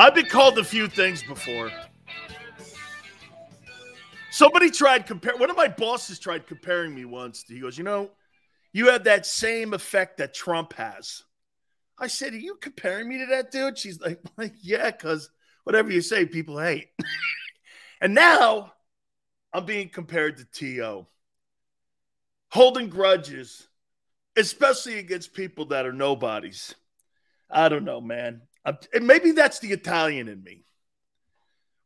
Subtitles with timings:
[0.00, 1.70] I've been called a few things before.
[4.30, 5.36] Somebody tried compare.
[5.36, 7.44] One of my bosses tried comparing me once.
[7.46, 8.12] He goes, "You know,
[8.72, 11.24] you have that same effect that Trump has."
[11.98, 14.22] I said, "Are you comparing me to that dude?" She's like,
[14.62, 15.28] "Yeah, because
[15.64, 16.88] whatever you say, people hate."
[18.00, 18.72] and now
[19.52, 21.06] I'm being compared to To,
[22.48, 23.68] holding grudges,
[24.34, 26.74] especially against people that are nobodies.
[27.50, 28.40] I don't know, man.
[28.64, 30.64] Uh, maybe that's the Italian in me.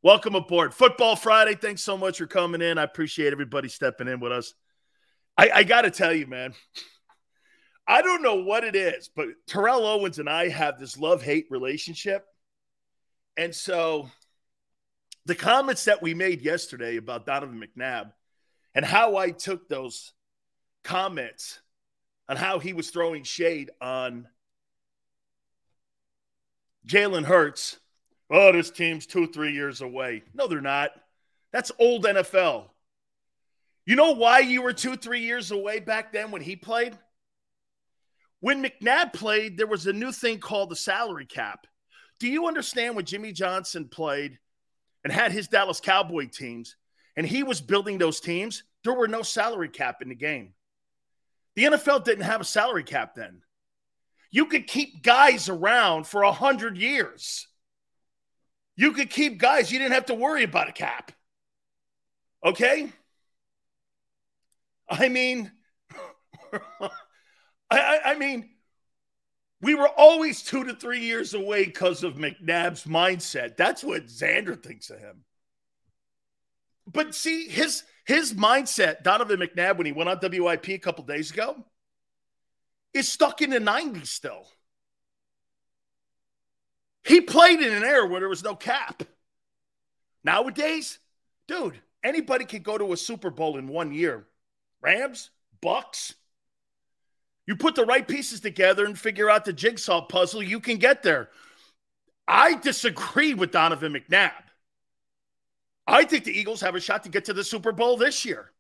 [0.03, 0.75] Welcome aboard.
[0.75, 1.55] Football Friday.
[1.55, 2.79] Thanks so much for coming in.
[2.79, 4.55] I appreciate everybody stepping in with us.
[5.37, 6.53] I, I got to tell you, man,
[7.87, 11.47] I don't know what it is, but Terrell Owens and I have this love hate
[11.51, 12.25] relationship.
[13.37, 14.11] And so
[15.27, 18.13] the comments that we made yesterday about Donovan McNabb
[18.75, 20.13] and how I took those
[20.83, 21.61] comments
[22.29, 24.29] on how he was throwing shade on
[26.87, 27.79] Jalen Hurts,
[28.31, 30.23] oh, this team's two, three years away.
[30.35, 30.91] No, they're not.
[31.53, 32.69] That's old NFL.
[33.87, 36.99] You know why you were two, three years away back then when he played?
[38.41, 41.67] When McNabb played, there was a new thing called the salary cap.
[42.19, 44.39] Do you understand when Jimmy Johnson played
[45.03, 46.77] and had his Dallas Cowboy teams
[47.17, 48.63] and he was building those teams?
[48.83, 50.53] There were no salary cap in the game.
[51.57, 53.41] The NFL didn't have a salary cap then.
[54.35, 57.47] You could keep guys around for a hundred years.
[58.75, 59.71] You could keep guys.
[59.71, 61.13] You didn't have to worry about a cap.
[62.45, 62.93] Okay.
[64.91, 65.53] I mean,
[67.71, 68.51] I, I mean,
[69.61, 73.57] we were always two to three years away because of McNabb's mindset.
[73.57, 75.23] That's what Xander thinks of him.
[76.93, 81.31] But see, his his mindset, Donovan McNabb, when he went on WIP a couple days
[81.31, 81.65] ago,
[82.95, 84.47] is stuck in the 90s still.
[87.05, 89.03] He played in an era where there was no cap.
[90.23, 90.99] Nowadays,
[91.47, 94.27] dude, anybody could go to a Super Bowl in one year.
[94.81, 96.15] Rams, Bucks.
[97.47, 101.03] You put the right pieces together and figure out the jigsaw puzzle, you can get
[101.03, 101.29] there.
[102.27, 104.33] I disagree with Donovan McNabb.
[105.87, 108.54] I think the Eagles have a shot to get to the Super Bowl this year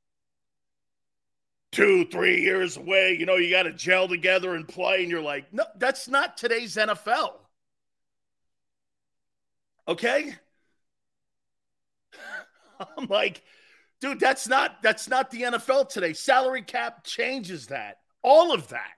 [1.74, 3.16] two, three years away.
[3.18, 5.02] You know, you got to gel together and play.
[5.02, 7.32] And you're like, no, that's not today's NFL.
[9.86, 10.34] Okay.
[12.96, 13.42] I'm like,
[14.00, 16.12] dude, that's not that's not the NFL today.
[16.12, 17.98] Salary cap changes that.
[18.22, 18.92] All of that.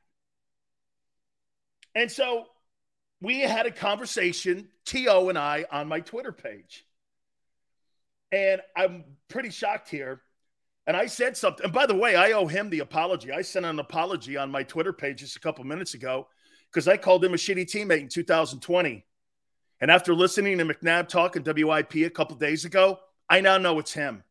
[1.94, 2.44] And so
[3.22, 5.30] we had a conversation, T.O.
[5.30, 6.84] and I, on my Twitter page.
[8.30, 10.20] And I'm pretty shocked here
[10.86, 11.64] and I said something.
[11.64, 13.32] And by the way, I owe him the apology.
[13.32, 16.28] I sent an apology on my Twitter page just a couple minutes ago
[16.70, 19.04] because I called him a shitty teammate in 2020.
[19.80, 23.78] And after listening to McNabb talk in WIP a couple days ago, I now know
[23.78, 24.22] it's him.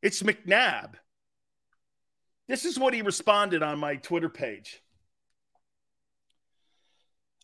[0.00, 0.94] It's McNabb.
[2.46, 4.82] This is what he responded on my Twitter page.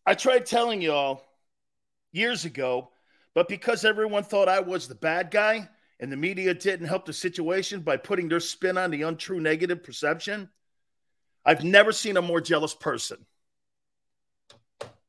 [0.07, 1.25] I tried telling y'all
[2.13, 2.91] years ago,
[3.35, 5.69] but because everyone thought I was the bad guy,
[6.01, 9.83] and the media didn't help the situation by putting their spin on the untrue negative
[9.83, 10.49] perception,
[11.45, 13.19] I've never seen a more jealous person.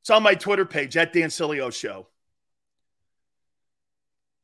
[0.01, 2.07] It's on my Twitter page at Dan Sileo Show.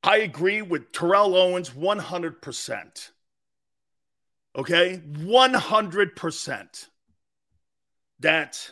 [0.04, 3.12] I agree with Terrell Owens 100%.
[4.58, 5.02] Okay?
[5.06, 6.88] 100%.
[8.22, 8.72] That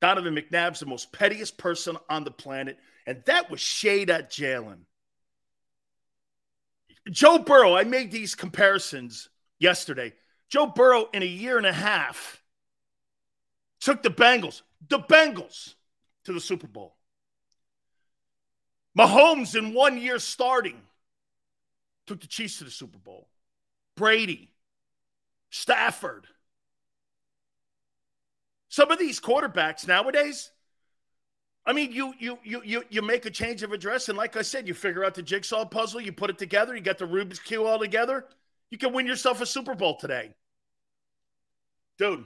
[0.00, 2.78] Donovan McNabb's the most pettiest person on the planet.
[3.06, 4.80] And that was shade at Jalen.
[7.10, 9.28] Joe Burrow, I made these comparisons
[9.58, 10.12] yesterday.
[10.48, 12.42] Joe Burrow, in a year and a half,
[13.80, 15.74] took the Bengals, the Bengals,
[16.24, 16.96] to the Super Bowl.
[18.96, 20.80] Mahomes, in one year starting,
[22.06, 23.28] took the Chiefs to the Super Bowl.
[23.96, 24.52] Brady,
[25.50, 26.26] Stafford.
[28.68, 30.50] Some of these quarterbacks nowadays,
[31.64, 34.42] I mean, you you you you you make a change of address, and like I
[34.42, 37.38] said, you figure out the jigsaw puzzle, you put it together, you get the Rubik's
[37.38, 38.26] cube all together,
[38.70, 40.34] you can win yourself a Super Bowl today,
[41.98, 42.24] dude.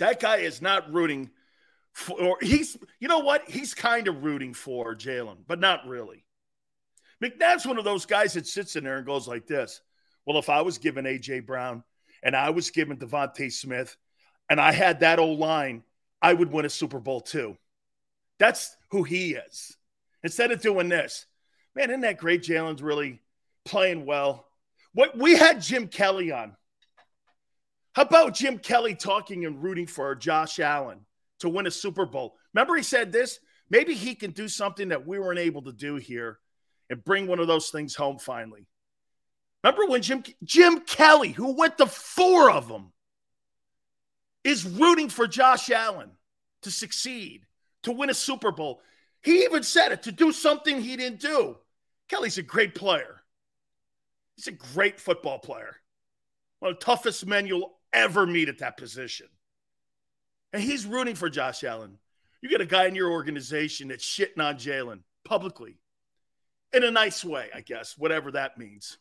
[0.00, 1.30] That guy is not rooting
[1.92, 2.36] for.
[2.42, 3.48] He's you know what?
[3.48, 6.24] He's kind of rooting for Jalen, but not really.
[7.22, 9.80] McNabb's one of those guys that sits in there and goes like this.
[10.26, 11.82] Well, if I was given AJ Brown
[12.22, 13.96] and I was given DeVonta Smith
[14.50, 15.82] and I had that old line,
[16.20, 17.56] I would win a Super Bowl too.
[18.38, 19.76] That's who he is.
[20.22, 21.26] Instead of doing this,
[21.74, 22.42] man, isn't that great?
[22.42, 23.20] Jalen's really
[23.64, 24.46] playing well.
[24.94, 26.56] What we had Jim Kelly on.
[27.92, 31.00] How about Jim Kelly talking and rooting for Josh Allen
[31.40, 32.36] to win a Super Bowl?
[32.54, 33.38] Remember, he said this.
[33.70, 36.38] Maybe he can do something that we weren't able to do here
[36.88, 38.66] and bring one of those things home finally.
[39.62, 42.92] Remember when Jim Jim Kelly, who went to four of them,
[44.44, 46.12] is rooting for Josh Allen
[46.62, 47.44] to succeed
[47.88, 48.80] to win a Super Bowl.
[49.22, 51.56] He even said it to do something he didn't do.
[52.08, 53.22] Kelly's a great player.
[54.36, 55.76] He's a great football player.
[56.60, 59.26] One of the toughest men you'll ever meet at that position.
[60.52, 61.98] And he's rooting for Josh Allen.
[62.40, 65.78] You get a guy in your organization that's shitting on Jalen publicly
[66.72, 68.98] in a nice way, I guess, whatever that means.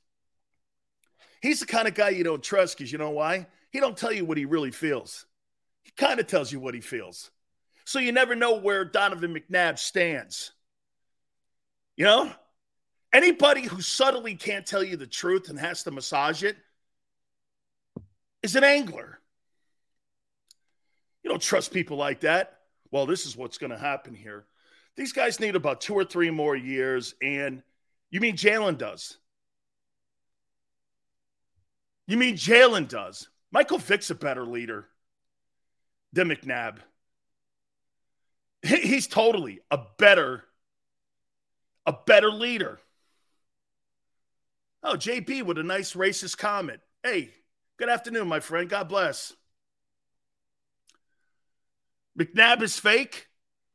[1.42, 3.48] He's the kind of guy you don't trust because you know why?
[3.72, 5.26] He don't tell you what he really feels.
[5.84, 7.30] He kind of tells you what he feels.
[7.88, 10.52] So you never know where Donovan McNabb stands.
[11.96, 12.30] You know?
[13.14, 16.58] Anybody who subtly can't tell you the truth and has to massage it
[18.44, 19.22] is an angler.
[21.24, 22.60] You don't trust people like that.
[22.92, 24.44] Well, this is what's going to happen here.
[24.98, 27.64] These guys need about two or three more years, and
[28.12, 29.18] you mean Jalen does?
[32.06, 33.30] You mean Jalen does?
[33.50, 34.90] Michael Vick's a better leader
[36.12, 36.80] than McNabb.
[38.68, 40.44] He's totally a better,
[41.86, 42.80] a better leader.
[44.84, 46.82] Oh, JP with a nice racist comment.
[47.04, 47.32] Hey,
[47.78, 48.70] good afternoon, my friend.
[48.70, 49.34] God bless.
[52.20, 53.28] McNabb is fake.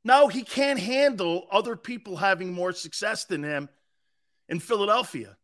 [0.04, 3.68] No, he can't handle other people having more success than him
[4.48, 5.36] in Philadelphia.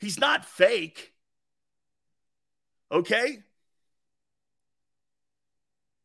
[0.00, 1.12] He's not fake.
[2.90, 3.38] Okay?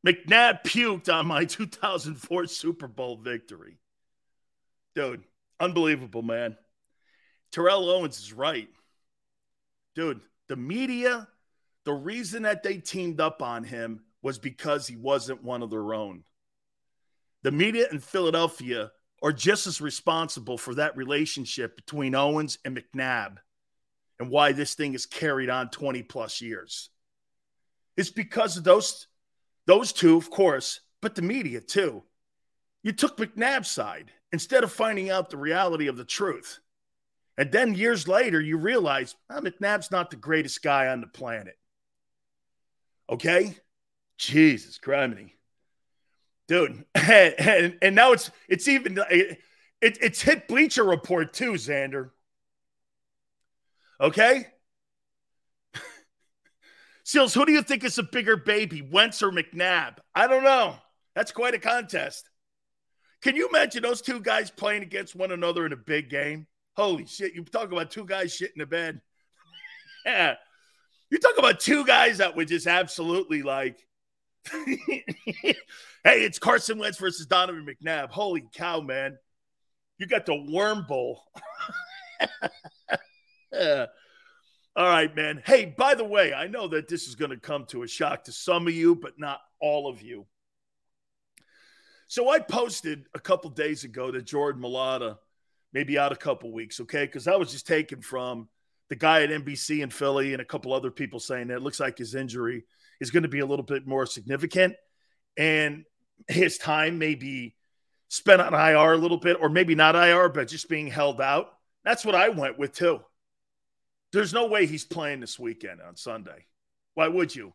[0.06, 3.78] McNabb puked on my 2004 Super Bowl victory.
[4.96, 5.24] Dude,
[5.60, 6.58] unbelievable, man.
[7.52, 8.70] Terrell Owens is right.
[9.96, 11.28] Dude, the media,
[11.86, 15.94] the reason that they teamed up on him was because he wasn't one of their
[15.94, 16.24] own.
[17.44, 18.92] The media in Philadelphia
[19.24, 23.38] are just as responsible for that relationship between Owens and McNabb
[24.20, 26.90] and why this thing is carried on 20 plus years.
[27.96, 29.08] It's because of those
[29.68, 32.04] those two, of course, but the media too.
[32.82, 36.60] You took McNabb's side instead of finding out the reality of the truth.
[37.38, 41.58] And then years later, you realize oh, McNabb's not the greatest guy on the planet.
[43.10, 43.56] Okay?
[44.18, 45.32] Jesus criminy.
[46.48, 46.84] Dude.
[46.96, 49.40] And, and, and now it's it's even it,
[49.80, 52.10] it, it's hit Bleacher Report too, Xander.
[54.02, 54.48] Okay?
[57.08, 59.96] Seals, who do you think is a bigger baby, Wentz or McNabb?
[60.14, 60.76] I don't know.
[61.16, 62.30] That's quite a contest.
[63.22, 66.48] Can you imagine those two guys playing against one another in a big game?
[66.76, 67.34] Holy shit.
[67.34, 69.00] You talk about two guys shitting in the bed.
[70.06, 70.34] yeah.
[71.10, 73.80] You talk about two guys that would just absolutely like,
[74.52, 75.56] hey,
[76.04, 78.10] it's Carson Wentz versus Donovan McNabb.
[78.10, 79.18] Holy cow, man.
[79.98, 81.24] You got the worm bowl.
[83.54, 83.86] yeah.
[84.78, 85.42] All right, man.
[85.44, 88.26] Hey, by the way, I know that this is going to come to a shock
[88.26, 90.28] to some of you, but not all of you.
[92.08, 95.18] So I posted a couple days ago that Jordan Mailata
[95.74, 97.08] may be out a couple weeks, okay?
[97.08, 98.50] Because I was just taken from
[98.90, 101.80] the guy at NBC in Philly and a couple other people saying that it looks
[101.80, 102.64] like his injury
[103.02, 104.76] is going to be a little bit more significant
[105.38, 105.86] and
[106.28, 107.56] his time may be
[108.10, 111.48] spent on IR a little bit, or maybe not IR, but just being held out.
[111.84, 113.00] That's what I went with too.
[114.18, 116.48] There's no way he's playing this weekend on Sunday.
[116.96, 117.54] Why would you?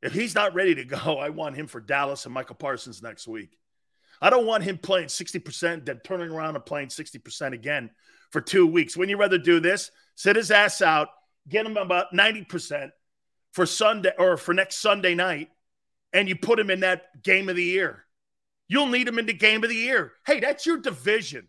[0.00, 3.28] If he's not ready to go, I want him for Dallas and Micah Parsons next
[3.28, 3.58] week.
[4.22, 7.90] I don't want him playing 60%, then turning around and playing 60% again
[8.30, 8.96] for two weeks.
[8.96, 11.08] When you rather do this, sit his ass out,
[11.46, 12.92] get him about 90%
[13.52, 15.50] for Sunday or for next Sunday night,
[16.14, 18.06] and you put him in that game of the year.
[18.68, 20.14] You'll need him in the game of the year.
[20.24, 21.48] Hey, that's your division.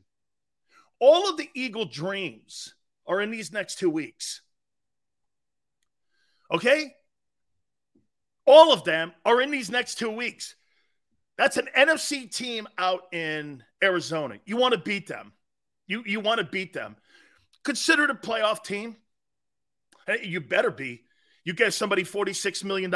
[1.00, 2.74] All of the Eagle dreams
[3.12, 4.41] are in these next two weeks.
[6.50, 6.94] Okay?
[8.46, 10.56] All of them are in these next two weeks.
[11.38, 14.36] That's an NFC team out in Arizona.
[14.46, 15.34] You want to beat them.
[15.88, 16.96] You, you want to beat them.
[17.63, 18.96] Consider it a playoff team.
[20.24, 21.03] You better be.
[21.44, 22.91] You get somebody $46 million,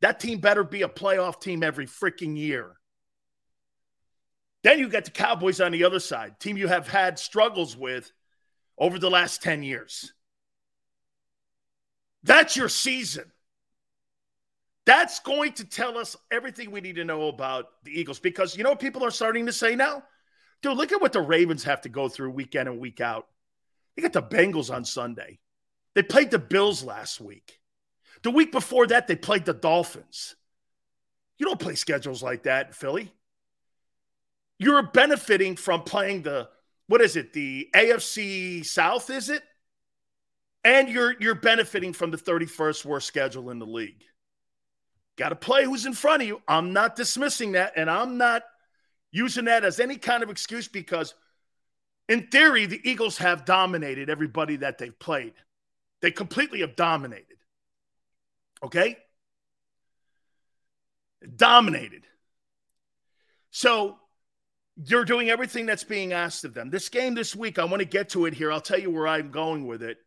[0.00, 2.72] that team better be a playoff team every freaking year.
[4.62, 8.10] Then you get the Cowboys on the other side, team you have had struggles with
[8.78, 10.12] over the last 10 years.
[12.22, 13.30] That's your season.
[14.84, 18.64] That's going to tell us everything we need to know about the Eagles because you
[18.64, 20.02] know people are starting to say now?
[20.60, 23.26] Dude, look at what the Ravens have to go through week in and week out.
[23.96, 25.38] They got the Bengals on Sunday.
[25.94, 27.60] They played the Bills last week.
[28.22, 30.36] The week before that, they played the Dolphins.
[31.38, 33.12] You don't play schedules like that Philly.
[34.58, 36.48] You're benefiting from playing the,
[36.86, 39.42] what is it, the AFC South, is it?
[40.64, 44.04] And you're you're benefiting from the 31st worst schedule in the league.
[45.16, 46.40] Got to play who's in front of you.
[46.46, 48.42] I'm not dismissing that, and I'm not
[49.10, 51.14] using that as any kind of excuse because,
[52.08, 55.34] in theory, the Eagles have dominated everybody that they've played.
[56.00, 57.36] They completely have dominated.
[58.62, 58.96] Okay?
[61.36, 62.04] Dominated.
[63.50, 63.98] So
[64.76, 66.70] you're doing everything that's being asked of them.
[66.70, 68.50] This game this week, I want to get to it here.
[68.50, 69.98] I'll tell you where I'm going with it.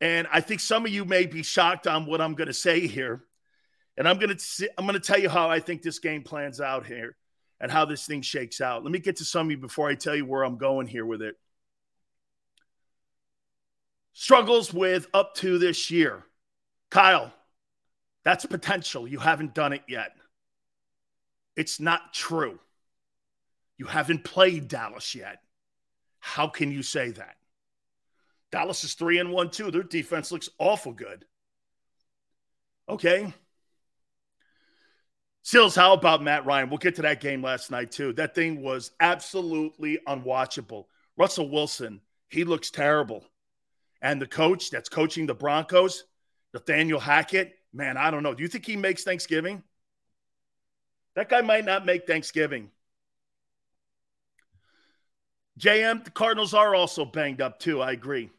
[0.00, 2.86] And I think some of you may be shocked on what I'm going to say
[2.86, 3.24] here.
[3.96, 6.60] And I'm going to I'm going to tell you how I think this game plans
[6.60, 7.16] out here
[7.60, 8.82] and how this thing shakes out.
[8.82, 11.06] Let me get to some of you before I tell you where I'm going here
[11.06, 11.36] with it.
[14.14, 16.24] Struggles with up to this year.
[16.90, 17.32] Kyle,
[18.24, 19.06] that's potential.
[19.06, 20.12] You haven't done it yet.
[21.56, 22.58] It's not true.
[23.78, 25.38] You haven't played Dallas yet.
[26.20, 27.36] How can you say that?
[28.50, 29.70] Dallas is 3 and 1 too.
[29.70, 31.24] Their defense looks awful good.
[32.88, 33.32] Okay.
[35.42, 36.70] Sills, how about Matt Ryan?
[36.70, 38.14] We'll get to that game last night, too.
[38.14, 40.86] That thing was absolutely unwatchable.
[41.18, 43.26] Russell Wilson, he looks terrible.
[44.00, 46.04] And the coach that's coaching the Broncos,
[46.54, 48.32] Nathaniel Hackett, man, I don't know.
[48.32, 49.62] Do you think he makes Thanksgiving?
[51.14, 52.70] That guy might not make Thanksgiving.
[55.58, 57.80] JM, the Cardinals are also banged up, too.
[57.80, 58.30] I agree.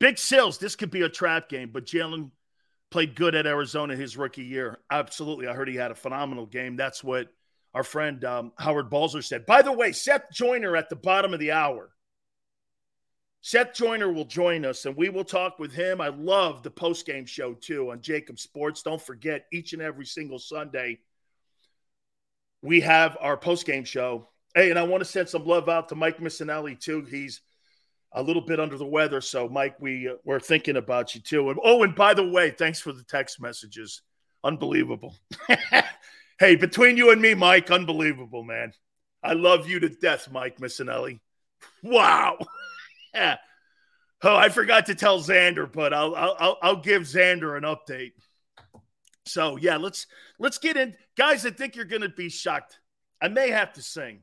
[0.00, 2.30] Big Sills, this could be a trap game, but Jalen
[2.90, 4.78] played good at Arizona his rookie year.
[4.90, 5.46] Absolutely.
[5.46, 6.76] I heard he had a phenomenal game.
[6.76, 7.28] That's what
[7.74, 9.46] our friend um, Howard Balzer said.
[9.46, 11.90] By the way, Seth Joyner at the bottom of the hour.
[13.40, 16.00] Seth Joyner will join us and we will talk with him.
[16.00, 18.82] I love the post game show too on JAKIB Sports.
[18.82, 21.00] Don't forget, each and every single Sunday,
[22.62, 24.28] we have our post game show.
[24.54, 27.02] Hey, and I want to send some love out to Mike Missanelli too.
[27.02, 27.40] He's
[28.12, 29.20] a little bit under the weather.
[29.20, 31.50] So, Mike, we uh, we're thinking about you too.
[31.50, 34.02] And oh, and by the way, thanks for the text messages.
[34.44, 35.16] Unbelievable.
[36.38, 38.72] hey, between you and me, Mike, unbelievable, man.
[39.22, 41.18] I love you to death, Mike Missanelli.
[41.82, 42.38] Wow.
[43.14, 43.38] yeah.
[44.22, 48.12] Oh, I forgot to tell Xander, but I'll I'll I'll give Xander an update.
[49.26, 50.06] So yeah, let's
[50.38, 51.44] let's get in, guys.
[51.44, 52.78] I think you're going to be shocked.
[53.20, 54.22] I may have to sing.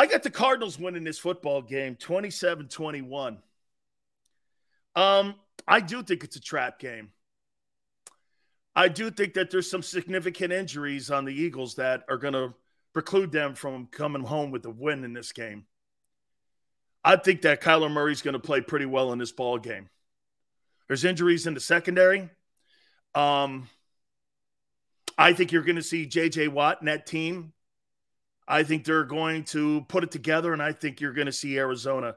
[0.00, 3.36] I got the Cardinals winning this football game 27 21.
[4.96, 5.34] Um,
[5.68, 7.10] I do think it's a trap game.
[8.74, 12.54] I do think that there's some significant injuries on the Eagles that are going to
[12.94, 15.66] preclude them from coming home with a win in this game.
[17.04, 19.90] I think that Kyler Murray's going to play pretty well in this ball game.
[20.88, 22.30] There's injuries in the secondary.
[23.14, 23.68] Um,
[25.18, 26.48] I think you're going to see J.J.
[26.48, 27.52] Watt and that team
[28.50, 31.56] I think they're going to put it together, and I think you're going to see
[31.56, 32.16] Arizona.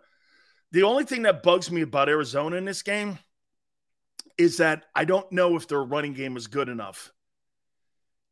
[0.72, 3.20] The only thing that bugs me about Arizona in this game
[4.38, 7.12] is that I don't know if their running game is good enough.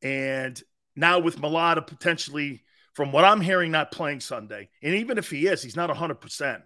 [0.01, 0.60] And
[0.96, 5.46] now with Mailata potentially, from what I'm hearing, not playing Sunday, and even if he
[5.46, 6.63] is, he's not 100%.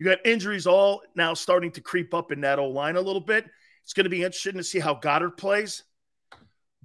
[0.00, 3.20] You got injuries all now starting to creep up in that old line a little
[3.20, 3.46] bit.
[3.84, 5.84] It's going to be interesting to see how Goddard plays.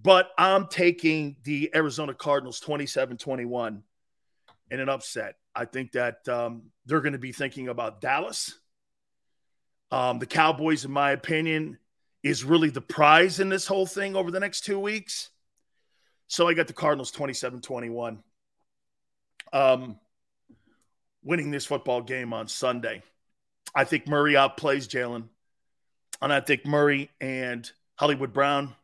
[0.01, 3.84] But I'm taking the Arizona Cardinals 27 21
[4.70, 5.36] in an upset.
[5.56, 8.60] I think that um, they're going to be thinking about Dallas.
[9.89, 11.80] Um, the Cowboys, in my opinion,
[12.22, 15.30] is really the prize in this whole thing over the next two weeks.
[16.27, 18.22] So I got the Cardinals 27 21,
[19.54, 19.98] um,
[21.24, 23.01] winning this football game on Sunday.
[23.74, 25.30] I think Murray outplays Jalen.
[26.22, 28.75] And I think Murray and Hollywood Brown,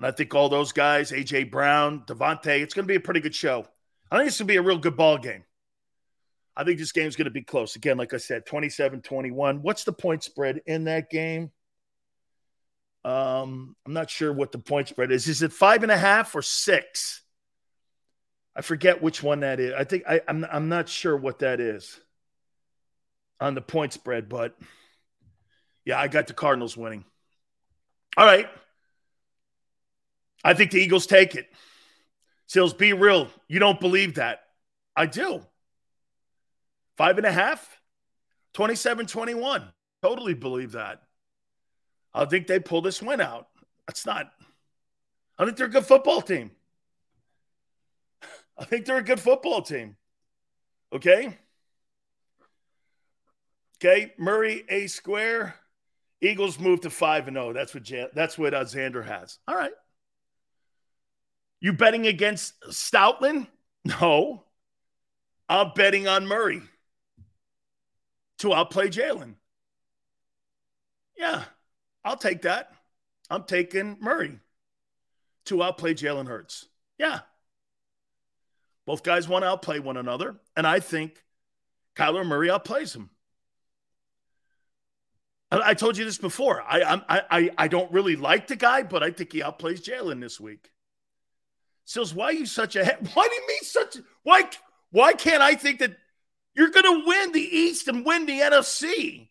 [0.00, 3.20] and I think all those guys, AJ Brown, DeVonta, it's going to be a pretty
[3.20, 3.66] good show.
[4.10, 5.44] I think it's going to be a real good ball game.
[6.56, 7.76] I think this game's going to be close.
[7.76, 9.60] Again, like I said, 27 21.
[9.60, 11.50] What's the point spread in that game?
[13.04, 15.28] Um, I'm not sure what the point spread is.
[15.28, 17.20] Is it five and a half or six?
[18.56, 19.74] I forget which one that is.
[19.76, 22.00] I think I, I'm I'm not sure what that is
[23.38, 24.56] on the point spread, but
[25.84, 27.04] yeah, I got the Cardinals winning.
[28.16, 28.48] All right.
[30.42, 31.48] I think the Eagles take it.
[32.46, 33.28] Sills, be real.
[33.48, 34.40] You don't believe that.
[34.96, 35.42] I do.
[36.96, 37.80] Five and a half,
[38.54, 39.72] 27 21.
[40.02, 41.02] Totally believe that.
[42.12, 43.48] I think they pull this win out.
[43.86, 44.30] That's not,
[45.38, 46.50] I think they're a good football team.
[48.58, 49.96] I think they're a good football team.
[50.92, 51.38] Okay.
[53.78, 54.12] Okay.
[54.18, 55.54] Murray A square.
[56.20, 57.52] Eagles move to 5 and 0.
[57.54, 59.38] That's what that's what uh, Xander has.
[59.48, 59.72] All right.
[61.60, 63.46] You betting against Stoutland?
[63.84, 64.44] No.
[65.48, 66.62] I'm betting on Murray
[68.38, 69.34] to outplay Jalen.
[71.16, 71.44] Yeah,
[72.04, 72.72] I'll take that.
[73.28, 74.38] I'm taking Murray
[75.46, 76.66] to outplay Jalen Hurts.
[76.98, 77.20] Yeah.
[78.86, 80.36] Both guys want to outplay one another.
[80.56, 81.22] And I think
[81.96, 83.10] Kyler Murray outplays him.
[85.52, 86.62] I told you this before.
[86.62, 90.20] I, I I I don't really like the guy, but I think he outplays Jalen
[90.20, 90.70] this week.
[91.90, 94.48] Sills, why are you such a why do you mean such why
[94.92, 95.96] why can't I think that
[96.54, 99.28] you're gonna win the East and win the NFC?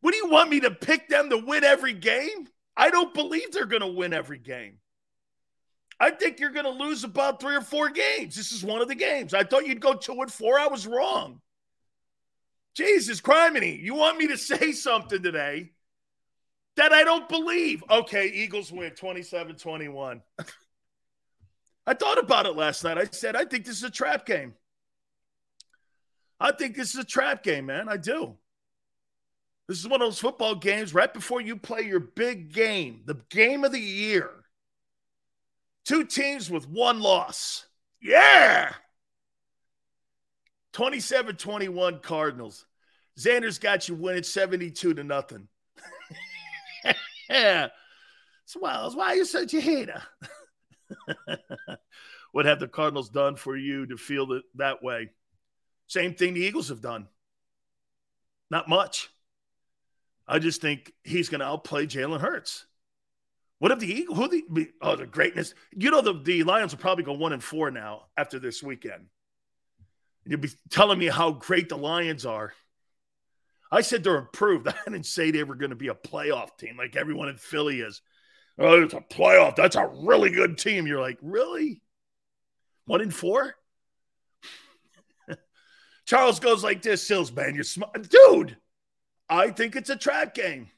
[0.00, 2.48] What do you want me to pick them to win every game?
[2.76, 4.78] I don't believe they're gonna win every game.
[6.00, 8.34] I think you're gonna lose about three or four games.
[8.34, 9.32] This is one of the games.
[9.32, 10.58] I thought you'd go two and four.
[10.58, 11.42] I was wrong.
[12.74, 15.70] Jesus criminy, you want me to say something today
[16.74, 17.84] that I don't believe?
[17.88, 20.22] Okay, Eagles win 27 21.
[21.86, 22.98] I thought about it last night.
[22.98, 24.54] I said, I think this is a trap game.
[26.40, 27.88] I think this is a trap game, man.
[27.88, 28.36] I do.
[29.68, 33.20] This is one of those football games right before you play your big game, the
[33.30, 34.30] game of the year.
[35.84, 37.66] Two teams with one loss.
[38.00, 38.72] Yeah.
[40.72, 42.66] 27 21 Cardinals.
[43.18, 45.48] Xander's got you winning 72 to nothing.
[47.30, 47.68] yeah.
[48.60, 50.02] Well, why are you such a hater?
[52.32, 55.10] what have the Cardinals done for you to feel that, that way?
[55.86, 57.08] Same thing the Eagles have done.
[58.50, 59.10] Not much.
[60.26, 62.66] I just think he's going to outplay Jalen Hurts.
[63.58, 64.18] What if the Eagles?
[64.18, 65.54] Who the oh the greatness?
[65.76, 69.06] You know the the Lions will probably go one and four now after this weekend.
[70.26, 72.52] You'll be telling me how great the Lions are.
[73.70, 74.68] I said they're improved.
[74.68, 77.80] I didn't say they were going to be a playoff team like everyone in Philly
[77.80, 78.02] is.
[78.58, 79.56] Oh, it's a playoff.
[79.56, 80.86] That's a really good team.
[80.86, 81.82] You're like, really?
[82.86, 83.54] One in four?
[86.06, 87.54] Charles goes like this, Sills, man.
[87.54, 88.08] You're smart.
[88.08, 88.56] Dude,
[89.28, 90.68] I think it's a trap game.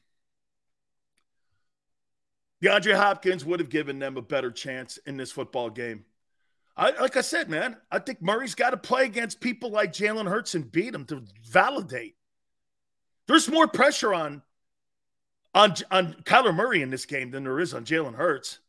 [2.63, 6.05] DeAndre Hopkins would have given them a better chance in this football game.
[6.75, 10.27] I, like I said, man, I think Murray's got to play against people like Jalen
[10.27, 12.15] Hurts and beat him to validate.
[13.27, 14.41] There's more pressure on
[15.57, 18.59] on on Kyler Murray in this game than there is on Jalen Hurts.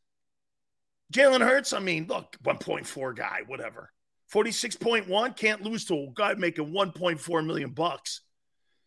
[1.13, 3.93] Jalen Hurts, I mean, look, 1.4 guy, whatever.
[4.33, 8.21] 46.1 can't lose to a guy making 1.4 million bucks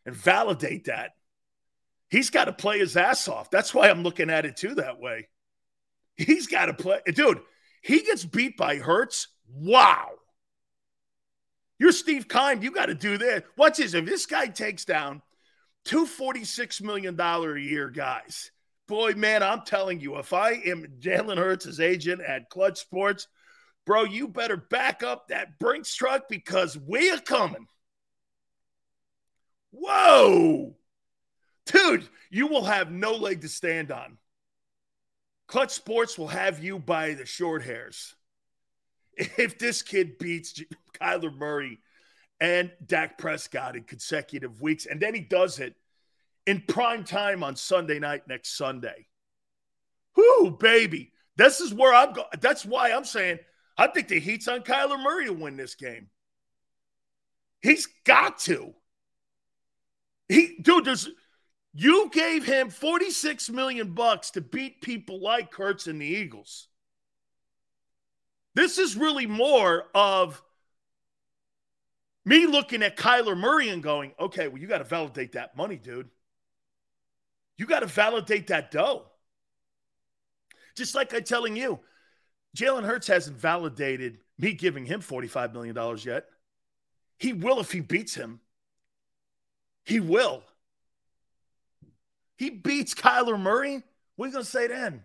[0.05, 1.11] and validate that.
[2.09, 3.49] He's got to play his ass off.
[3.49, 5.29] That's why I'm looking at it too that way.
[6.15, 6.99] He's got to play.
[7.07, 7.41] Dude,
[7.81, 9.29] he gets beat by Hurts.
[9.51, 10.09] Wow.
[11.79, 12.61] You're Steve Keim.
[12.61, 13.41] You got to do this.
[13.57, 13.95] Watch this.
[13.95, 15.23] If this guy takes down
[15.85, 18.51] two $46 million a year guys,
[18.87, 23.27] boy, man, I'm telling you, if I am Jalen Hurts' agent at Clutch Sports,
[23.85, 27.67] bro, you better back up that Brinks truck because we are coming.
[29.71, 30.75] Whoa.
[31.65, 34.17] Dude, you will have no leg to stand on.
[35.47, 38.15] Clutch Sports will have you by the short hairs.
[39.17, 40.61] If this kid beats
[40.99, 41.79] Kyler Murray
[42.41, 45.75] and Dak Prescott in consecutive weeks, and then he does it
[46.47, 49.07] in prime time on Sunday night next Sunday.
[50.17, 51.13] Whoo, baby.
[51.37, 52.27] This is where I'm going.
[52.41, 53.39] That's why I'm saying
[53.77, 56.09] I think the Heat's on Kyler Murray to win this game.
[57.61, 58.73] He's got to.
[60.27, 61.07] He, dude, there's
[61.73, 66.67] you gave him 46 million bucks to beat people like Hurts and the Eagles.
[68.55, 70.41] This is really more of
[72.23, 75.77] Me looking at Kyler Murray and going, okay, well, you got to validate that money,
[75.77, 76.09] dude.
[77.57, 79.05] You got to validate that dough.
[80.75, 81.79] Just like I'm telling you,
[82.55, 86.25] Jalen Hurts hasn't validated me giving him $45 million yet.
[87.17, 88.39] He will if he beats him.
[89.83, 90.43] He will.
[92.37, 93.83] He beats Kyler Murray.
[94.15, 95.03] What are you going to say then?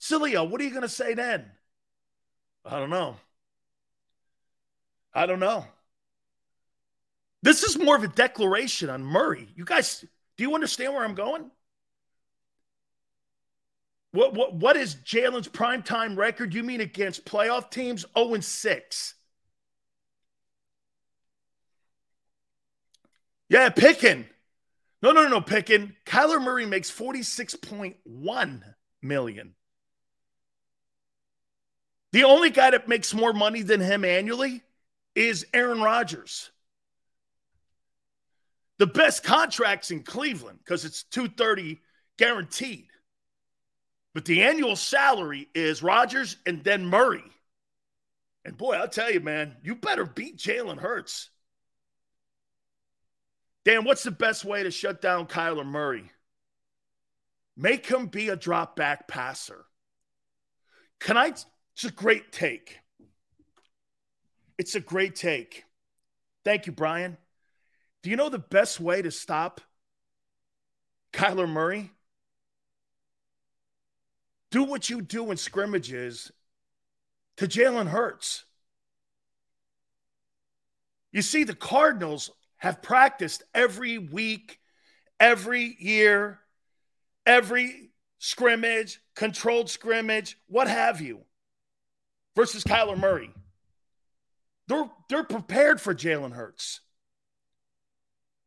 [0.00, 1.50] Cilio, what are you going to say then?
[2.64, 3.16] I don't know.
[5.12, 5.66] I don't know.
[7.44, 9.46] This is more of a declaration on Murray.
[9.54, 10.02] You guys,
[10.38, 11.50] do you understand where I'm going?
[14.12, 16.54] What what what is Jalen's primetime record?
[16.54, 18.06] You mean against playoff teams?
[18.16, 19.14] 0 and 6.
[23.50, 24.24] Yeah, picking.
[25.02, 25.96] No, no, no, picking.
[26.06, 28.62] Kyler Murray makes 46.1
[29.02, 29.54] million.
[32.12, 34.62] The only guy that makes more money than him annually
[35.14, 36.50] is Aaron Rodgers.
[38.78, 41.80] The best contracts in Cleveland because it's 230
[42.18, 42.88] guaranteed.
[44.14, 47.24] But the annual salary is Rodgers and then Murray.
[48.44, 51.30] And boy, I'll tell you, man, you better beat Jalen Hurts.
[53.64, 56.10] Dan, what's the best way to shut down Kyler Murray?
[57.56, 59.64] Make him be a drop back passer.
[61.00, 61.28] Can I?
[61.28, 62.78] It's a great take.
[64.58, 65.64] It's a great take.
[66.44, 67.16] Thank you, Brian.
[68.04, 69.60] Do you know the best way to stop
[71.12, 71.90] Kyler Murray?
[74.54, 76.30] do what you do in scrimmages
[77.36, 78.44] to Jalen Hurts.
[81.10, 84.60] You see, the Cardinals have practiced every week,
[85.18, 86.38] every year,
[87.26, 87.90] every
[88.20, 91.22] scrimmage, controlled scrimmage, what have you,
[92.36, 93.30] versus Kyler Murray.
[94.68, 96.78] They're, they're prepared for Jalen Hurts.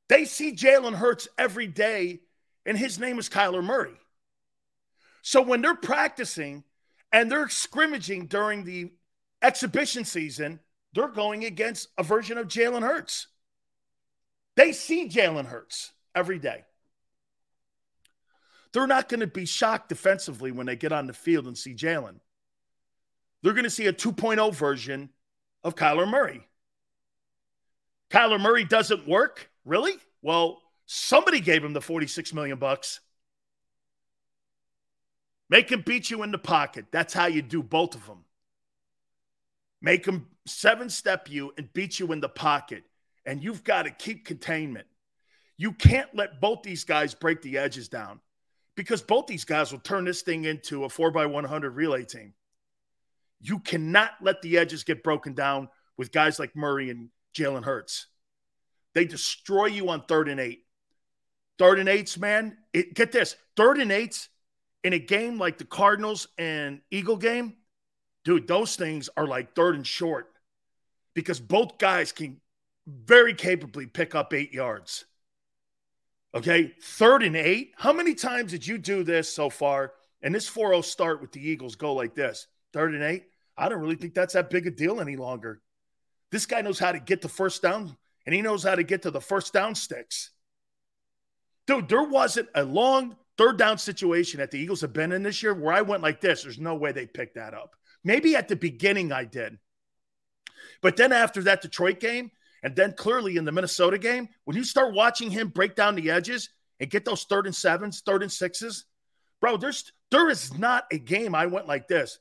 [0.10, 2.22] They see Jalen Hurts every day,
[2.65, 3.98] and his name is Kyler Murray.
[5.22, 6.63] So when they're practicing
[7.12, 8.91] and they're scrimmaging during the
[9.41, 10.60] exhibition season,
[10.93, 13.28] they're going against a version of Jalen Hurts.
[14.56, 16.63] They see Jalen Hurts every day.
[18.74, 21.74] They're not going to be shocked defensively when they get on the field and see
[21.74, 22.20] Jalen.
[23.41, 25.10] They're going to see a 2.0 version
[25.63, 26.48] of Kyler Murray.
[28.10, 29.50] Kyler Murray doesn't work?
[29.67, 29.93] Really?
[30.21, 33.01] Well, somebody gave him the 46 million bucks.
[35.49, 36.86] Make him beat you in the pocket.
[36.91, 38.23] That's how you do both of them.
[39.82, 42.84] Make him seven step you and beat you in the pocket.
[43.25, 44.88] And you've got to keep containment.
[45.58, 48.21] You can't let both these guys break the edges down
[48.75, 52.34] because both these guys will turn this thing into a 4x100 relay team.
[53.41, 58.08] You cannot let the edges get broken down with guys like Murray and Jalen Hurts.
[58.97, 60.65] They destroy you on third and eight.
[61.60, 62.57] Third and eights, man.
[62.73, 64.27] It, get this third and eights
[64.83, 67.57] in a game like the Cardinals and Eagle game,
[68.25, 70.31] dude, those things are like third and short
[71.13, 72.41] because both guys can
[72.88, 75.05] very capably pick up eight yards.
[76.33, 77.73] Okay, third and eight.
[77.77, 79.93] How many times did you do this so far?
[80.23, 83.25] And this 4 0 start with the Eagles go like this third and eight.
[83.55, 85.62] I don't really think that's that big a deal any longer.
[86.31, 87.95] This guy knows how to get the first down
[88.27, 90.31] and he knows how to get to the first down sticks.
[91.65, 95.41] Dude, there wasn't a long third down situation that the Eagles have been in this
[95.41, 96.43] year where I went like this.
[96.43, 97.75] There's no way they picked that up.
[98.03, 99.57] Maybe at the beginning I did.
[100.81, 102.31] But then after that Detroit game,
[102.63, 106.11] and then clearly in the Minnesota game, when you start watching him break down the
[106.11, 106.49] edges
[106.81, 108.85] and get those third and sevens, third and sixes,
[109.39, 112.19] bro, there's there is not a game I went like this.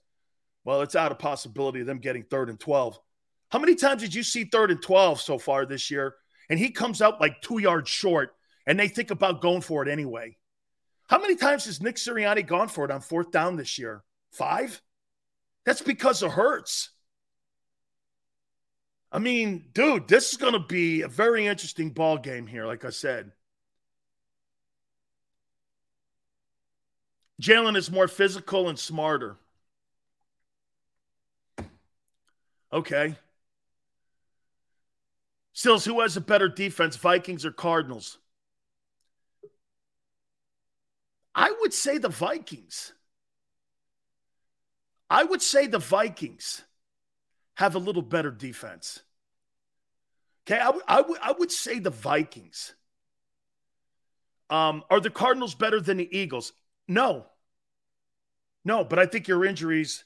[0.64, 2.98] Well, it's out of possibility of them getting third and 12.
[3.50, 6.14] How many times did you see third and 12 so far this year?
[6.48, 8.34] And he comes out like two yards short
[8.66, 10.36] and they think about going for it anyway.
[11.08, 14.02] How many times has Nick Sirianni gone for it on fourth down this year?
[14.32, 14.82] Five?
[15.64, 16.90] That's because of Hurts.
[19.12, 22.84] I mean, dude, this is going to be a very interesting ball game here, like
[22.84, 23.32] I said.
[27.40, 29.36] Jalen is more physical and smarter.
[32.72, 33.16] Okay.
[35.56, 38.18] Stills, who has a better defense, Vikings or Cardinals?
[41.34, 42.92] I would say the Vikings.
[45.08, 46.60] I would say the Vikings
[47.54, 49.00] have a little better defense.
[50.46, 52.74] Okay, I, w- I, w- I would say the Vikings.
[54.50, 56.52] Um, are the Cardinals better than the Eagles?
[56.86, 57.24] No.
[58.62, 60.04] No, but I think your injuries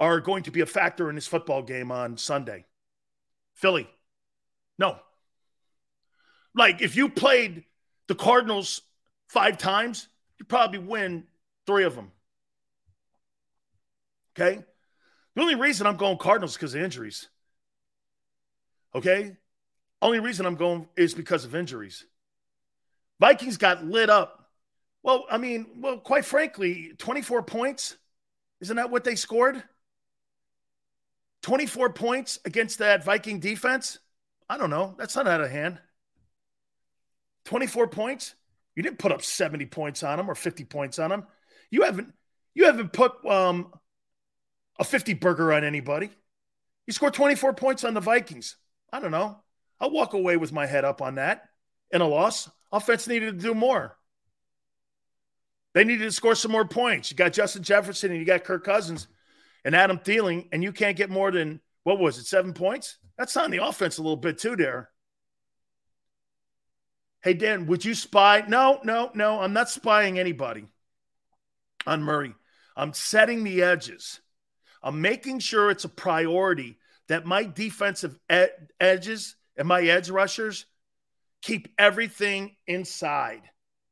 [0.00, 2.64] are going to be a factor in this football game on Sunday.
[3.52, 3.86] Philly.
[4.78, 4.98] No.
[6.54, 7.64] Like if you played
[8.08, 8.82] the Cardinals
[9.28, 10.08] five times,
[10.38, 11.24] you probably win
[11.66, 12.12] three of them.
[14.36, 14.64] Okay.
[15.34, 17.28] The only reason I'm going Cardinals is because of injuries.
[18.94, 19.36] Okay.
[20.00, 22.04] Only reason I'm going is because of injuries.
[23.20, 24.50] Vikings got lit up.
[25.02, 27.96] Well, I mean, well, quite frankly, 24 points.
[28.60, 29.62] Isn't that what they scored?
[31.42, 33.98] 24 points against that Viking defense?
[34.52, 34.94] I don't know.
[34.98, 35.80] That's not out of hand.
[37.46, 38.34] 24 points?
[38.76, 41.24] You didn't put up 70 points on them or 50 points on them.
[41.70, 42.12] You haven't
[42.52, 43.72] you haven't put um,
[44.78, 46.10] a 50 burger on anybody.
[46.86, 48.56] You scored 24 points on the Vikings.
[48.92, 49.38] I don't know.
[49.80, 51.48] I'll walk away with my head up on that.
[51.90, 53.96] In a loss, offense needed to do more.
[55.72, 57.10] They needed to score some more points.
[57.10, 59.08] You got Justin Jefferson and you got Kirk Cousins
[59.64, 62.98] and Adam Thielen, and you can't get more than what was it, seven points?
[63.16, 64.90] That's on the offense a little bit too, there.
[67.22, 68.44] Hey, Dan, would you spy?
[68.48, 69.40] No, no, no.
[69.40, 70.66] I'm not spying anybody
[71.86, 72.34] on Murray.
[72.76, 74.20] I'm setting the edges.
[74.82, 80.66] I'm making sure it's a priority that my defensive ed- edges and my edge rushers
[81.42, 83.42] keep everything inside.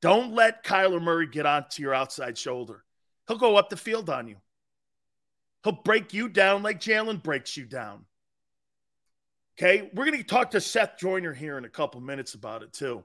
[0.01, 2.85] Don't let Kyler Murray get onto your outside shoulder.
[3.29, 4.37] He'll go up the field on you.
[5.63, 8.07] He'll break you down like Jalen breaks you down.
[9.63, 12.73] Okay, we're going to talk to Seth Joyner here in a couple minutes about it
[12.73, 13.05] too.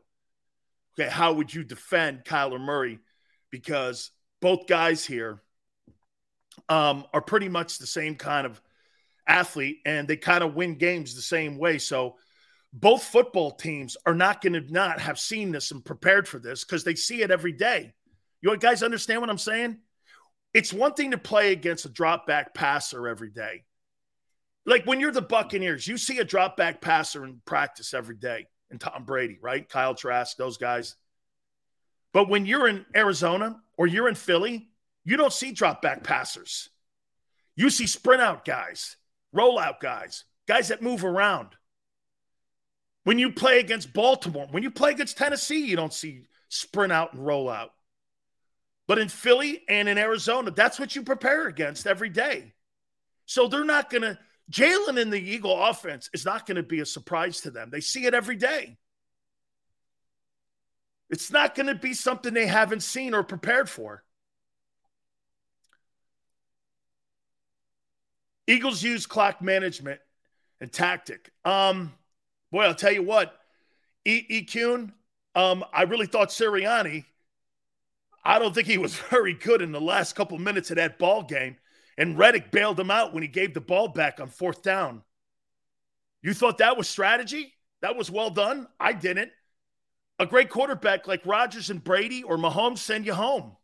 [0.97, 2.99] Okay, how would you defend Kyler Murray?
[3.51, 5.41] Because both guys here
[6.69, 8.61] um, are pretty much the same kind of
[9.27, 11.77] athlete and they kind of win games the same way.
[11.77, 12.15] So
[12.71, 16.63] both football teams are not going to not have seen this and prepared for this
[16.63, 17.91] because they see it every day.
[18.41, 19.79] You guys understand what I'm saying?
[20.53, 23.65] It's one thing to play against a drop back passer every day.
[24.65, 28.47] Like when you're the Buccaneers, you see a drop back passer in practice every day,
[28.71, 29.67] and Tom Brady, right?
[29.67, 30.95] Kyle Trask, those guys.
[32.13, 34.69] But when you're in Arizona or you're in Philly,
[35.03, 36.69] you don't see drop back passers.
[37.55, 38.97] You see sprint out guys,
[39.31, 41.49] roll out guys, guys that move around.
[43.03, 47.13] When you play against Baltimore, when you play against Tennessee, you don't see sprint out
[47.13, 47.71] and roll out.
[48.87, 52.53] But in Philly and in Arizona, that's what you prepare against every day.
[53.25, 54.17] So they're not going to,
[54.51, 57.69] Jalen in the Eagle offense is not going to be a surprise to them.
[57.71, 58.77] They see it every day.
[61.09, 64.03] It's not going to be something they haven't seen or prepared for.
[68.47, 69.99] Eagles use clock management
[70.61, 71.31] and tactic.
[71.43, 71.93] Um,
[72.51, 73.35] boy, I'll tell you what,
[74.05, 74.23] E.
[74.29, 74.89] e-
[75.33, 77.05] um, I really thought Sirianni
[78.25, 81.21] I don't think he was very good in the last couple minutes of that ball
[81.21, 81.57] game.
[81.97, 85.01] And Reddick bailed him out when he gave the ball back on fourth down.
[86.21, 87.53] You thought that was strategy?
[87.81, 88.67] That was well done?
[88.79, 89.31] I didn't.
[90.17, 93.55] A great quarterback like Rodgers and Brady or Mahomes send you home.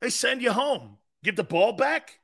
[0.00, 0.98] They send you home.
[1.22, 2.18] Give the ball back.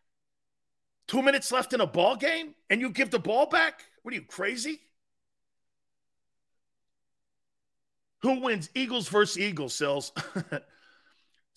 [1.07, 3.85] Two minutes left in a ball game, and you give the ball back?
[4.03, 4.81] What are you, crazy?
[8.23, 8.69] Who wins?
[8.75, 10.13] Eagles versus Eagles, Sills.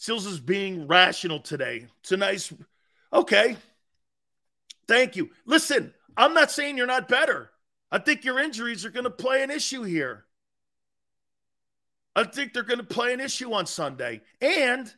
[0.02, 1.86] Sills is being rational today.
[2.00, 2.52] It's a nice,
[3.14, 3.56] okay.
[4.88, 5.30] Thank you.
[5.46, 7.52] Listen, I'm not saying you're not better.
[7.92, 10.26] I think your injuries are going to play an issue here.
[12.16, 14.22] I think they're going to play an issue on Sunday.
[14.42, 14.92] And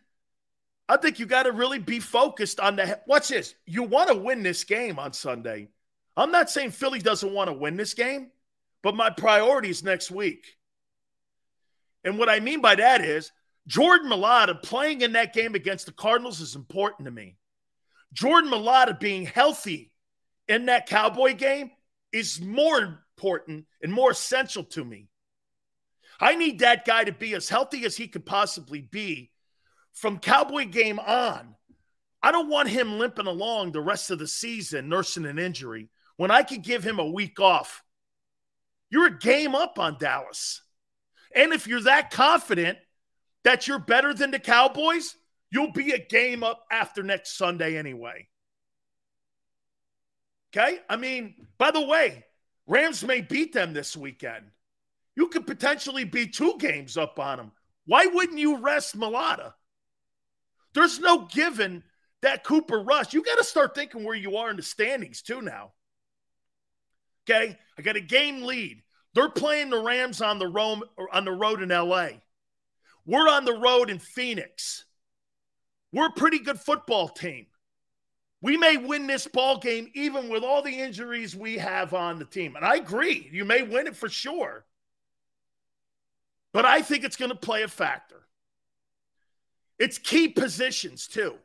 [0.88, 2.98] I think you got to really be focused on the.
[3.06, 3.56] What's this?
[3.66, 5.68] You want to win this game on Sunday.
[6.16, 8.32] I'm not saying Philly doesn't want to win this game,
[8.82, 10.56] but my priority is next week.
[12.06, 13.34] And what I mean by that is
[13.67, 17.38] Jordan Mailata playing in that game against the Cardinals is important to me.
[18.13, 19.91] Jordan Mailata being healthy
[20.47, 21.71] in that Cowboy game
[22.12, 25.08] is more important and more essential to me.
[26.19, 29.32] I need that guy to be as healthy as he could possibly be
[29.93, 31.56] from Cowboy game on.
[32.21, 36.32] I don't want him limping along the rest of the season, nursing an injury, when
[36.32, 37.84] I could give him a week off.
[38.89, 40.62] You're a game up on Dallas.
[41.36, 42.78] And if you're that confident
[43.44, 45.16] that you're better than the Cowboys,
[45.52, 48.28] you'll be a game up after next Sunday anyway.
[50.56, 50.80] Okay?
[50.90, 52.26] I mean, by the way,
[52.68, 54.46] Rams may beat them this weekend.
[55.16, 57.52] You could potentially be two games up on them.
[57.86, 59.54] Why wouldn't you rest Mailata?
[60.74, 61.84] There's no given
[62.22, 63.14] that Cooper Rush.
[63.14, 65.74] You got to start thinking where you are in the standings too now.
[67.30, 67.58] Okay?
[67.78, 68.82] I got a game lead.
[69.14, 70.80] They're playing the Rams on the road
[71.12, 72.08] on the road in LA.
[73.06, 74.86] We're on the road in Phoenix.
[75.92, 77.48] We're a pretty good football team.
[78.42, 82.26] We may win this ball game even with all the injuries we have on the
[82.26, 82.56] team.
[82.56, 84.66] And I agree, you may win it for sure.
[86.52, 88.22] But I think it's going to play a factor.
[89.80, 91.36] It's key positions, too.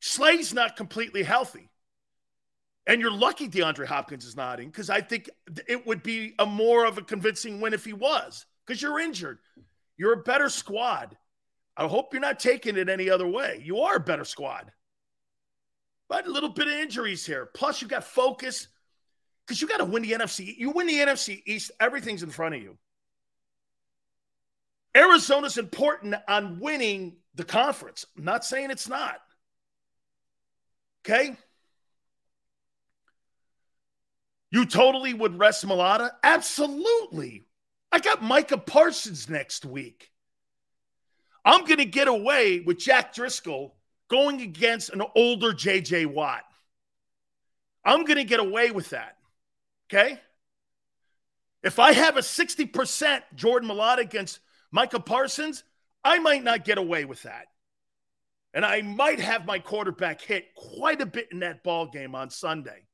[0.00, 1.68] Slay's not completely healthy.
[2.86, 5.28] And you're lucky DeAndre Hopkins is not in because I think
[5.68, 9.38] it would be a more of a convincing win if he was because you're injured.
[10.00, 11.14] You're a better squad.
[11.76, 13.60] I hope you're not taking it any other way.
[13.62, 14.72] You are a better squad.
[16.08, 17.50] But a little bit of injuries here.
[17.54, 18.68] Plus, you got focus
[19.44, 20.56] because you got to win the NFC.
[20.56, 22.78] You win the NFC East, everything's in front of you.
[24.96, 28.06] Arizona's important on winning the conference.
[28.16, 29.20] I'm not saying it's not.
[31.04, 31.36] Okay.
[34.50, 36.12] You totally would rest Mailata?
[36.22, 37.44] Absolutely.
[37.92, 40.10] I got Micah Parsons next week.
[41.44, 43.74] I'm going to get away with Jack Driscoll
[44.08, 46.42] going against an older JJ Watt.
[47.84, 49.16] I'm going to get away with that.
[49.88, 50.20] Okay?
[51.62, 55.64] If I have a 60% Jordan Mailata against Micah Parsons,
[56.04, 57.46] I might not get away with that.
[58.52, 62.30] And I might have my quarterback hit quite a bit in that ball game on
[62.30, 62.86] Sunday.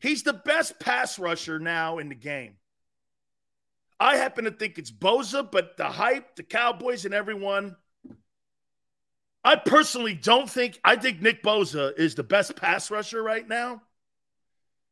[0.00, 2.56] He's the best pass rusher now in the game.
[4.02, 7.76] I happen to think it's Bosa, but the hype, the Cowboys, and everyone.
[9.44, 13.80] I personally don't think, I think Nick Bosa is the best pass rusher right now.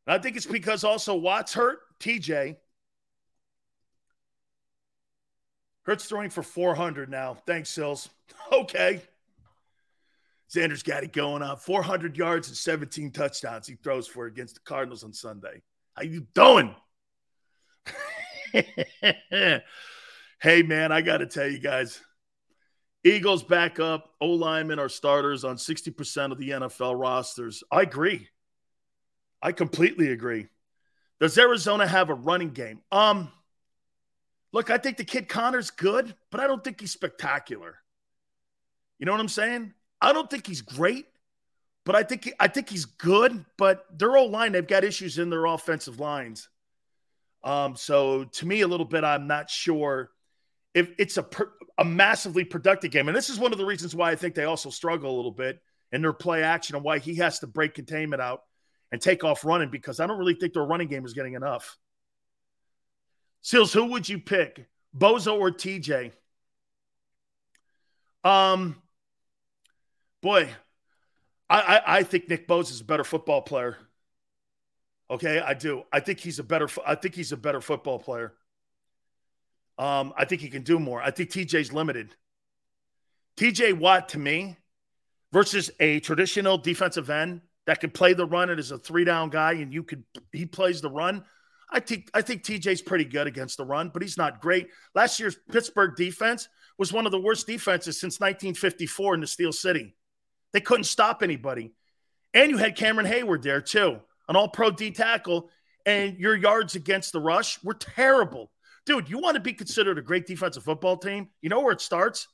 [0.06, 2.56] I think it's because also Watt's hurt, TJ.
[5.82, 7.34] Hurts throwing for 400 now.
[7.46, 8.08] Thanks, Sills.
[8.52, 9.02] Okay.
[10.52, 11.56] Xander's got it going on.
[11.56, 15.62] 400 yards and 17 touchdowns he throws for against the Cardinals on Sunday.
[15.96, 16.74] How you doing?
[20.40, 22.00] hey, man, I got to tell you guys.
[23.04, 24.10] Eagles back up.
[24.20, 27.62] O linemen are starters on 60% of the NFL rosters.
[27.70, 28.28] I agree.
[29.42, 30.48] I completely agree.
[31.18, 32.80] Does Arizona have a running game?
[32.92, 33.30] Um,
[34.52, 37.76] look, I think the kid Connor's good, but I don't think he's spectacular.
[38.98, 39.72] You know what I'm saying?
[40.00, 41.06] I don't think he's great,
[41.84, 43.44] but I think I think he's good.
[43.56, 46.48] But their old line, they've got issues in their offensive lines.
[47.42, 50.10] Um, so to me, a little bit, I'm not sure
[50.74, 51.26] if it's a
[51.80, 53.08] a massively productive game.
[53.08, 55.30] And this is one of the reasons why I think they also struggle a little
[55.32, 55.60] bit
[55.92, 58.42] in their play action and why he has to break containment out
[58.92, 61.78] and take off running because I don't really think their running game is getting enough.
[63.40, 66.12] Seals, who would you pick, Bosa or TJ?
[68.22, 68.76] Um,
[70.20, 70.50] boy,
[71.48, 73.78] I, I, I think Nick Bosa is a better football player.
[75.10, 75.82] Okay, I do.
[75.92, 76.68] I think he's a better.
[76.86, 78.32] I think he's a better football player.
[79.76, 81.02] Um, I think he can do more.
[81.02, 82.14] I think TJ's limited.
[83.36, 84.56] TJ Watt to me
[85.32, 89.30] versus a traditional defensive end that could play the run and is a three down
[89.30, 91.24] guy, and you could he plays the run.
[91.72, 94.68] I think I think TJ's pretty good against the run, but he's not great.
[94.94, 99.52] Last year's Pittsburgh defense was one of the worst defenses since 1954 in the Steel
[99.52, 99.94] City.
[100.52, 101.72] They couldn't stop anybody.
[102.32, 105.50] And you had Cameron Heyward there too, an all pro D tackle,
[105.84, 108.50] and your yards against the rush were terrible.
[108.86, 111.28] Dude, you want to be considered a great defensive football team?
[111.42, 112.28] You know where it starts?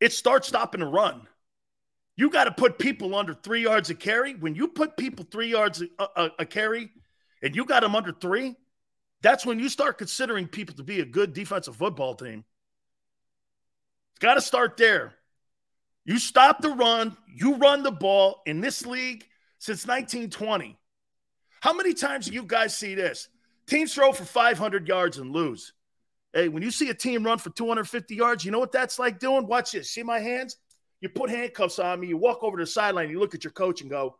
[0.00, 1.28] It starts stopping the run.
[2.16, 4.34] You got to put people under three yards a carry.
[4.34, 6.90] When you put people three yards a, a, a carry
[7.40, 8.56] and you got them under three,
[9.22, 12.44] that's when you start considering people to be a good defensive football team.
[14.12, 15.14] It's got to start there.
[16.04, 19.24] You stop the run, you run the ball in this league
[19.62, 20.76] since 1920.
[21.60, 23.28] How many times do you guys see this?
[23.68, 25.72] Teams throw for 500 yards and lose.
[26.32, 29.20] Hey, when you see a team run for 250 yards, you know what that's like
[29.20, 29.46] doing?
[29.46, 29.88] Watch this.
[29.88, 30.56] See my hands?
[31.00, 33.52] You put handcuffs on me, you walk over to the sideline, you look at your
[33.52, 34.16] coach and go,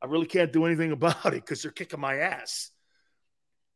[0.00, 2.70] I really can't do anything about it because they're kicking my ass.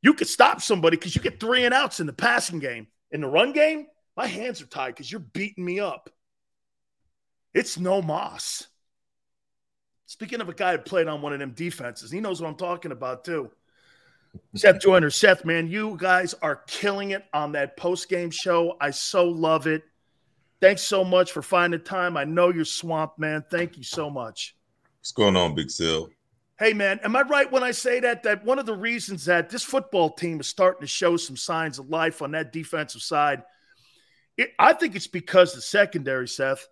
[0.01, 2.87] You could stop somebody because you get three and outs in the passing game.
[3.11, 6.09] In the run game, my hands are tied because you're beating me up.
[7.53, 8.69] It's no moss.
[10.07, 12.57] Speaking of a guy that played on one of them defenses, he knows what I'm
[12.57, 13.51] talking about too.
[14.55, 18.77] Seth Joyner, Seth, man, you guys are killing it on that post game show.
[18.81, 19.85] I so love it.
[20.61, 22.17] Thanks so much for finding time.
[22.17, 23.45] I know you're swamped, man.
[23.51, 24.57] Thank you so much.
[24.99, 26.09] What's going on, Big Sil?
[26.59, 28.23] Hey, man, am I right when I say that?
[28.23, 31.79] That one of the reasons that this football team is starting to show some signs
[31.79, 33.43] of life on that defensive side,
[34.37, 36.67] it, I think it's because the secondary, Seth.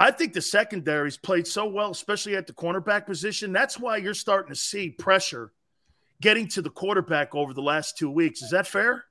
[0.00, 3.52] I think the secondary's played so well, especially at the cornerback position.
[3.52, 5.52] That's why you're starting to see pressure
[6.22, 8.40] getting to the quarterback over the last two weeks.
[8.40, 9.04] Is that fair?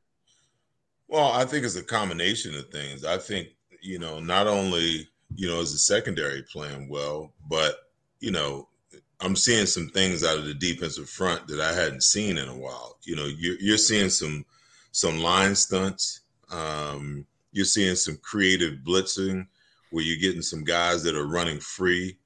[1.08, 3.06] Well, I think it's a combination of things.
[3.06, 3.50] I think,
[3.82, 7.34] you know, not only, you know, is the secondary playing well?
[7.48, 7.76] But
[8.20, 8.68] you know,
[9.20, 12.58] I'm seeing some things out of the defensive front that I hadn't seen in a
[12.58, 12.98] while.
[13.04, 14.44] You know, you're, you're seeing some
[14.92, 16.22] some line stunts.
[16.50, 19.46] Um, you're seeing some creative blitzing
[19.92, 22.18] where you're getting some guys that are running free.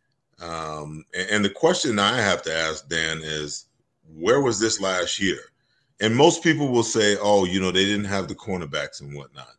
[0.41, 3.65] Um, and, and the question I have to ask Dan is,
[4.15, 5.39] where was this last year?
[6.01, 9.55] And most people will say, oh, you know, they didn't have the cornerbacks and whatnot.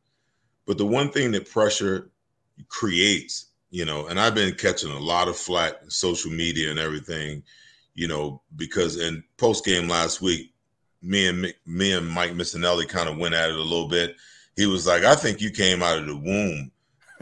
[0.66, 2.10] But the one thing that pressure
[2.68, 7.42] creates, you know, and I've been catching a lot of flack social media and everything,
[7.94, 10.52] you know, because in post game last week,
[11.02, 14.16] me and me and Mike Missanelli kind of went at it a little bit.
[14.56, 16.70] He was like, "I think you came out of the womb,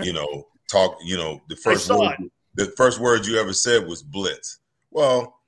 [0.00, 2.16] you know, talk, you know, the first word,
[2.54, 4.58] the first word you ever said was blitz."
[4.90, 5.38] Well,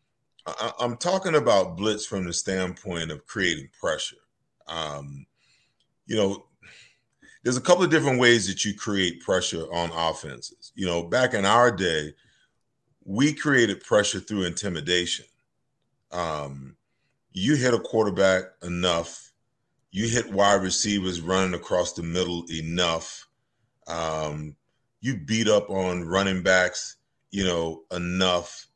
[0.46, 4.16] I, am talking about blitz from the standpoint of creating pressure.
[4.66, 5.26] Um,
[6.06, 6.46] you know,
[7.42, 10.72] there's a couple of different ways that you create pressure on offenses.
[10.74, 12.14] You know, back in our day,
[13.04, 15.26] we created pressure through intimidation.
[16.10, 16.76] Um,
[17.32, 19.32] you hit a quarterback enough,
[19.90, 23.26] you hit wide receivers running across the middle enough,
[23.86, 24.56] um,
[25.04, 26.96] you beat up on running backs,
[27.30, 28.66] you know, enough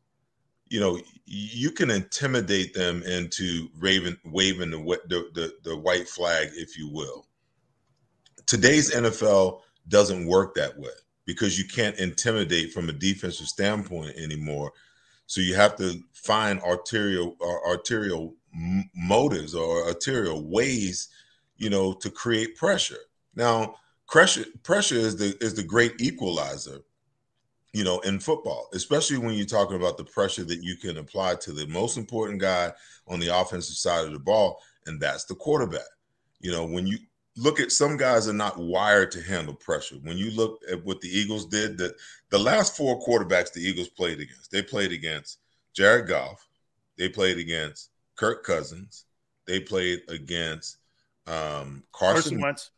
[0.70, 6.50] you know, you can intimidate them into raving, waving the, the, the, the white flag,
[6.54, 7.26] if you will.
[8.46, 10.90] Today's NFL doesn't work that way
[11.24, 14.72] because you can't intimidate from a defensive standpoint anymore.
[15.26, 18.34] So you have to find arterial uh, arterial
[18.94, 21.08] motives or arterial ways,
[21.58, 22.96] you know, to create pressure.
[23.34, 23.76] Now,
[24.08, 26.80] pressure pressure is the is the great equalizer
[27.74, 31.34] you know, in football, especially when you're talking about the pressure that you can apply
[31.34, 32.72] to the most important guy
[33.06, 35.82] on the offensive side of the ball, and that's the quarterback.
[36.40, 36.98] You know, when you
[37.36, 39.96] look at some guys are not wired to handle pressure.
[40.02, 41.94] When you look at what the Eagles did, that
[42.30, 45.38] the last four quarterbacks the Eagles played against, they played against
[45.72, 46.48] Jared Goff,
[46.96, 49.04] they played against Kirk Cousins,
[49.46, 50.78] they played against
[51.28, 52.70] um, Carson, Carson Wentz,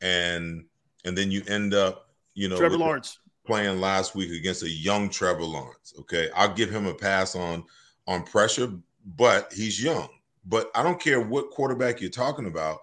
[0.00, 0.64] and
[1.04, 5.08] and then you end up, you know, Trevor Lawrence playing last week against a young
[5.08, 5.94] Trevor Lawrence.
[6.00, 7.64] Okay, I'll give him a pass on
[8.06, 8.72] on pressure,
[9.16, 10.08] but he's young.
[10.46, 12.80] But I don't care what quarterback you're talking about.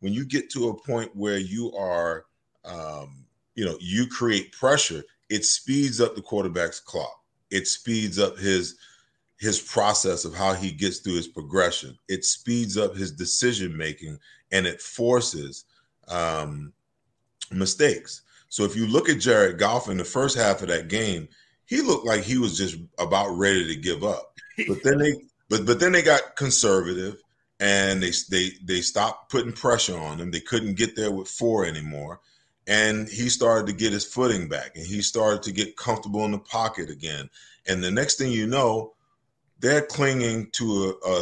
[0.00, 2.26] When you get to a point where you are,
[2.64, 7.22] um, you know, you create pressure, it speeds up the quarterback's clock.
[7.50, 8.76] It speeds up his
[9.38, 11.98] his process of how he gets through his progression.
[12.08, 14.18] It speeds up his decision making,
[14.52, 15.64] and it forces
[16.08, 16.72] um,
[17.50, 18.22] mistakes.
[18.48, 21.28] So if you look at Jared Goff in the first half of that game,
[21.66, 24.34] he looked like he was just about ready to give up.
[24.68, 25.12] But then they
[25.48, 27.16] but but then they got conservative
[27.60, 30.30] and they they they stopped putting pressure on him.
[30.30, 32.20] They couldn't get there with four anymore.
[32.66, 36.30] And he started to get his footing back and he started to get comfortable in
[36.30, 37.28] the pocket again.
[37.66, 38.94] And the next thing you know,
[39.58, 41.20] they're clinging to a, a,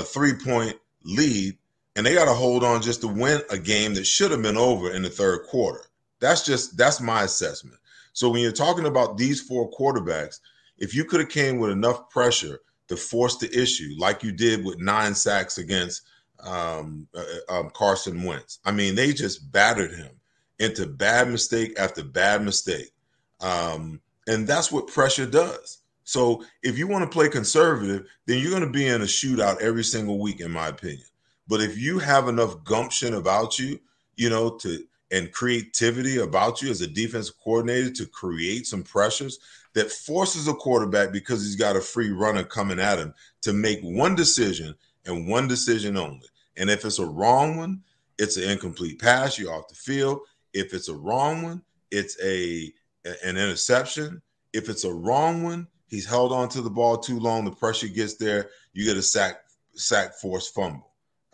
[0.00, 1.58] a three point lead
[1.96, 4.58] and they got to hold on just to win a game that should have been
[4.58, 5.80] over in the third quarter.
[6.20, 7.78] That's just that's my assessment.
[8.12, 10.40] So when you're talking about these four quarterbacks,
[10.78, 14.64] if you could have came with enough pressure to force the issue, like you did
[14.64, 16.02] with nine sacks against
[16.40, 20.10] um, uh, uh, um, Carson Wentz, I mean, they just battered him
[20.58, 22.92] into bad mistake after bad mistake,
[23.40, 25.78] um, and that's what pressure does.
[26.04, 29.60] So if you want to play conservative, then you're going to be in a shootout
[29.60, 31.04] every single week, in my opinion.
[31.48, 33.80] But if you have enough gumption about you,
[34.16, 39.38] you know, to and creativity about you as a defensive coordinator to create some pressures
[39.74, 43.80] that forces a quarterback because he's got a free runner coming at him to make
[43.82, 44.74] one decision
[45.04, 46.26] and one decision only.
[46.56, 47.82] And if it's a wrong one,
[48.18, 50.20] it's an incomplete pass, you're off the field.
[50.52, 52.72] If it's a wrong one, it's a
[53.04, 54.20] an interception.
[54.52, 57.88] If it's a wrong one, he's held on to the ball too long, the pressure
[57.88, 59.42] gets there, you get a sack
[59.74, 60.85] sack force fumble.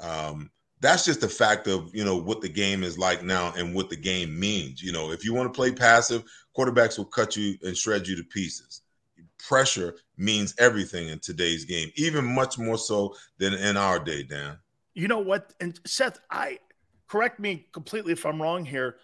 [0.03, 0.51] Um,
[0.81, 3.89] that's just the fact of you know what the game is like now and what
[3.89, 4.83] the game means.
[4.83, 6.25] You know, if you want to play passive,
[6.57, 8.83] quarterbacks will cut you and shred you to pieces.
[9.39, 14.59] Pressure means everything in today's game, even much more so than in our day, Dan.
[14.95, 15.55] You know what?
[15.61, 16.59] And Seth, I
[17.09, 18.97] correct me completely if I'm wrong here.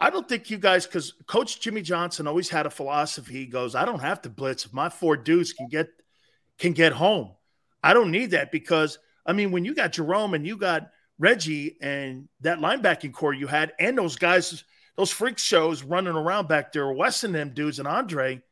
[0.00, 3.34] I don't think you guys, because Coach Jimmy Johnson always had a philosophy.
[3.34, 5.88] He goes, "I don't have to blitz if my four dudes can get
[6.58, 7.32] can get home.
[7.82, 11.76] I don't need that because I mean, when you got Jerome and you got Reggie
[11.80, 14.64] and that linebacking core you had, and those guys,
[14.96, 18.42] those freak shows running around back there, Wes and them dudes and Andre.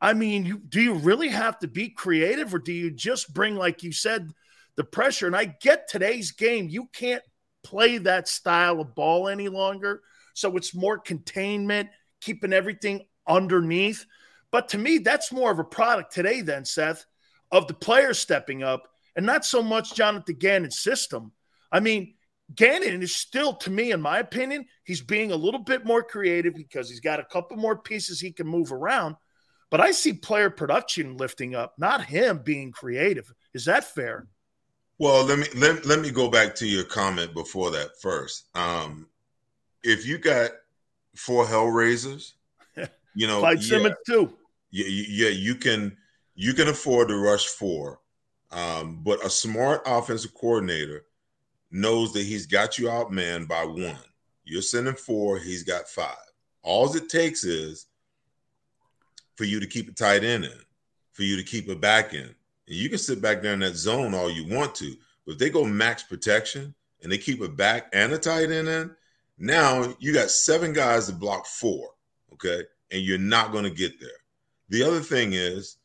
[0.00, 3.56] I mean, you, do you really have to be creative, or do you just bring,
[3.56, 4.30] like you said,
[4.76, 5.26] the pressure?
[5.26, 7.22] And I get today's game, you can't
[7.62, 10.02] play that style of ball any longer.
[10.34, 11.88] So it's more containment,
[12.20, 14.04] keeping everything underneath.
[14.50, 17.06] But to me, that's more of a product today, than Seth,
[17.50, 21.32] of the players stepping up and not so much Jonathan Gannon's system.
[21.70, 22.14] I mean,
[22.54, 26.54] Gannon is still, to me, in my opinion, he's being a little bit more creative
[26.54, 29.16] because he's got a couple more pieces he can move around.
[29.70, 33.32] But I see player production lifting up, not him being creative.
[33.54, 34.28] Is that fair?
[34.98, 38.44] Well, let me let, let me go back to your comment before that first.
[38.54, 39.08] Um,
[39.82, 40.50] if you got
[41.16, 42.34] four Hellraisers,
[43.14, 44.32] you know, Clyde Simmons too.
[44.70, 45.96] Yeah, yeah, you can
[46.36, 48.00] you can afford to rush four,
[48.54, 51.04] um, but a smart offensive coordinator
[51.72, 53.98] knows that he's got you outmanned by one.
[54.44, 56.14] You're sending four, he's got five.
[56.62, 57.86] All it takes is
[59.36, 60.58] for you to keep a tight end in,
[61.12, 62.20] for you to keep a back in.
[62.66, 64.94] And you can sit back there in that zone all you want to.
[65.26, 68.68] But if they go max protection and they keep a back and a tight end
[68.68, 68.94] in,
[69.36, 71.90] now you got seven guys to block four.
[72.32, 72.62] Okay.
[72.92, 74.08] And you're not going to get there.
[74.68, 75.78] The other thing is,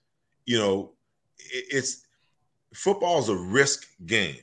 [0.46, 0.92] you know,
[1.40, 2.06] it's
[2.74, 4.38] football's a risk game.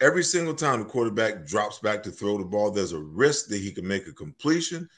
[0.00, 3.58] Every single time the quarterback drops back to throw the ball, there's a risk that
[3.58, 4.88] he can make a completion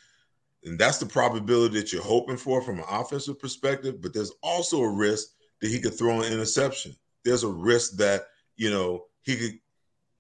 [0.64, 4.00] and that's the probability that you're hoping for from an offensive perspective.
[4.00, 5.28] But there's also a risk
[5.60, 6.96] that he could throw an interception.
[7.24, 9.58] There's a risk that, you know, he could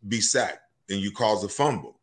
[0.08, 2.00] be sacked and you cause a fumble.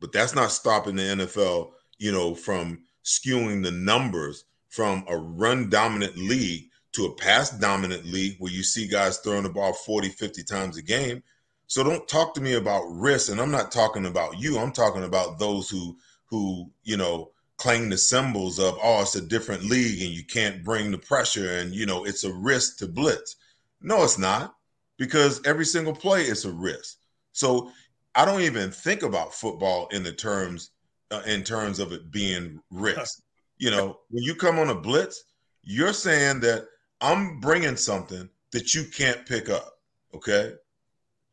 [0.00, 5.68] But that's not stopping the NFL, you know, from skewing the numbers from a run
[5.68, 10.08] dominant league to a pass dominant league where you see guys throwing the ball 40,
[10.08, 11.22] 50 times a game.
[11.66, 13.30] So don't talk to me about risk.
[13.30, 14.58] And I'm not talking about you.
[14.58, 19.20] I'm talking about those who who, you know, clang the symbols of oh it's a
[19.20, 22.86] different league and you can't bring the pressure and you know it's a risk to
[22.88, 23.36] blitz
[23.82, 24.54] no it's not
[24.96, 26.96] because every single play is a risk
[27.32, 27.70] so
[28.14, 30.70] i don't even think about football in the terms
[31.10, 33.20] uh, in terms of it being risk
[33.58, 35.24] you know when you come on a blitz
[35.62, 36.66] you're saying that
[37.00, 39.78] i'm bringing something that you can't pick up
[40.14, 40.52] okay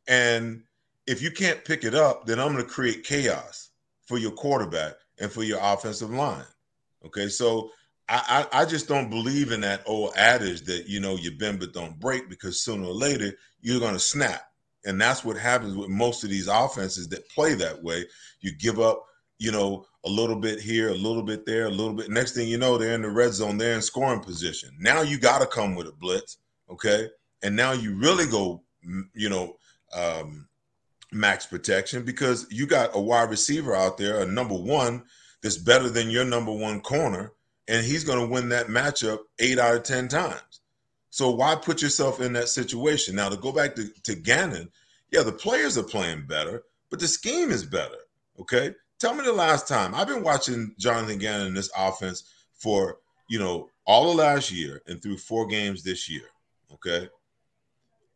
[0.07, 0.63] and
[1.05, 3.67] if you can't pick it up then i'm going to create chaos
[4.07, 6.45] for your quarterback and for your offensive line.
[7.05, 7.69] Okay, so
[8.09, 11.59] I, I, I just don't believe in that old adage that you know you bend
[11.59, 14.41] but don't break because sooner or later you're going to snap,
[14.85, 18.05] and that's what happens with most of these offenses that play that way.
[18.39, 19.03] You give up,
[19.39, 22.09] you know, a little bit here, a little bit there, a little bit.
[22.09, 24.69] Next thing you know, they're in the red zone, they're in scoring position.
[24.79, 26.37] Now you got to come with a blitz,
[26.69, 27.09] okay,
[27.43, 28.63] and now you really go,
[29.13, 29.57] you know,
[29.93, 30.47] um,
[31.11, 35.03] max protection because you got a wide receiver out there, a number one
[35.41, 37.33] that's better than your number one corner,
[37.67, 40.61] and he's going to win that matchup eight out of 10 times.
[41.09, 43.15] So why put yourself in that situation?
[43.15, 44.69] Now, to go back to, to Gannon,
[45.11, 47.97] yeah, the players are playing better, but the scheme is better.
[48.39, 48.73] Okay.
[48.99, 52.23] Tell me the last time I've been watching Jonathan Gannon in this offense
[52.53, 52.97] for,
[53.29, 56.25] you know, all of last year and through four games this year.
[56.73, 57.07] Okay.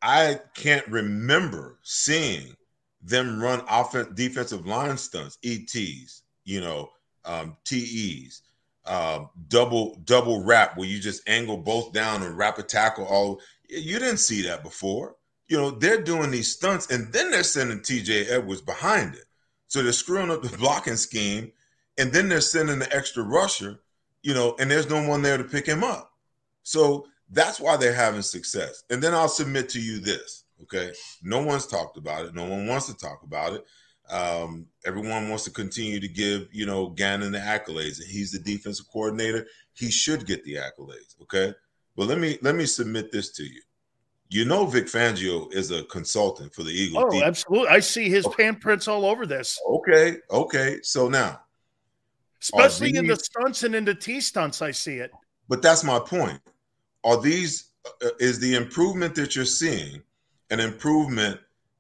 [0.02, 2.56] I can't remember seeing
[3.02, 6.90] them run offense defensive line stunts, ETs, you know,
[7.26, 8.42] um, TEs,
[8.86, 13.06] uh, double double wrap where you just angle both down and wrap a tackle.
[13.06, 15.16] All you didn't see that before.
[15.48, 19.26] You know, they're doing these stunts and then they're sending TJ Edwards behind it.
[19.72, 21.54] So they're screwing up the blocking scheme,
[21.98, 23.80] and then they're sending the extra rusher,
[24.22, 26.12] you know, and there's no one there to pick him up.
[26.64, 28.84] So that's why they're having success.
[28.90, 30.92] And then I'll submit to you this Okay.
[31.24, 32.36] No one's talked about it.
[32.36, 33.66] No one wants to talk about it.
[34.10, 38.40] Um, everyone wants to continue to give, you know, Gannon the accolades, and he's the
[38.40, 39.48] defensive coordinator.
[39.74, 41.16] He should get the accolades.
[41.22, 41.54] Okay.
[41.96, 43.62] But let me let me submit this to you.
[44.32, 47.04] You know, Vic Fangio is a consultant for the Eagles.
[47.14, 47.68] Oh, absolutely.
[47.68, 48.46] I see his okay.
[48.46, 49.60] handprints all over this.
[49.68, 50.16] Okay.
[50.32, 50.80] Okay.
[50.84, 51.42] So now,
[52.42, 55.12] especially these, in the stunts and in the T stunts, I see it.
[55.50, 56.40] But that's my point.
[57.04, 57.72] Are these
[58.02, 60.02] uh, is the improvement that you're seeing
[60.50, 61.38] an improvement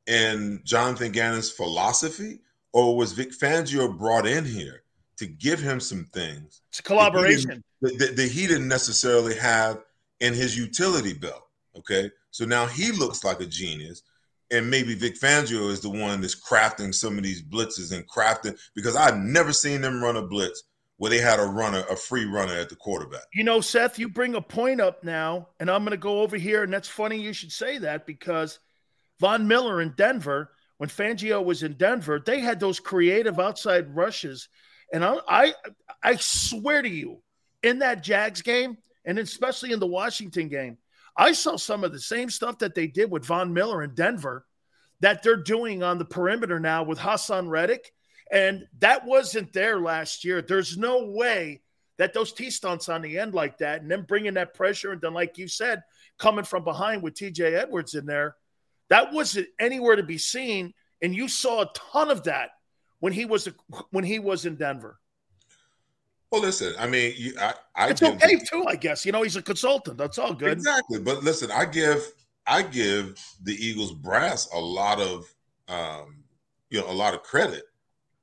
[0.08, 2.42] in Jonathan Gannon's philosophy,
[2.74, 4.84] or was Vic Fangio brought in here
[5.16, 6.64] to give him some things?
[6.70, 9.86] It's a collaboration that he, that, that he didn't necessarily have
[10.20, 11.48] in his utility belt.
[11.78, 14.04] Okay, so now he looks like a genius,
[14.52, 18.58] and maybe Vic Fangio is the one that's crafting some of these blitzes and crafting
[18.76, 20.64] because I've never seen them run a blitz
[20.98, 23.24] where they had a runner, a free runner at the quarterback.
[23.34, 26.38] You know, Seth, you bring a point up now, and I'm going to go over
[26.38, 28.60] here, and that's funny you should say that because
[29.20, 34.48] Von Miller in Denver, when Fangio was in Denver, they had those creative outside rushes,
[34.94, 35.54] and I, I,
[36.04, 37.24] I swear to you,
[37.64, 40.78] in that Jags game, and especially in the Washington game,
[41.18, 44.46] I saw some of the same stuff that they did with Von Miller in Denver
[45.02, 47.92] that they're doing on the perimeter now with Haason Reddick
[48.32, 50.42] and that wasn't there last year.
[50.42, 51.62] There's no way
[51.98, 55.02] that those T stunts on the end like that, and then bringing that pressure, and
[55.02, 55.84] then like you said,
[56.18, 57.54] coming from behind with T.J.
[57.54, 58.38] Edwards in there,
[58.90, 60.74] that wasn't anywhere to be seen.
[61.02, 62.52] And you saw a ton of that
[63.00, 63.50] when he was
[63.92, 64.98] when he was in Denver.
[66.32, 69.06] Well, listen, I mean, you, I, I it's okay too, I guess.
[69.06, 69.98] You know, he's a consultant.
[69.98, 70.54] That's all good.
[70.54, 71.00] Exactly.
[71.00, 72.02] But listen, I give
[72.48, 75.34] I give the Eagles brass a lot of
[75.68, 76.24] um,
[76.70, 77.64] you know a lot of credit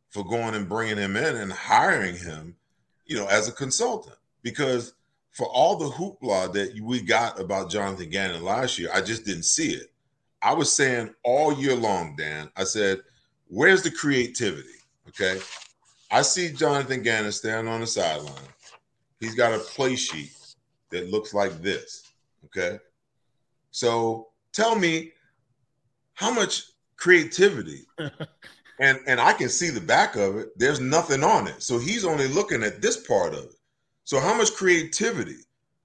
[0.09, 2.57] for going and bringing him in and hiring him,
[3.05, 4.95] you know, as a consultant because
[5.31, 9.45] for all the hoopla that we got about Jonathan Gannon last year, I just didn't
[9.45, 9.93] see it.
[10.41, 12.51] I was saying all year long, Dan.
[12.57, 13.01] I said,
[13.49, 14.69] "Where's the creativity?"
[15.09, 15.41] Okay,
[16.11, 18.33] I see Jonathan Gannon standing on the sideline.
[19.21, 20.33] He's got a play sheet
[20.91, 22.13] that looks like this.
[22.47, 22.79] Okay.
[23.71, 25.13] So tell me
[26.15, 26.65] how much
[26.97, 27.87] creativity
[28.81, 30.59] and and I can see the back of it.
[30.59, 31.63] There's nothing on it.
[31.63, 33.55] So he's only looking at this part of it.
[34.05, 35.37] So how much creativity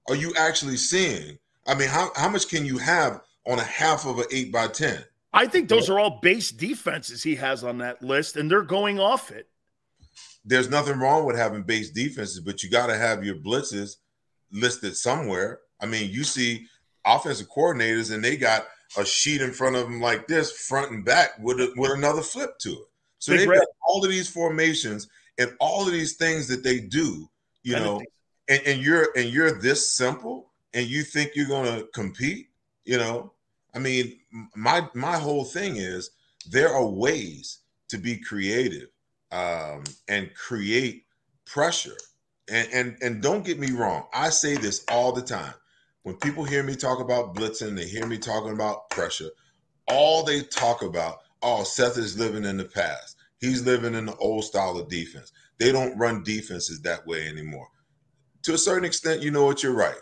[0.08, 1.38] are you actually seeing?
[1.66, 4.68] I mean, how, how much can you have on a half of an eight by
[4.68, 5.04] ten?
[5.32, 9.00] I think those are all base defenses he has on that list, and they're going
[9.00, 9.48] off it
[10.44, 13.96] there's nothing wrong with having base defenses, but you got to have your blitzes
[14.52, 15.60] listed somewhere.
[15.80, 16.66] I mean, you see
[17.04, 18.66] offensive coordinators and they got
[18.96, 22.22] a sheet in front of them like this, front and back, with a, with another
[22.22, 22.88] flip to it.
[23.18, 23.58] So Big they've red.
[23.58, 27.28] got all of these formations and all of these things that they do,
[27.62, 28.02] you know,
[28.48, 32.48] and, and you're and you're this simple and you think you're gonna compete,
[32.84, 33.32] you know.
[33.74, 34.18] I mean,
[34.54, 36.10] my my whole thing is
[36.50, 38.88] there are ways to be creative
[39.34, 41.04] um, and create
[41.44, 41.96] pressure.
[42.48, 45.54] And, and and don't get me wrong, I say this all the time.
[46.02, 49.30] When people hear me talk about blitzing, they hear me talking about pressure.
[49.88, 53.16] All they talk about, oh, Seth is living in the past.
[53.40, 55.32] He's living in the old style of defense.
[55.58, 57.68] They don't run defenses that way anymore.
[58.42, 59.96] To a certain extent, you know what, you're right.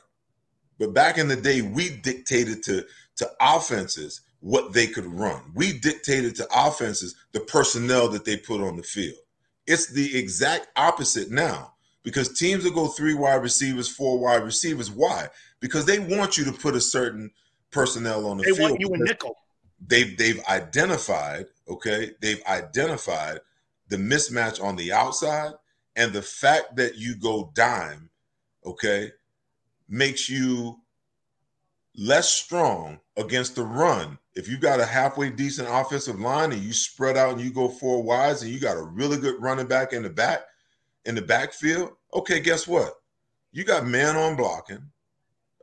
[0.78, 2.84] But back in the day, we dictated to
[3.16, 5.40] to offenses what they could run.
[5.54, 9.21] We dictated to offenses the personnel that they put on the field.
[9.66, 14.90] It's the exact opposite now because teams will go three wide receivers, four wide receivers.
[14.90, 15.28] Why?
[15.60, 17.30] Because they want you to put a certain
[17.70, 18.58] personnel on the they field.
[18.58, 19.36] They want you a nickel.
[19.84, 23.40] They've they've identified, okay, they've identified
[23.88, 25.52] the mismatch on the outside
[25.96, 28.10] and the fact that you go dime,
[28.64, 29.12] okay,
[29.88, 30.80] makes you
[31.96, 34.18] less strong against the run.
[34.34, 37.68] If you've got a halfway decent offensive line and you spread out and you go
[37.68, 40.42] four wides and you got a really good running back in the back
[41.04, 42.94] in the backfield, okay, guess what?
[43.52, 44.90] You got man on blocking,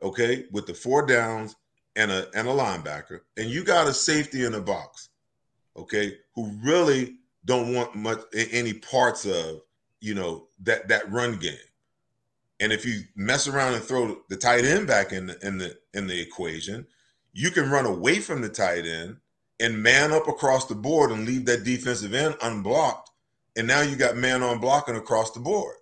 [0.02, 1.56] okay, with the four downs
[1.96, 5.08] and a and a linebacker, and you got a safety in the box,
[5.76, 9.62] okay, who really don't want much any parts of
[10.00, 11.56] you know that that run game.
[12.60, 15.76] And if you mess around and throw the tight end back in the in the
[15.94, 16.86] in the equation,
[17.32, 19.16] you can run away from the tight end
[19.60, 23.10] and man up across the board and leave that defensive end unblocked.
[23.56, 25.76] And now you got man on blocking across the board.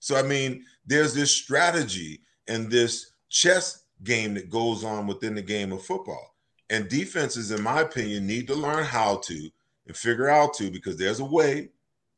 [0.00, 5.42] So, I mean, there's this strategy and this chess game that goes on within the
[5.42, 6.34] game of football.
[6.70, 9.50] And defenses, in my opinion, need to learn how to
[9.86, 11.70] and figure out to because there's a way,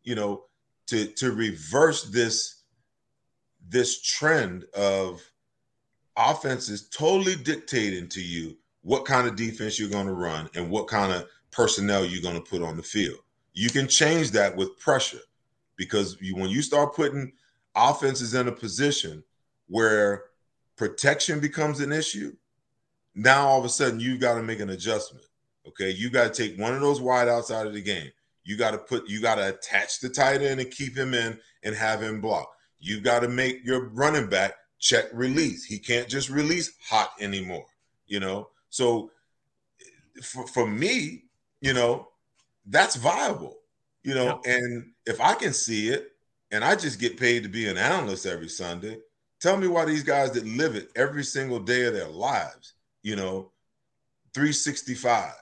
[0.03, 0.45] you know,
[0.87, 2.63] to to reverse this
[3.69, 5.23] this trend of
[6.17, 10.71] offense is totally dictating to you what kind of defense you're going to run and
[10.71, 13.19] what kind of personnel you're going to put on the field.
[13.53, 15.21] You can change that with pressure
[15.77, 17.33] because you, when you start putting
[17.75, 19.23] offenses in a position
[19.69, 20.25] where
[20.77, 22.35] protection becomes an issue,
[23.15, 25.25] now all of a sudden you've got to make an adjustment.
[25.67, 28.11] Okay, you got to take one of those wide outside of the game.
[28.45, 31.39] You got to put, you got to attach the tight end and keep him in
[31.63, 32.51] and have him block.
[32.79, 34.55] You've got to make your running back
[34.85, 35.65] check release.
[35.65, 37.65] He can't just release hot anymore,
[38.07, 38.51] you know?
[38.69, 39.11] So
[40.23, 41.25] for, for me,
[41.63, 42.09] you know,
[42.67, 43.57] that's viable,
[44.03, 44.57] you know, yeah.
[44.57, 46.13] and if I can see it
[46.51, 48.99] and I just get paid to be an analyst every Sunday,
[49.41, 53.17] tell me why these guys that live it every single day of their lives, you
[53.17, 53.53] know,
[54.35, 55.33] 365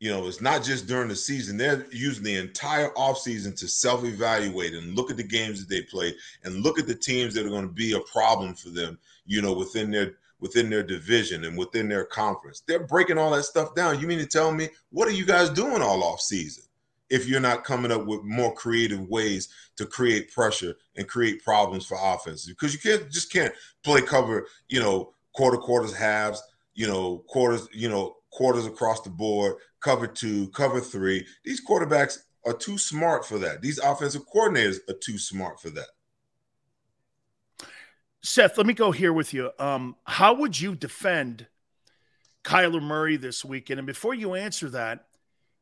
[0.00, 1.58] you know, it's not just during the season.
[1.58, 6.14] They're using the entire offseason to self-evaluate and look at the games that they play
[6.42, 9.42] and look at the teams that are going to be a problem for them, you
[9.42, 12.62] know, within their within their division and within their conference.
[12.66, 14.00] They're breaking all that stuff down.
[14.00, 16.64] You mean to tell me what are you guys doing all off season
[17.10, 21.84] if you're not coming up with more creative ways to create pressure and create problems
[21.84, 22.46] for offenses?
[22.46, 23.52] Because you can't just can't
[23.84, 26.42] play cover, you know, quarter quarters, halves,
[26.72, 31.26] you know, quarters, you know, quarters across the board, cover two, cover three.
[31.44, 33.60] These quarterbacks are too smart for that.
[33.60, 35.88] These offensive coordinators are too smart for that.
[38.22, 39.50] Seth, let me go here with you.
[39.58, 41.46] Um, how would you defend
[42.44, 43.80] Kyler Murray this weekend?
[43.80, 45.06] And before you answer that,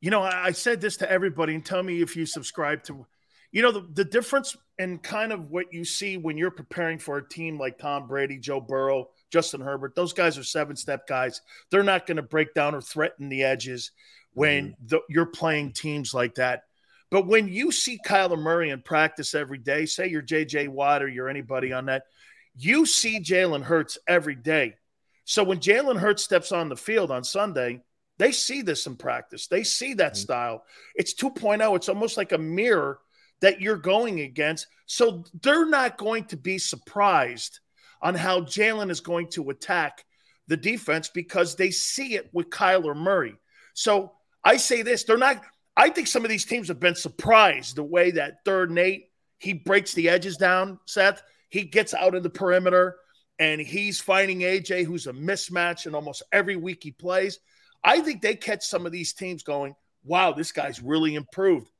[0.00, 3.06] you know, I, I said this to everybody, and tell me if you subscribe to,
[3.52, 7.18] you know, the, the difference in kind of what you see when you're preparing for
[7.18, 9.94] a team like Tom Brady, Joe Burrow, Justin Herbert.
[9.94, 11.40] Those guys are seven step guys.
[11.70, 13.92] They're not going to break down or threaten the edges
[14.34, 14.86] when mm-hmm.
[14.86, 16.64] the, you're playing teams like that.
[17.10, 21.08] But when you see Kyler Murray in practice every day, say you're JJ Watt or
[21.08, 22.04] you're anybody on that,
[22.54, 24.74] you see Jalen Hurts every day.
[25.24, 27.82] So when Jalen Hurts steps on the field on Sunday,
[28.18, 29.46] they see this in practice.
[29.46, 30.22] They see that mm-hmm.
[30.22, 30.64] style.
[30.94, 31.76] It's 2.0.
[31.76, 32.98] It's almost like a mirror
[33.40, 34.66] that you're going against.
[34.86, 37.60] So they're not going to be surprised
[38.00, 40.04] on how Jalen is going to attack
[40.46, 43.34] the defense because they see it with Kyler Murray.
[43.74, 45.42] So I say this, they're not
[45.78, 49.52] I think some of these teams have been surprised the way that third Nate, he
[49.52, 51.22] breaks the edges down, Seth.
[51.50, 52.96] He gets out of the perimeter
[53.38, 57.38] and he's finding AJ, who's a mismatch, in almost every week he plays.
[57.84, 61.70] I think they catch some of these teams going, wow, this guy's really improved.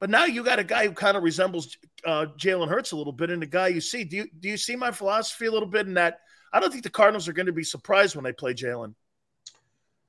[0.00, 3.12] But now you got a guy who kind of resembles uh, Jalen Hurts a little
[3.12, 4.04] bit, and the guy you see.
[4.04, 6.20] Do you do you see my philosophy a little bit in that?
[6.52, 8.94] I don't think the Cardinals are going to be surprised when they play Jalen.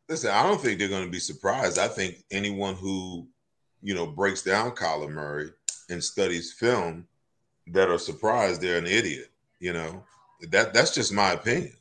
[0.08, 1.78] Listen, I don't think they're going to be surprised.
[1.78, 3.28] I think anyone who,
[3.82, 5.50] you know, breaks down Kyler Murray
[5.90, 7.08] and studies film
[7.68, 9.30] that are surprised they're an idiot.
[9.60, 10.04] You know,
[10.50, 11.74] that that's just my opinion.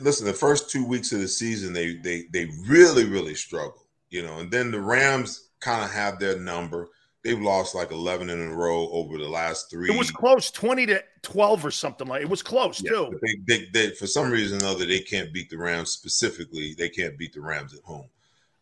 [0.00, 3.84] Listen, the first two weeks of the season, they they they really really struggle.
[4.10, 6.88] You know, and then the Rams kind of have their number
[7.24, 9.90] they've lost like 11 in a row over the last three.
[9.90, 13.20] It was close, 20 to 12 or something like it was close yeah, too.
[13.22, 16.74] They, they, they, for some reason or other, they can't beat the Rams specifically.
[16.74, 18.08] They can't beat the Rams at home.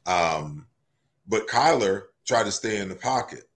[0.07, 0.67] Um,
[1.29, 3.49] but Kyler tried to stay in the pocket,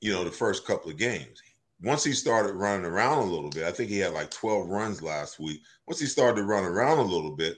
[0.00, 1.42] you know, the first couple of games.
[1.82, 5.02] Once he started running around a little bit, I think he had like 12 runs
[5.02, 5.60] last week.
[5.86, 7.56] Once he started to run around a little bit,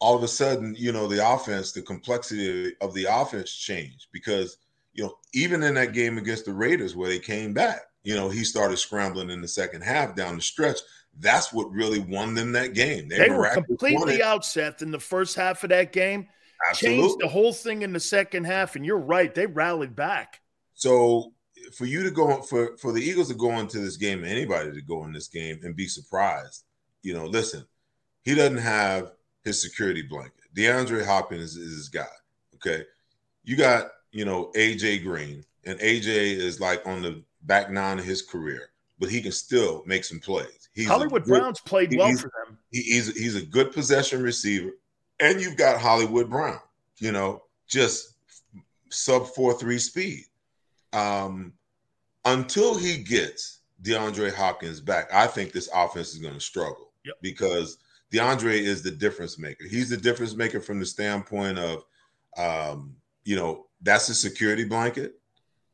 [0.00, 4.58] all of a sudden, you know, the offense, the complexity of the offense changed because–
[4.94, 8.28] you know, even in that game against the Raiders where they came back, you know,
[8.28, 10.80] he started scrambling in the second half down the stretch.
[11.20, 13.08] That's what really won them that game.
[13.08, 16.26] They, they were completely outset in the first half of that game.
[16.68, 17.02] Absolutely.
[17.02, 20.40] Changed the whole thing in the second half, and you're right, they rallied back.
[20.74, 21.32] So
[21.76, 24.82] for you to go for for the Eagles to go into this game, anybody to
[24.82, 26.64] go in this game and be surprised,
[27.02, 27.64] you know, listen,
[28.24, 29.12] he doesn't have
[29.48, 30.34] his security blanket.
[30.54, 32.06] DeAndre Hopkins is his guy.
[32.54, 32.84] Okay,
[33.44, 38.04] you got you know, AJ Green, and AJ is like on the back nine of
[38.04, 40.68] his career, but he can still make some plays.
[40.74, 42.58] He's Hollywood good, Brown's played well for them.
[42.70, 44.70] He, he's he's a good possession receiver,
[45.20, 46.60] and you've got Hollywood Brown.
[46.98, 48.14] You know, just
[48.90, 50.24] sub four three speed.
[50.92, 51.52] Um,
[52.24, 57.16] until he gets DeAndre Hopkins back, I think this offense is going to struggle yep.
[57.22, 57.78] because
[58.12, 59.64] DeAndre is the difference maker.
[59.66, 61.84] He's the difference maker from the standpoint of,
[62.36, 65.20] um, you know, that's a security blanket.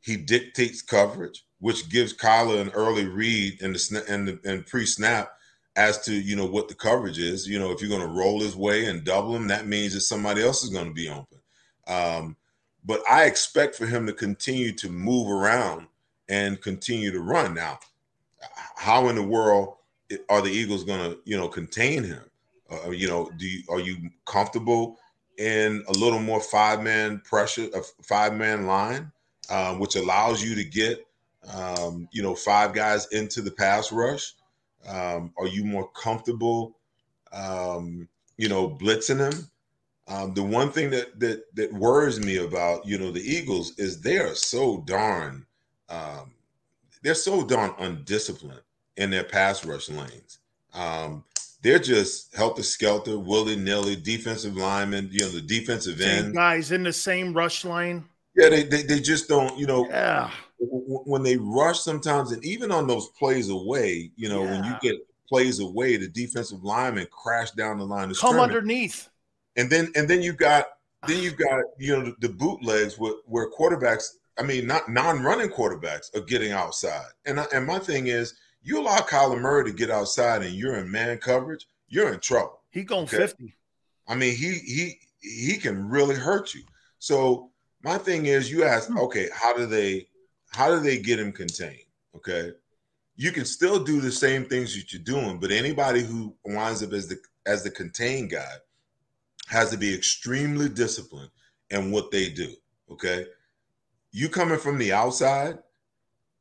[0.01, 5.31] He dictates coverage, which gives Kyler an early read in the in, the, in pre-snap
[5.75, 7.47] as to you know what the coverage is.
[7.47, 10.01] You know, if you're going to roll his way and double him, that means that
[10.01, 11.39] somebody else is going to be open.
[11.87, 12.35] Um,
[12.83, 15.87] but I expect for him to continue to move around
[16.29, 17.55] and continue to run.
[17.55, 17.79] Now,
[18.75, 19.75] how in the world
[20.29, 22.23] are the Eagles going to you know contain him?
[22.69, 24.97] Uh, you know, do you, are you comfortable
[25.37, 29.11] in a little more five man pressure, a five man line,
[29.49, 31.05] um, which allows you to get,
[31.53, 34.33] um, you know, five guys into the pass rush?
[34.87, 36.77] Um, are you more comfortable,
[37.31, 39.49] um, you know, blitzing them?
[40.07, 44.01] Um, the one thing that that that worries me about you know the Eagles is
[44.01, 45.47] they are so darn
[45.89, 46.35] um,
[47.01, 48.61] they're so darn undisciplined
[48.97, 50.39] in their pass rush lanes.
[50.73, 51.23] Um,
[51.61, 56.35] they're just helter skelter, willy nilly, defensive linemen, you know, the defensive same end.
[56.35, 58.05] Guys in the same rush lane.
[58.35, 60.29] Yeah, they, they, they just don't, you know, yeah.
[60.59, 64.51] when they rush sometimes, and even on those plays away, you know, yeah.
[64.51, 68.11] when you get plays away, the defensive linemen crash down the line.
[68.11, 69.09] Of Come underneath.
[69.55, 70.65] And then and then you've got
[71.07, 75.49] then you've got you know the, the bootlegs where, where quarterbacks, I mean, not non-running
[75.49, 77.07] quarterbacks are getting outside.
[77.25, 78.35] And I, and my thing is,
[78.65, 82.61] you allow Kyler Murray to get outside and you're in man coverage, you're in trouble.
[82.71, 83.17] He going okay?
[83.17, 83.55] 50.
[84.07, 86.63] I mean, he he he can really hurt you.
[86.97, 87.51] So
[87.83, 88.97] my thing is you ask, hmm.
[88.97, 90.07] okay, how do they
[90.47, 91.77] how do they get him contained?
[92.15, 92.53] Okay.
[93.15, 96.91] You can still do the same things that you're doing, but anybody who winds up
[96.91, 98.53] as the as the contained guy
[99.47, 101.29] has to be extremely disciplined
[101.69, 102.51] in what they do.
[102.89, 103.27] Okay.
[104.11, 105.59] You coming from the outside,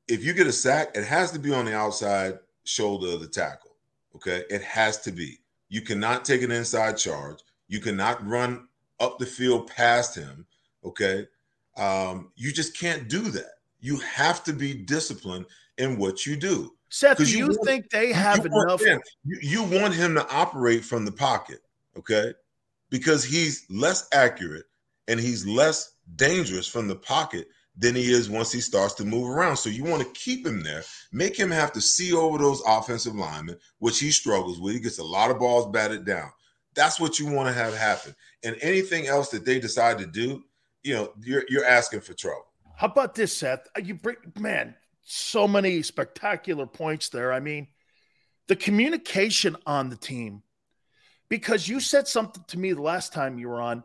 [0.09, 3.29] if you get a sack, it has to be on the outside shoulder of the
[3.29, 3.73] tackle.
[4.17, 4.45] Okay.
[4.51, 5.41] It has to be.
[5.69, 7.39] You cannot take an inside charge.
[7.69, 8.69] You cannot run
[9.01, 10.47] up the field past him.
[10.85, 11.27] Okay.
[11.77, 13.55] Um, you just can't do that.
[13.81, 15.47] You have to be disciplined
[15.79, 16.73] in what you do.
[16.89, 18.81] Seth, do you, you want, think they have you enough?
[18.81, 21.59] Him, you, you want him to operate from the pocket,
[21.99, 22.33] okay?
[22.89, 24.67] Because he's less accurate
[25.09, 29.29] and he's less dangerous from the pocket than he is once he starts to move
[29.29, 29.57] around.
[29.57, 33.15] So you want to keep him there, make him have to see over those offensive
[33.15, 34.75] linemen, which he struggles with.
[34.75, 36.31] He gets a lot of balls batted down.
[36.75, 38.15] That's what you want to have happen.
[38.45, 40.45] And anything else that they decide to do,
[40.83, 42.47] you know, you're you're asking for trouble.
[42.77, 43.67] How about this, Seth?
[43.77, 47.33] Uh, you bring man, so many spectacular points there.
[47.33, 47.69] I mean,
[48.49, 50.43] the communication on the team,
[51.29, 53.85] because you said something to me the last time you were on.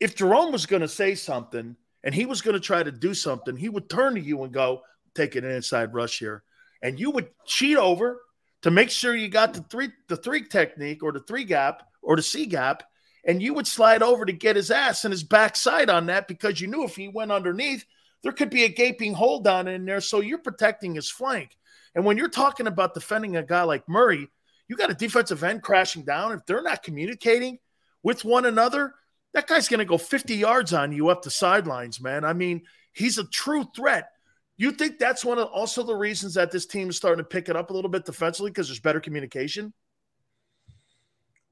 [0.00, 3.14] If Jerome was going to say something and he was going to try to do
[3.14, 4.82] something, he would turn to you and go,
[5.14, 6.42] "Take an inside rush here,"
[6.82, 8.20] and you would cheat over
[8.62, 12.16] to make sure you got the three the three technique or the three gap or
[12.16, 12.82] the C gap,
[13.24, 16.60] and you would slide over to get his ass and his backside on that because
[16.60, 17.84] you knew if he went underneath,
[18.22, 20.00] there could be a gaping hole down in there.
[20.00, 21.56] So you're protecting his flank.
[21.94, 24.28] And when you're talking about defending a guy like Murray,
[24.68, 26.32] you got a defensive end crashing down.
[26.32, 27.58] If they're not communicating
[28.02, 28.94] with one another,
[29.32, 32.24] that guy's going to go 50 yards on you up the sidelines, man.
[32.24, 32.62] I mean,
[32.92, 34.10] he's a true threat.
[34.56, 37.48] You think that's one of also the reasons that this team is starting to pick
[37.48, 39.72] it up a little bit defensively because there's better communication?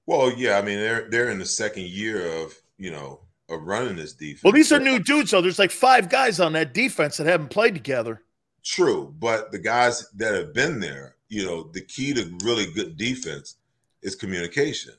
[0.04, 3.96] Well, yeah, I mean they're they're in the second year of you know of running
[3.96, 4.42] this defense.
[4.42, 7.48] Well, these are new dudes, so there's like five guys on that defense that haven't
[7.48, 8.22] played together.
[8.64, 12.96] True, but the guys that have been there, you know, the key to really good
[12.96, 13.56] defense
[14.02, 14.94] is communication.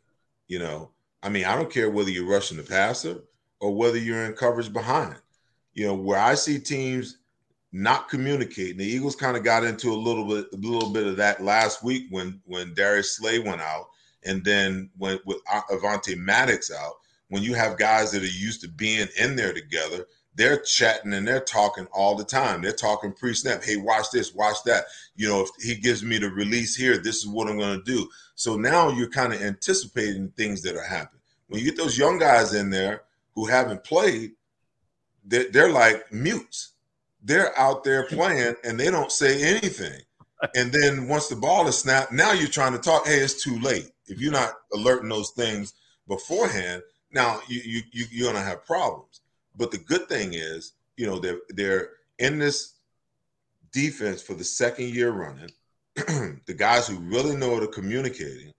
[0.47, 0.91] You know,
[1.22, 3.24] I mean, I don't care whether you're rushing the passer
[3.59, 5.15] or whether you're in coverage behind.
[5.74, 7.17] You know, where I see teams
[7.72, 11.17] not communicating, the Eagles kind of got into a little bit, a little bit of
[11.17, 13.89] that last week when when Darius Slay went out,
[14.24, 16.95] and then when with uh, Avonte Maddox out
[17.30, 20.05] when you have guys that are used to being in there together,
[20.36, 22.61] they're chatting and they're talking all the time.
[22.61, 23.63] They're talking pre snap.
[23.63, 24.86] Hey, watch this, watch that.
[25.15, 27.84] You know, if he gives me the release here, this is what I'm going to
[27.84, 28.09] do.
[28.36, 31.21] So now you're kind of anticipating things that are happening.
[31.47, 33.01] When you get those young guys in there
[33.36, 34.32] who haven't played,
[35.25, 36.73] they're, they're like mutes.
[37.21, 40.01] They're out there playing and they don't say anything.
[40.55, 43.05] And then once the ball is snapped, now you're trying to talk.
[43.05, 43.91] Hey, it's too late.
[44.07, 45.73] If you're not alerting those things
[46.07, 49.21] beforehand, now you you, you you're gonna have problems.
[49.60, 52.76] But the good thing is, you know, they're they're in this
[53.72, 55.51] defense for the second year running.
[55.95, 58.53] the guys who really know how to communicating,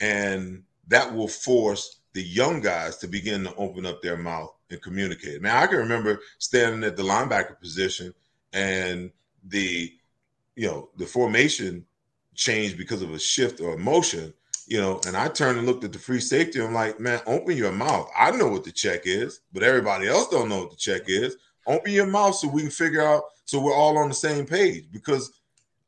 [0.00, 4.82] and that will force the young guys to begin to open up their mouth and
[4.82, 5.40] communicate.
[5.40, 8.12] Now I can remember standing at the linebacker position
[8.52, 9.10] and
[9.44, 9.92] the
[10.56, 11.86] you know the formation
[12.34, 14.34] changed because of a shift or a motion
[14.66, 16.60] you know, and I turned and looked at the free safety.
[16.60, 18.10] I'm like, man, open your mouth.
[18.16, 21.36] I know what the check is, but everybody else don't know what the check is.
[21.66, 24.86] Open your mouth so we can figure out so we're all on the same page.
[24.92, 25.32] Because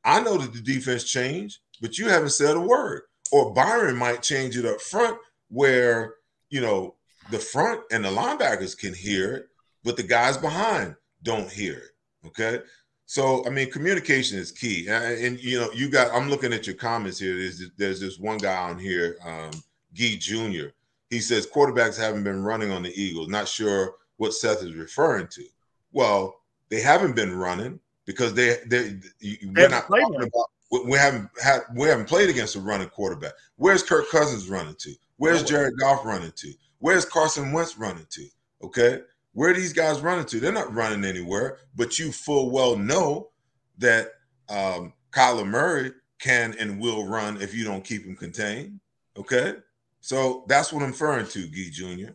[0.04, 3.02] I know that the defense changed, but you haven't said a word.
[3.32, 5.18] Or Byron might change it up front
[5.48, 6.14] where,
[6.50, 6.94] you know,
[7.30, 9.48] the front and the linebackers can hear it,
[9.84, 12.26] but the guys behind don't hear it.
[12.26, 12.60] Okay.
[13.06, 16.12] So I mean, communication is key, and, and, you know, you got.
[16.12, 17.36] I'm looking at your comments here.
[17.36, 19.52] There's there's this one guy on here, um,
[19.92, 20.68] Gee Jr.
[21.08, 23.28] He says quarterbacks haven't been running on the Eagles.
[23.28, 25.44] Not sure what Seth is referring to.
[25.92, 28.98] Well, they haven't been running because they they
[29.44, 30.84] we're not talking about.
[30.84, 33.34] We haven't had we haven't played against a running quarterback.
[33.54, 34.92] Where's Kirk Cousins running to?
[35.16, 36.52] Where's Jared Goff running to?
[36.80, 38.26] Where's Carson Wentz running to?
[38.64, 39.00] Okay,
[39.36, 40.40] where these guys running to?
[40.40, 43.28] They're not running anywhere, but you full well know
[43.76, 44.12] that
[44.48, 48.80] um, Kyler Murray can and will run if you don't keep him contained.
[49.14, 49.56] Okay.
[50.00, 52.12] So that's what I'm referring to, Gee Jr.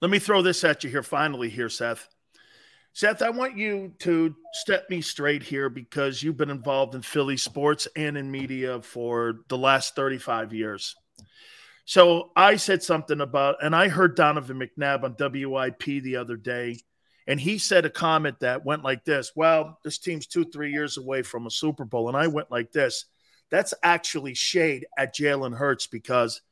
[0.00, 2.08] Let me throw this at you here finally, here, Seth.
[2.92, 7.38] Seth, I want you to step me straight here because you've been involved in Philly
[7.38, 10.94] sports and in media for the last 35 years.
[11.90, 16.78] So I said something about, and I heard Donovan McNabb on WIP the other day,
[17.26, 20.98] and he said a comment that went like this Well, this team's two, three years
[20.98, 22.06] away from a Super Bowl.
[22.06, 23.06] And I went like this
[23.50, 26.42] That's actually shade at Jalen Hurts because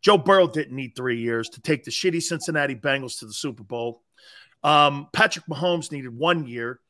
[0.00, 3.64] Joe Burrow didn't need three years to take the shitty Cincinnati Bengals to the Super
[3.64, 4.02] Bowl.
[4.64, 6.80] Um, Patrick Mahomes needed one year.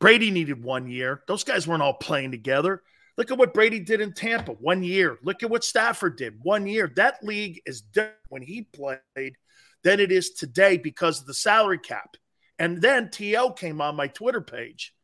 [0.00, 1.22] Brady needed one year.
[1.28, 2.82] Those guys weren't all playing together.
[3.18, 5.18] Look at what Brady did in Tampa, one year.
[5.22, 6.90] Look at what Stafford did, one year.
[6.96, 9.36] That league is different when he played
[9.84, 12.16] than it is today because of the salary cap.
[12.58, 13.52] And then T.O.
[13.52, 14.94] came on my Twitter page.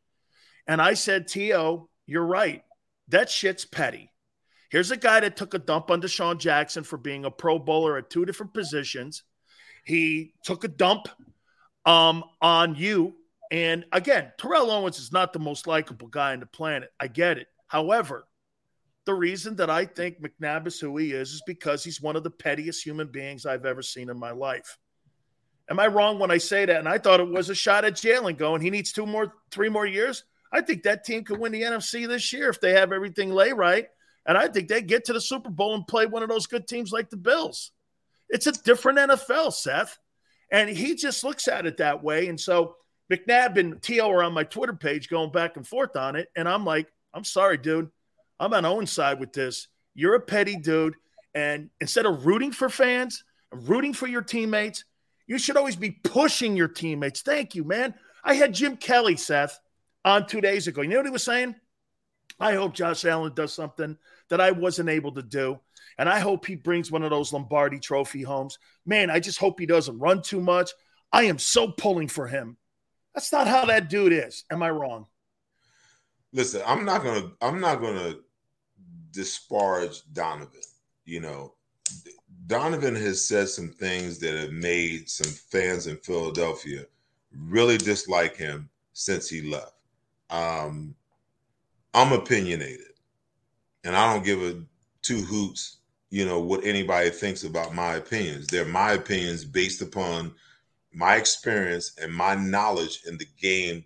[0.67, 2.63] And I said, T.O., you're right.
[3.09, 4.11] that shit's petty.
[4.71, 7.97] Here's a guy that took a dump on DeSean Jackson for being a pro bowler
[7.97, 9.23] at two different positions.
[9.83, 11.07] He took a dump
[11.85, 13.15] um, on you.
[13.51, 16.89] And again, Terrell Owens is not the most likable guy on the planet.
[16.99, 17.47] I get it.
[17.69, 18.27] However,
[19.05, 22.23] the reason that I think McNabb is who he is is because he's one of
[22.23, 24.77] the pettiest human beings I've ever seen in my life.
[25.69, 26.77] Am I wrong when I say that?
[26.79, 29.69] And I thought it was a shot at Jalen going, he needs two more, three
[29.69, 30.25] more years.
[30.51, 33.53] I think that team could win the NFC this year if they have everything lay
[33.53, 33.87] right.
[34.25, 36.67] And I think they get to the Super Bowl and play one of those good
[36.67, 37.71] teams like the Bills.
[38.29, 39.97] It's a different NFL, Seth.
[40.51, 42.27] And he just looks at it that way.
[42.27, 42.75] And so
[43.11, 44.09] McNabb and T.O.
[44.09, 46.29] are on my Twitter page going back and forth on it.
[46.35, 47.89] And I'm like, I'm sorry, dude.
[48.39, 49.67] I'm on Owens' side with this.
[49.93, 50.95] You're a petty dude.
[51.33, 54.85] And instead of rooting for fans, rooting for your teammates,
[55.27, 57.21] you should always be pushing your teammates.
[57.21, 57.93] Thank you, man.
[58.23, 59.59] I had Jim Kelly, Seth,
[60.03, 60.81] on two days ago.
[60.81, 61.55] You know what he was saying?
[62.39, 63.97] I hope Josh Allen does something
[64.29, 65.59] that I wasn't able to do.
[65.97, 68.57] And I hope he brings one of those Lombardi trophy homes.
[68.85, 70.71] Man, I just hope he doesn't run too much.
[71.11, 72.57] I am so pulling for him.
[73.13, 74.45] That's not how that dude is.
[74.49, 75.07] Am I wrong?
[76.31, 78.15] Listen, I'm not gonna I'm not gonna
[79.11, 80.61] disparage Donovan.
[81.05, 81.53] You know,
[82.47, 86.85] Donovan has said some things that have made some fans in Philadelphia
[87.31, 89.73] really dislike him since he left.
[90.29, 90.95] Um,
[91.93, 92.93] I'm opinionated,
[93.83, 94.61] and I don't give a
[95.01, 95.77] two hoots,
[96.11, 98.45] you know, what anybody thinks about my opinions.
[98.47, 100.33] They're my opinions based upon
[100.93, 103.85] my experience and my knowledge in the game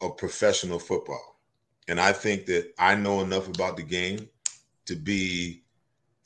[0.00, 1.40] of professional football.
[1.88, 4.28] And I think that I know enough about the game
[4.86, 5.62] to be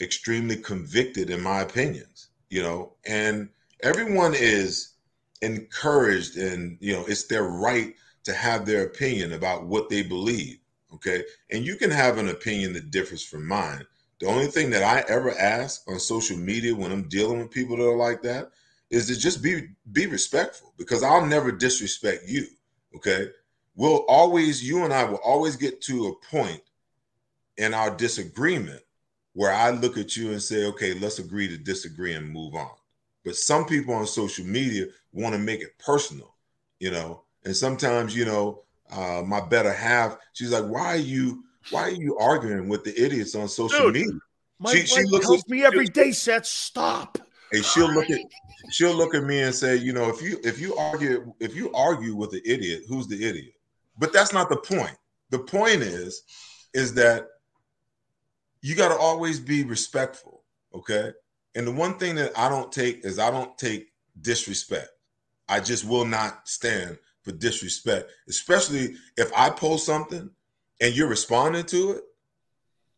[0.01, 3.49] extremely convicted in my opinions, you know, and
[3.83, 4.95] everyone is
[5.43, 7.95] encouraged and, you know, it's their right
[8.25, 10.59] to have their opinion about what they believe.
[10.95, 11.25] Okay.
[11.51, 13.85] And you can have an opinion that differs from mine.
[14.19, 17.77] The only thing that I ever ask on social media when I'm dealing with people
[17.77, 18.51] that are like that
[18.91, 22.47] is to just be be respectful because I'll never disrespect you.
[22.97, 23.29] Okay.
[23.81, 26.61] We'll always, you and I will always get to a point
[27.57, 28.83] in our disagreement
[29.33, 32.69] where I look at you and say, okay, let's agree to disagree and move on.
[33.25, 36.35] But some people on social media want to make it personal,
[36.79, 41.43] you know, and sometimes, you know, uh, my better half, she's like, why are you,
[41.71, 44.13] why are you arguing with the idiots on social Dude, media?
[44.59, 47.17] My she, she looks tells at, me every day, Seth, stop.
[47.55, 48.21] And she'll look at
[48.71, 51.73] she'll look at me and say, you know, if you if you argue if you
[51.73, 53.55] argue with the idiot, who's the idiot?
[54.01, 54.97] But that's not the point.
[55.29, 56.23] The point is,
[56.73, 57.29] is that
[58.63, 60.43] you got to always be respectful.
[60.75, 61.13] Okay.
[61.55, 63.89] And the one thing that I don't take is I don't take
[64.21, 64.89] disrespect.
[65.49, 70.31] I just will not stand for disrespect, especially if I post something
[70.81, 72.05] and you're responding to it.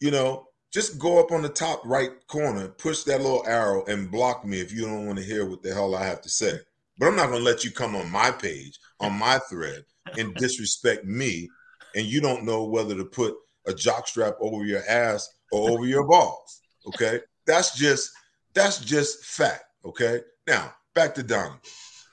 [0.01, 4.11] You know, just go up on the top right corner, push that little arrow, and
[4.11, 6.59] block me if you don't want to hear what the hell I have to say.
[6.99, 9.85] But I'm not going to let you come on my page, on my thread,
[10.19, 11.49] and disrespect me.
[11.95, 13.35] And you don't know whether to put
[13.67, 16.61] a jock strap over your ass or over your balls.
[16.87, 17.21] Okay.
[17.47, 18.11] That's just
[18.55, 19.65] that's just fact.
[19.85, 20.21] Okay.
[20.47, 21.61] Now back to Donovan.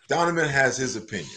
[0.07, 1.29] Donovan has his opinion,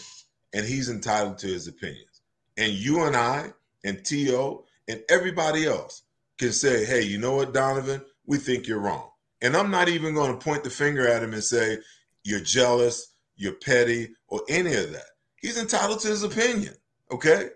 [0.53, 2.21] and he's entitled to his opinions.
[2.57, 3.51] And you and I
[3.83, 4.65] and T.O.
[4.87, 6.03] and everybody else
[6.39, 8.01] can say, hey, you know what, Donovan?
[8.25, 9.09] We think you're wrong.
[9.41, 11.77] And I'm not even going to point the finger at him and say,
[12.23, 15.05] you're jealous, you're petty, or any of that.
[15.43, 16.73] He's entitled to his opinion.
[17.11, 17.49] Okay.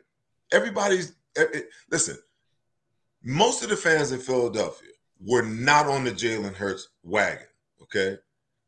[0.51, 1.13] Everybody's,
[1.89, 2.17] listen,
[3.23, 4.89] most of the fans in Philadelphia
[5.25, 7.47] were not on the Jalen Hurts wagon.
[7.81, 8.17] Okay.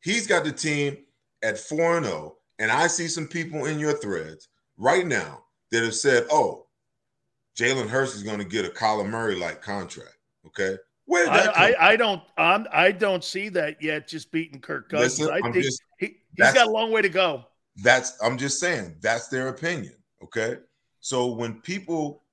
[0.01, 0.97] He's got the team
[1.43, 2.37] at 4 and 0.
[2.59, 4.47] And I see some people in your threads
[4.77, 6.67] right now that have said, oh,
[7.57, 10.17] Jalen Hurts is going to get a Kyler Murray like contract.
[10.45, 10.77] Okay.
[11.05, 14.07] Where did I, I, I, don't I'm, I don't see that yet.
[14.07, 15.19] Just beating Kirk Cousins.
[15.19, 17.45] Listen, I I'm think just, he, he's got a long way to go.
[17.83, 19.93] That's I'm just saying that's their opinion.
[20.23, 20.57] Okay.
[20.99, 22.23] So when people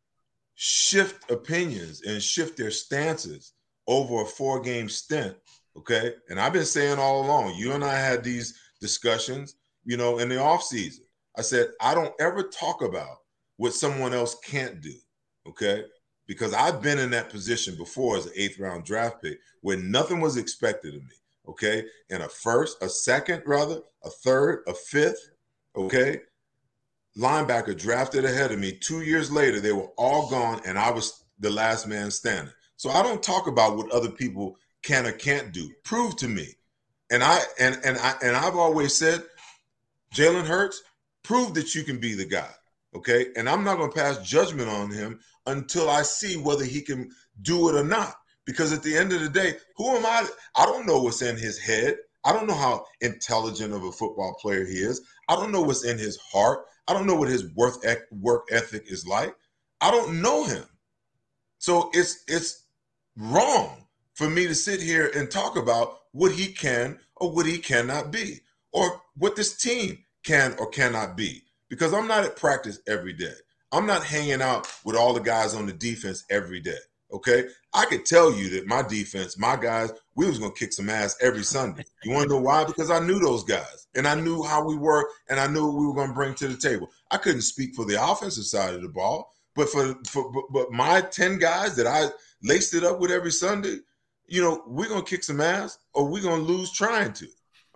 [0.55, 3.53] shift opinions and shift their stances
[3.87, 5.37] over a four game stint,
[5.77, 10.19] okay, and I've been saying all along, you and I had these discussions, you know,
[10.19, 11.05] in the off season.
[11.37, 13.19] I said I don't ever talk about
[13.57, 14.95] what someone else can't do.
[15.49, 15.85] Okay.
[16.27, 20.21] Because I've been in that position before as an eighth round draft pick where nothing
[20.21, 21.15] was expected of me.
[21.49, 21.85] Okay.
[22.11, 25.31] And a first, a second, rather, a third, a fifth.
[25.77, 26.21] Okay.
[27.19, 28.73] Linebacker drafted ahead of me.
[28.73, 32.53] Two years later, they were all gone, and I was the last man standing.
[32.77, 35.71] So I don't talk about what other people can or can't do.
[35.85, 36.47] Prove to me.
[37.11, 39.23] And I and and I and I've always said,
[40.15, 40.83] Jalen Hurts,
[41.23, 42.51] prove that you can be the guy.
[42.95, 43.27] Okay.
[43.37, 47.11] And I'm not to pass judgment on him until I see whether he can
[47.43, 48.17] do it or not.
[48.45, 50.27] Because at the end of the day, who am I?
[50.57, 51.97] I don't know what's in his head.
[52.27, 55.01] I don't know how intelligent of a football player he is.
[55.29, 56.67] I don't know what's in his heart.
[56.89, 57.77] I don't know what his work
[58.11, 59.35] work ethic is like.
[59.81, 60.65] I don't know him.
[61.59, 62.65] So it's it's
[63.17, 67.59] wrong for me to sit here and talk about what he can or what he
[67.59, 68.41] cannot be
[68.73, 73.35] or what this team can or cannot be because I'm not at practice every day.
[73.71, 76.79] I'm not hanging out with all the guys on the defense every day.
[77.13, 77.45] Okay.
[77.73, 81.15] I could tell you that my defense, my guys, we was gonna kick some ass
[81.21, 81.85] every Sunday.
[82.03, 82.65] You wanna know why?
[82.65, 85.79] Because I knew those guys and I knew how we were and I knew what
[85.79, 86.91] we were gonna bring to the table.
[87.11, 91.03] I couldn't speak for the offensive side of the ball, but for, for but my
[91.03, 92.07] 10 guys that I
[92.43, 93.79] laced it up with every Sunday,
[94.27, 97.27] you know, we're gonna kick some ass or we're gonna lose trying to.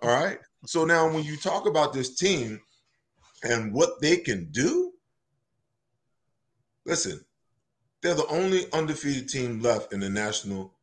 [0.01, 0.39] All right.
[0.65, 2.59] So now when you talk about this team
[3.43, 4.93] and what they can do,
[6.87, 7.23] listen,
[8.01, 10.73] they're the only undefeated team left in the National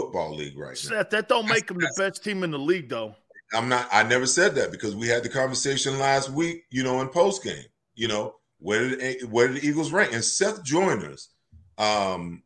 [0.00, 0.74] Football League right now.
[0.74, 3.14] Seth, that don't make them the best team in the league, though.
[3.54, 3.88] I'm not.
[3.92, 6.64] I never said that because we had the conversation last week.
[6.70, 7.64] You know, in post game.
[7.94, 10.12] You know, where did where did the Eagles rank?
[10.12, 11.30] And Seth Joyner's,
[11.78, 12.42] um,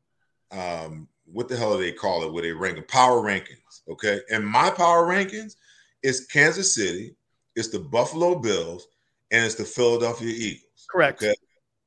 [0.52, 2.32] um, what the hell do they call it?
[2.32, 3.82] Where they rank power rankings?
[3.90, 5.54] Okay, and my power rankings
[6.02, 7.14] is Kansas City,
[7.56, 8.88] it's the Buffalo Bills,
[9.30, 10.86] and it's the Philadelphia Eagles.
[10.90, 11.22] Correct.
[11.22, 11.34] Okay?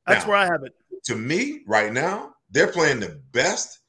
[0.06, 3.80] That's now, where I have it to me, right now, they're playing the best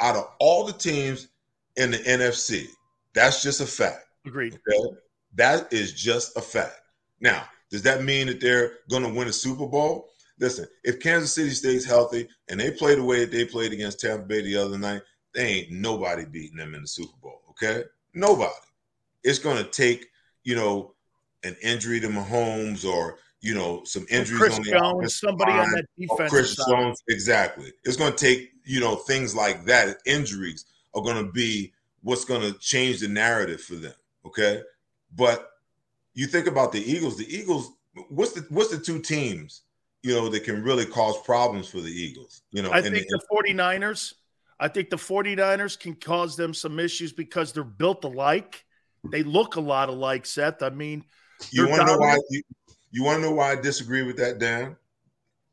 [0.00, 1.28] out of all the teams
[1.76, 2.66] in the NFC.
[3.14, 4.06] That's just a fact.
[4.26, 4.54] Agreed.
[4.54, 4.96] Okay?
[5.34, 6.80] That is just a fact.
[7.20, 10.10] Now, does that mean that they're going to win a Super Bowl?
[10.40, 14.00] Listen, if Kansas City stays healthy and they play the way that they played against
[14.00, 15.02] Tampa Bay the other night,
[15.34, 17.40] they ain't nobody beating them in the Super Bowl.
[17.50, 17.82] Okay,
[18.14, 18.52] nobody.
[19.24, 20.06] It's going to take
[20.44, 20.94] you know
[21.42, 25.60] an injury to Mahomes or you know, some injuries Chris on the Jones, somebody line,
[25.60, 26.30] on that defense.
[26.30, 26.64] Chris side.
[26.68, 27.72] Jones, exactly.
[27.84, 29.96] It's going to take you know things like that.
[30.04, 33.94] Injuries are going to be what's going to change the narrative for them.
[34.26, 34.60] Okay,
[35.16, 35.50] but
[36.14, 37.16] you think about the Eagles.
[37.16, 37.72] The Eagles.
[38.10, 39.62] What's the what's the two teams
[40.02, 42.42] you know that can really cause problems for the Eagles?
[42.52, 44.14] You know, I think the, the 49ers.
[44.60, 48.64] I think the 49ers can cause them some issues because they're built alike.
[49.10, 50.62] They look a lot alike, Seth.
[50.62, 51.04] I mean,
[51.52, 52.18] you want to know why?
[52.30, 52.42] You,
[52.90, 54.76] you want to know why I disagree with that, Dan?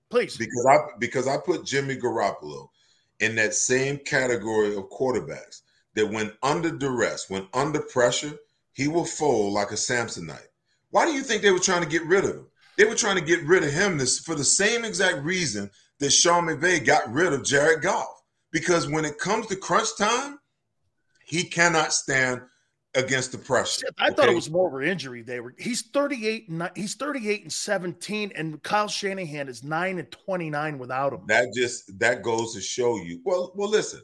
[0.09, 0.35] Please.
[0.37, 2.69] Because I because I put Jimmy Garoppolo
[3.19, 5.61] in that same category of quarterbacks
[5.95, 8.33] that when under duress, when under pressure,
[8.73, 10.47] he will fold like a Samsonite.
[10.91, 12.47] Why do you think they were trying to get rid of him?
[12.77, 16.11] They were trying to get rid of him this, for the same exact reason that
[16.11, 18.21] Sean McVay got rid of Jared Goff.
[18.51, 20.39] Because when it comes to crunch time,
[21.25, 22.41] he cannot stand
[22.95, 23.87] against the pressure.
[23.97, 24.15] I okay?
[24.15, 25.21] thought it was more of an injury.
[25.21, 25.53] They were.
[25.57, 26.49] He's thirty eight.
[26.75, 31.21] He's thirty eight and seventeen, and Kyle Shanahan is nine and twenty nine without him.
[31.27, 33.21] That just that goes to show you.
[33.23, 34.01] Well, well, listen.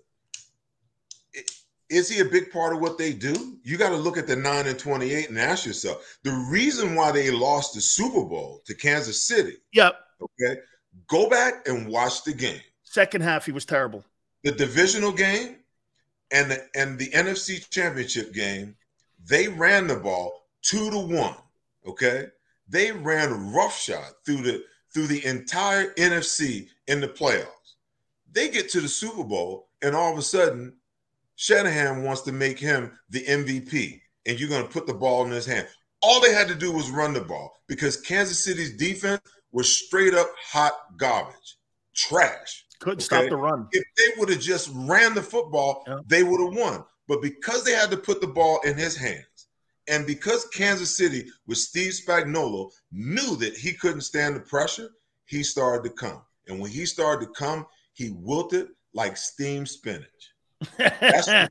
[1.90, 3.60] Is he a big part of what they do?
[3.64, 6.96] You got to look at the nine and twenty eight and ask yourself the reason
[6.96, 9.58] why they lost the Super Bowl to Kansas City.
[9.74, 9.96] Yep.
[10.22, 10.62] Okay.
[11.08, 12.62] Go back and watch the game.
[12.84, 14.04] Second half, he was terrible.
[14.44, 15.58] The divisional game
[16.32, 18.76] and the and the NFC Championship game
[19.28, 21.36] they ran the ball two to one.
[21.86, 22.28] Okay,
[22.68, 24.64] they ran roughshod through the
[24.94, 27.48] through the entire NFC in the playoffs.
[28.32, 30.74] They get to the Super Bowl, and all of a sudden,
[31.36, 35.32] Shanahan wants to make him the MVP, and you're going to put the ball in
[35.32, 35.68] his hand.
[36.02, 39.22] All they had to do was run the ball because Kansas City's defense
[39.52, 41.58] was straight up hot garbage,
[41.94, 42.66] trash.
[42.80, 43.04] Couldn't okay?
[43.04, 43.68] stop the run.
[43.72, 46.00] If they would have just ran the football, yeah.
[46.08, 46.84] they would have won.
[47.12, 49.50] But because they had to put the ball in his hands,
[49.90, 54.92] and because Kansas City with Steve Spagnuolo knew that he couldn't stand the pressure,
[55.26, 56.22] he started to come.
[56.48, 60.08] And when he started to come, he wilted like steamed spinach.
[60.78, 61.50] That's hey,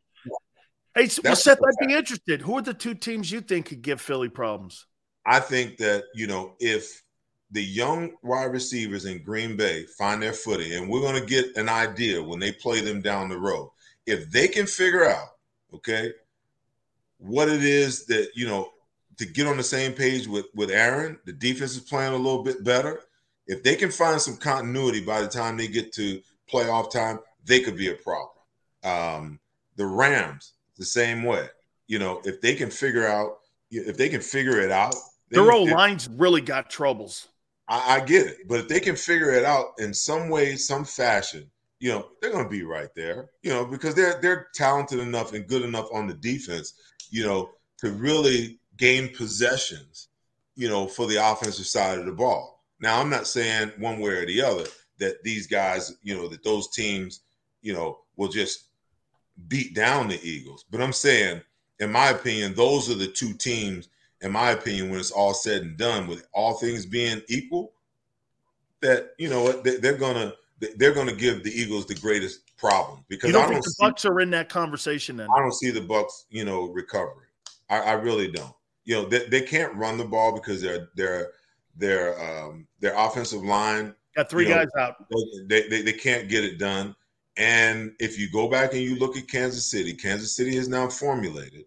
[0.95, 2.41] well, Seth, I'd be interested.
[2.41, 4.87] Who are the two teams you think could give Philly problems?
[5.27, 7.03] I think that, you know, if
[7.51, 11.55] the young wide receivers in Green Bay find their footing, and we're going to get
[11.59, 13.69] an idea when they play them down the road.
[14.07, 15.29] If they can figure out
[15.75, 16.13] okay,
[17.19, 18.71] what it is that, you know,
[19.19, 22.43] to get on the same page with, with Aaron, the defense is playing a little
[22.43, 23.03] bit better.
[23.47, 27.61] If they can find some continuity by the time they get to playoff time, they
[27.61, 28.31] could be a problem.
[28.83, 29.41] Um,
[29.77, 31.47] the Rams, the same way.
[31.87, 33.39] You know, if they can figure out,
[33.71, 34.95] if they can figure it out,
[35.31, 37.29] their old lines really got troubles.
[37.69, 40.85] I, I, get it, but if they can figure it out in some way, some
[40.85, 41.49] fashion,
[41.81, 45.33] you know, they're going to be right there, you know, because they're they're talented enough
[45.33, 46.75] and good enough on the defense,
[47.11, 50.09] you know, to really gain possessions,
[50.57, 52.63] you know, for the offensive side of the ball.
[52.81, 54.67] Now, I'm not saying one way or the other
[54.99, 57.21] that these guys, you know, that those teams,
[57.63, 58.67] you know, will just
[59.49, 60.67] beat down the Eagles.
[60.71, 61.41] But I'm saying,
[61.79, 63.89] in my opinion, those are the two teams,
[64.21, 67.73] in my opinion, when it's all said and done, with all things being equal,
[68.83, 70.35] that you know they're gonna
[70.77, 73.71] they're gonna give the Eagles the greatest problem because you don't I think don't the
[73.71, 75.29] see, Bucs are in that conversation then?
[75.35, 77.27] I don't see the Bucs, you know, recovering.
[77.69, 78.55] I, I really don't.
[78.85, 81.33] You know, they, they can't run the ball because their their
[81.77, 84.97] their um their offensive line Got three you know, guys out.
[85.47, 86.95] they, they they can't get it done.
[87.37, 90.89] And if you go back and you look at Kansas City, Kansas City has now
[90.89, 91.65] formulated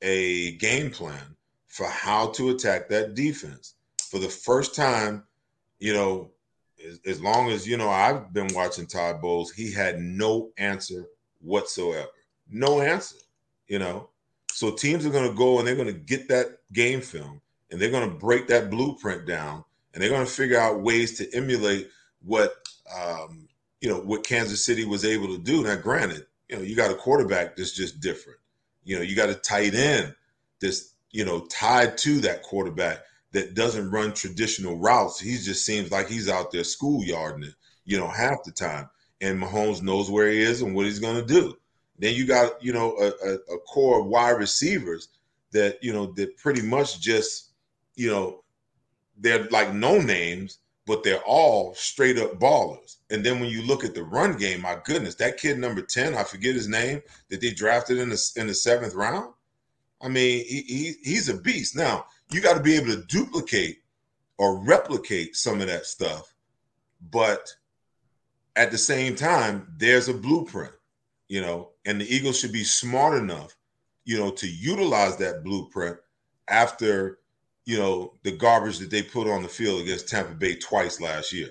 [0.00, 1.36] a game plan
[1.68, 3.74] for how to attack that defense.
[4.10, 5.24] For the first time,
[5.78, 6.30] you know,
[7.06, 11.06] as, long as you know I've been watching Todd Bowles, he had no answer
[11.40, 12.08] whatsoever.
[12.50, 13.16] No answer,
[13.66, 14.08] you know.
[14.52, 17.40] So teams are going to go and they're going to get that game film
[17.70, 21.18] and they're going to break that blueprint down and they're going to figure out ways
[21.18, 21.88] to emulate
[22.24, 22.54] what
[22.96, 23.48] um,
[23.80, 25.62] you know what Kansas City was able to do.
[25.62, 28.38] Now, granted, you know you got a quarterback that's just different.
[28.84, 30.14] You know you got a tight end
[30.60, 33.00] that's you know tied to that quarterback
[33.32, 35.18] that doesn't run traditional routes.
[35.18, 37.54] He just seems like he's out there schoolyarding it,
[37.84, 38.88] you know, half the time.
[39.20, 41.56] And Mahomes knows where he is and what he's going to do.
[41.98, 45.08] Then you got you know a, a, a core of wide receivers
[45.52, 47.52] that you know that pretty much just
[47.94, 48.42] you know
[49.18, 52.96] they're like no names, but they're all straight up ballers.
[53.10, 56.14] And then when you look at the run game, my goodness, that kid number ten,
[56.14, 59.32] I forget his name, that they drafted in the in the seventh round.
[60.00, 61.76] I mean, he, he he's a beast.
[61.76, 63.78] Now you got to be able to duplicate
[64.38, 66.34] or replicate some of that stuff,
[67.10, 67.48] but
[68.56, 70.72] at the same time, there's a blueprint,
[71.28, 73.56] you know, and the Eagles should be smart enough,
[74.04, 75.96] you know, to utilize that blueprint
[76.48, 77.18] after
[77.64, 81.32] you know the garbage that they put on the field against Tampa Bay twice last
[81.32, 81.48] year.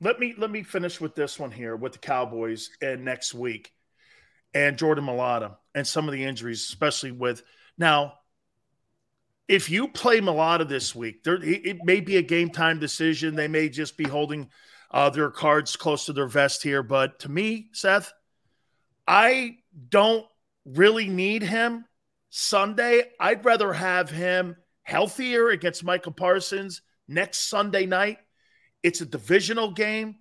[0.00, 3.72] Let me let me finish with this one here with the Cowboys and next week
[4.54, 7.42] and Jordan Mailata and some of the injuries, especially with
[7.78, 8.14] now.
[9.50, 13.34] If you play Mailata this week, there it may be a game time decision.
[13.34, 14.48] They may just be holding
[14.92, 16.84] uh, their cards close to their vest here.
[16.84, 18.12] But to me, Seth,
[19.08, 19.56] I
[19.88, 20.24] don't
[20.64, 21.84] really need him
[22.28, 23.02] Sunday.
[23.18, 24.54] I'd rather have him
[24.84, 28.18] healthier against Micah Parsons next Sunday night.
[28.84, 30.14] It's a divisional game.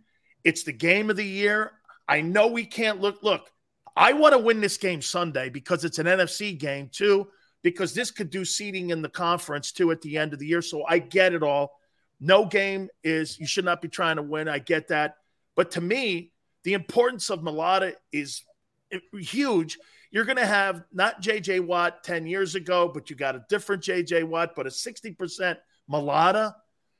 [0.43, 1.73] It's the game of the year.
[2.07, 3.22] I know we can't look.
[3.22, 3.51] Look,
[3.95, 7.27] I want to win this game Sunday because it's an NFC game too,
[7.61, 10.61] because this could do seeding in the conference too at the end of the year.
[10.61, 11.72] So I get it all.
[12.19, 14.48] No game is, you should not be trying to win.
[14.48, 15.15] I get that.
[15.56, 16.31] But to me,
[16.64, 18.44] the importance of Mailata is
[18.91, 19.77] eh, huge.
[20.11, 23.84] You're going to have not JJ Watt 10 years ago, but you got a different
[23.84, 25.57] JJ Watt, but a 60%
[25.90, 26.53] Mailata.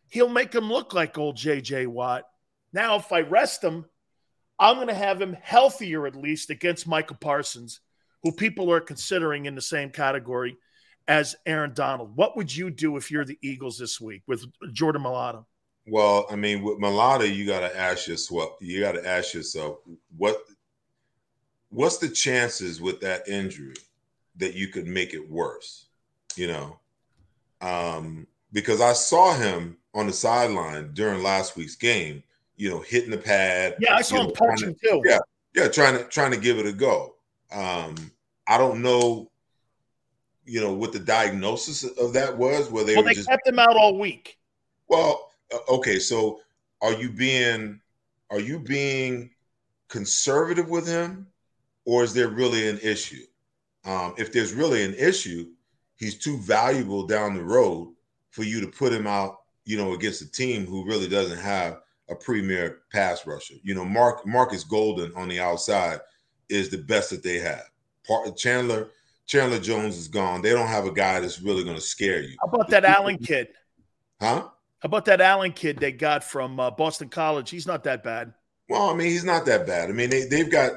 [0.10, 2.24] He'll make him look like old JJ Watt.
[2.72, 3.86] Now, if I rest him,
[4.60, 7.80] I'm going to have him healthier at least against Micah Parsons,
[8.24, 10.58] who people are considering in the same category
[11.08, 12.16] as Aaron Donald.
[12.16, 15.46] What would you do if you're the Eagles this week with Jordan Mailata?
[15.88, 18.58] Well, I mean, with Mailata, you got to ask yourself.
[18.62, 19.80] You got to ask yourself
[20.16, 20.40] what
[21.70, 23.76] what's the chances with that injury
[24.38, 25.88] that you could make it worse?
[26.36, 26.80] You know,
[27.62, 32.24] um, because I saw him on the sideline during last week's game.
[32.56, 33.78] You know, hitting the pad.
[33.80, 35.02] Yeah, I saw him punching to, too.
[35.06, 35.20] Yeah,
[35.56, 37.16] yeah, trying to trying to give it a go.
[37.52, 37.96] Um,
[38.48, 39.30] I don't know,
[40.46, 42.70] you know, what the diagnosis of that was.
[42.72, 44.38] Where they well, they just, kept him out all week.
[44.88, 46.40] Well, uh, okay, so
[46.82, 47.80] are you being
[48.30, 49.32] are you being
[49.88, 51.28] conservative with him,
[51.86, 53.24] or is there really an issue?
[53.86, 55.48] Um, if there's really an issue,
[55.98, 57.94] he's too valuable down the road
[58.32, 61.80] for you to put him out, you know, against a team who really doesn't have
[62.10, 63.56] a premier pass rusher.
[63.64, 66.00] You know, Mark Marcus Golden on the outside
[66.50, 67.70] is the best that they have.
[68.08, 68.90] Part Chandler
[69.26, 70.42] Chandler Jones is gone.
[70.42, 72.36] They don't have a guy that's really going to scare you.
[72.42, 73.50] How about that Allen kid?
[74.20, 74.48] Huh?
[74.80, 77.50] How about that Allen kid they got from uh, Boston College?
[77.50, 78.34] He's not that bad.
[78.70, 79.90] Well, I mean, he's not that bad.
[79.90, 80.72] I mean, they they've got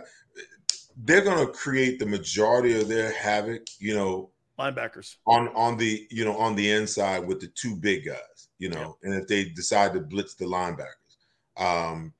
[1.04, 6.06] they're going to create the majority of their havoc, you know, linebackers on on the
[6.10, 9.10] you know on the inside with the two big guys, you know, yeah.
[9.10, 11.16] and if they decide to blitz the linebackers,
[11.56, 12.12] um,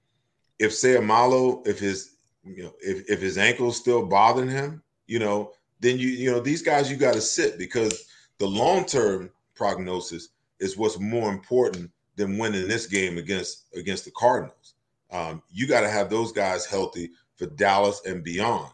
[0.59, 5.53] if Seumalo, if his you know if if his ankle's still bothering him, you know,
[5.81, 8.07] then you you know these guys you got to sit because
[8.39, 10.29] the long term prognosis
[10.61, 14.75] is what's more important than winning this game against against the Cardinals.
[15.11, 18.71] Um, you got to have those guys healthy for Dallas and beyond.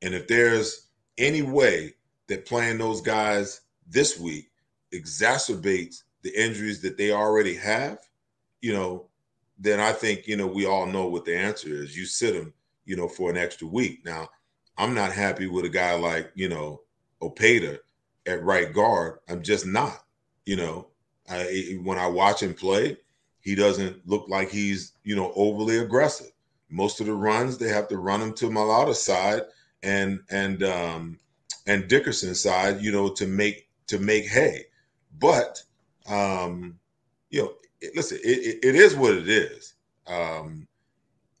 [0.00, 0.88] And if there's
[1.18, 1.94] any way
[2.28, 4.50] that playing those guys this week
[4.92, 7.98] exacerbates the injuries that they already have,
[8.60, 9.06] you know,
[9.58, 11.96] then I think you know we all know what the answer is.
[11.96, 12.52] You sit him,
[12.84, 14.04] you know, for an extra week.
[14.04, 14.28] Now,
[14.78, 16.82] I'm not happy with a guy like you know
[17.20, 17.78] Opeta
[18.26, 19.18] at right guard.
[19.28, 20.04] I'm just not.
[20.46, 20.88] You know,
[21.30, 22.96] I, when I watch him play,
[23.40, 26.32] he doesn't look like he's you know overly aggressive.
[26.70, 29.42] Most of the runs they have to run him to Mailata's side
[29.82, 31.18] and and um,
[31.66, 34.64] and Dickerson's side, you know, to make to make hay.
[35.18, 35.62] But
[36.08, 36.78] um,
[37.30, 39.74] you know, it, listen, it, it is what it is.
[40.06, 40.71] Um, it,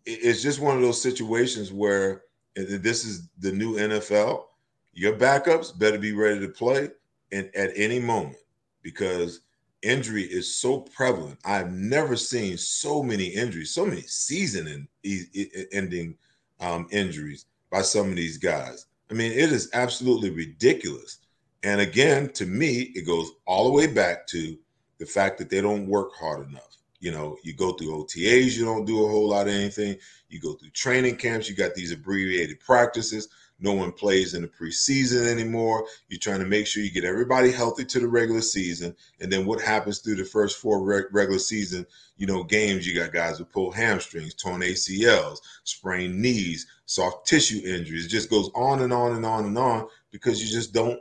[0.04, 2.22] it's just one of those situations where
[2.54, 4.44] this is the new NFL.
[4.92, 6.90] Your backups better be ready to play
[7.32, 8.36] at any moment
[8.82, 9.40] because
[9.82, 11.38] injury is so prevalent.
[11.44, 16.16] I've never seen so many injuries, so many season-ending
[16.60, 18.86] um, injuries by some of these guys.
[19.10, 21.18] I mean, it is absolutely ridiculous.
[21.62, 24.56] And again, to me, it goes all the way back to
[24.98, 26.76] the fact that they don't work hard enough.
[27.02, 29.98] You know, you go through OTAs, you don't do a whole lot of anything.
[30.28, 33.28] You go through training camps, you got these abbreviated practices.
[33.58, 35.84] No one plays in the preseason anymore.
[36.08, 38.94] You're trying to make sure you get everybody healthy to the regular season.
[39.20, 40.80] And then what happens through the first four
[41.10, 46.68] regular season, you know, games, you got guys who pull hamstrings, torn ACLs, sprained knees,
[46.86, 48.06] soft tissue injuries.
[48.06, 51.00] It just goes on and on and on and on because you just don't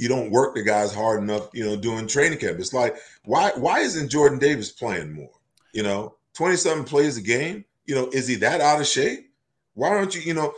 [0.00, 2.58] you don't work the guys hard enough, you know, doing training camp.
[2.58, 5.30] It's like, why why isn't Jordan Davis playing more?
[5.72, 7.66] You know, 27 plays a game.
[7.84, 9.30] You know, is he that out of shape?
[9.74, 10.54] Why don't you, you know,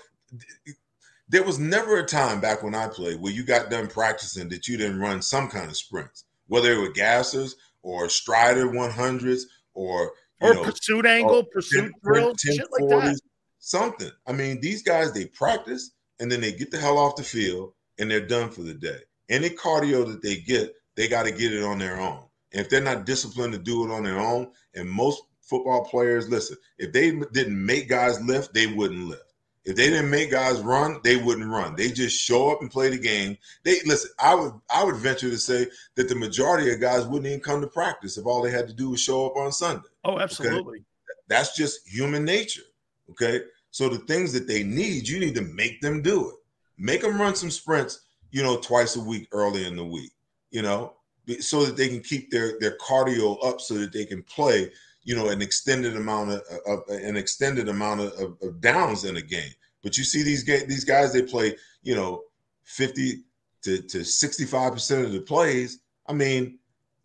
[1.29, 4.69] there was never a time back when I played where you got done practicing that
[4.69, 9.43] you didn't run some kind of sprints, whether it were gassers or strider 100s
[9.75, 13.21] or or know, pursuit angle, or pursuit 10, drill, 10, shit like that.
[13.59, 14.11] Something.
[14.27, 17.73] I mean, these guys they practice and then they get the hell off the field
[17.99, 18.99] and they're done for the day.
[19.33, 22.23] Any cardio that they get, they got to get it on their own.
[22.53, 26.29] And if they're not disciplined to do it on their own, and most football players,
[26.29, 29.25] listen, if they didn't make guys lift, they wouldn't lift.
[29.65, 31.77] If they didn't make guys run, they wouldn't run.
[31.77, 33.39] They just show up and play the game.
[33.63, 34.11] They listen.
[34.19, 37.61] I would I would venture to say that the majority of guys wouldn't even come
[37.61, 39.89] to practice if all they had to do was show up on Sunday.
[40.05, 40.79] Oh, absolutely.
[40.79, 40.85] Okay?
[41.29, 42.63] That's just human nature.
[43.11, 43.43] Okay.
[43.71, 46.35] So the things that they need, you need to make them do it.
[46.77, 48.01] Make them run some sprints,
[48.33, 50.11] you know, twice a week early in the week,
[50.51, 50.95] you know,
[51.39, 54.73] so that they can keep their their cardio up so that they can play
[55.05, 59.23] you know an extended amount of, of an extended amount of, of, downs in a
[59.23, 59.53] game.
[59.83, 62.25] But you see these these guys they play you know
[62.65, 63.25] fifty
[63.63, 65.81] to to sixty five percent of the plays.
[66.07, 66.59] I mean.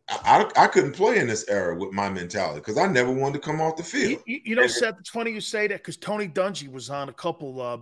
[0.10, 3.45] I, I couldn't play in this era with my mentality because I never wanted to
[3.45, 4.24] come off the field.
[4.26, 7.12] You, you know, Seth, it's funny you say that because Tony Dungy was on a
[7.12, 7.80] couple uh,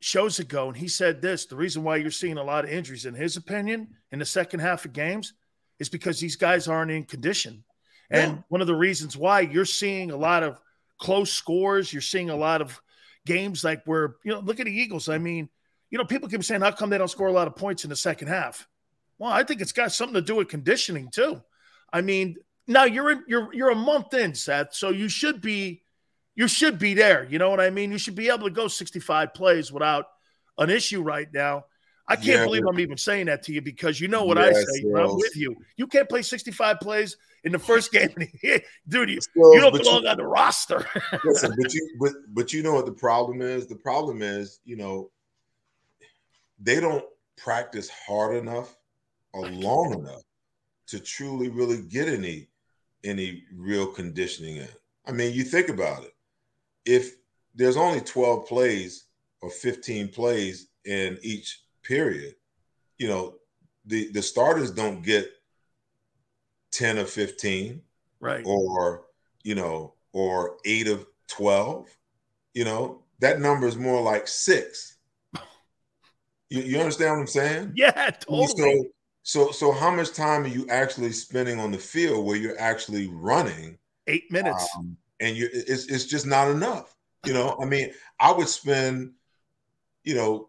[0.00, 3.06] shows ago and he said this the reason why you're seeing a lot of injuries,
[3.06, 5.34] in his opinion, in the second half of games
[5.78, 7.64] is because these guys aren't in condition.
[8.10, 8.42] And yeah.
[8.48, 10.60] one of the reasons why you're seeing a lot of
[10.98, 12.80] close scores, you're seeing a lot of
[13.26, 15.08] games like where, you know, look at the Eagles.
[15.08, 15.48] I mean,
[15.90, 17.90] you know, people keep saying, how come they don't score a lot of points in
[17.90, 18.66] the second half?
[19.18, 21.42] Well, I think it's got something to do with conditioning too.
[21.92, 25.82] I mean, now you're in, you're you're a month in, Seth, so you should be
[26.38, 27.26] you should be there.
[27.28, 27.90] You know what I mean?
[27.90, 30.06] You should be able to go 65 plays without
[30.56, 31.64] an issue right now.
[32.06, 34.56] I can't yeah, believe I'm even saying that to you because you know what yes,
[34.56, 34.84] I say.
[34.96, 35.56] I'm with you.
[35.76, 38.14] You can't play 65 plays in the first game,
[38.88, 39.10] dude.
[39.10, 40.86] You, you don't belong you, on the roster.
[41.24, 43.66] listen, but you but but you know what the problem is?
[43.66, 45.10] The problem is, you know,
[46.60, 47.04] they don't
[47.36, 48.76] practice hard enough
[49.32, 50.22] or long enough
[50.86, 52.46] to truly really get any
[53.02, 54.68] any real conditioning in.
[55.04, 56.12] I mean, you think about it.
[56.88, 57.16] If
[57.54, 59.04] there's only 12 plays
[59.42, 62.34] or 15 plays in each period,
[62.96, 63.34] you know,
[63.84, 65.30] the the starters don't get
[66.72, 67.80] 10 of 15
[68.20, 68.44] right.
[68.46, 69.04] or
[69.42, 71.88] you know or 8 of 12
[72.52, 74.96] you know that number is more like 6
[76.50, 77.72] you, you understand what i'm saying?
[77.74, 78.84] Yeah totally so
[79.28, 83.08] so so how much time are you actually spending on the field where you're actually
[83.08, 83.76] running?
[84.06, 84.66] 8 minutes.
[84.74, 87.90] Um, and you it's it's just not enough you know i mean
[88.20, 89.12] i would spend
[90.04, 90.48] you know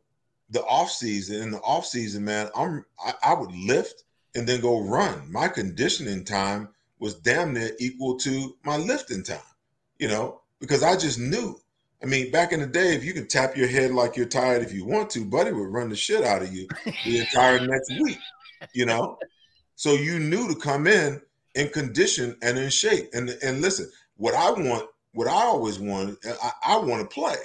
[0.51, 4.03] the off season in the off season man i'm I, I would lift
[4.35, 5.31] and then go run.
[5.31, 6.69] My conditioning time
[6.99, 9.39] was damn near equal to my lifting time,
[9.97, 11.59] you know, because I just knew.
[12.01, 14.61] I mean, back in the day, if you could tap your head like you're tired
[14.61, 16.67] if you want to, Buddy would run the shit out of you
[17.03, 18.19] the entire next week,
[18.73, 19.17] you know?
[19.75, 21.21] So you knew to come in
[21.55, 23.09] in condition and in shape.
[23.13, 23.89] And and listen,
[24.19, 27.37] what I want, what I always wanted, I, I want to play.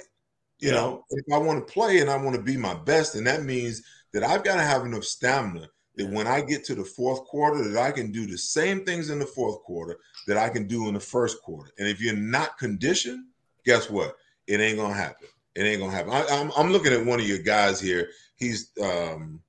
[0.59, 0.75] You yeah.
[0.75, 3.43] know, if I want to play and I want to be my best, and that
[3.43, 3.81] means
[4.13, 7.67] that I've got to have enough stamina that when I get to the fourth quarter,
[7.69, 9.97] that I can do the same things in the fourth quarter
[10.27, 11.71] that I can do in the first quarter.
[11.79, 13.25] And if you're not conditioned,
[13.65, 14.15] guess what?
[14.47, 15.27] It ain't gonna happen.
[15.55, 16.11] It ain't gonna happen.
[16.11, 18.09] I, am I'm, I'm looking at one of your guys here.
[18.35, 19.41] He's um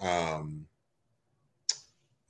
[0.00, 0.66] um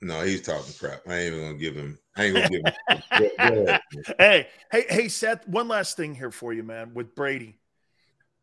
[0.01, 1.01] no, he's talking crap.
[1.07, 1.97] I ain't even gonna give him.
[2.17, 3.81] I ain't gonna give
[4.17, 5.47] hey, hey, hey, Seth.
[5.47, 6.93] One last thing here for you, man.
[6.93, 7.59] With Brady,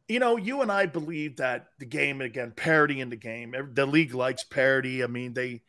[0.09, 3.55] you know, you and I believe that the game again, parity in the game.
[3.73, 5.03] The league likes parity.
[5.03, 5.63] I mean, they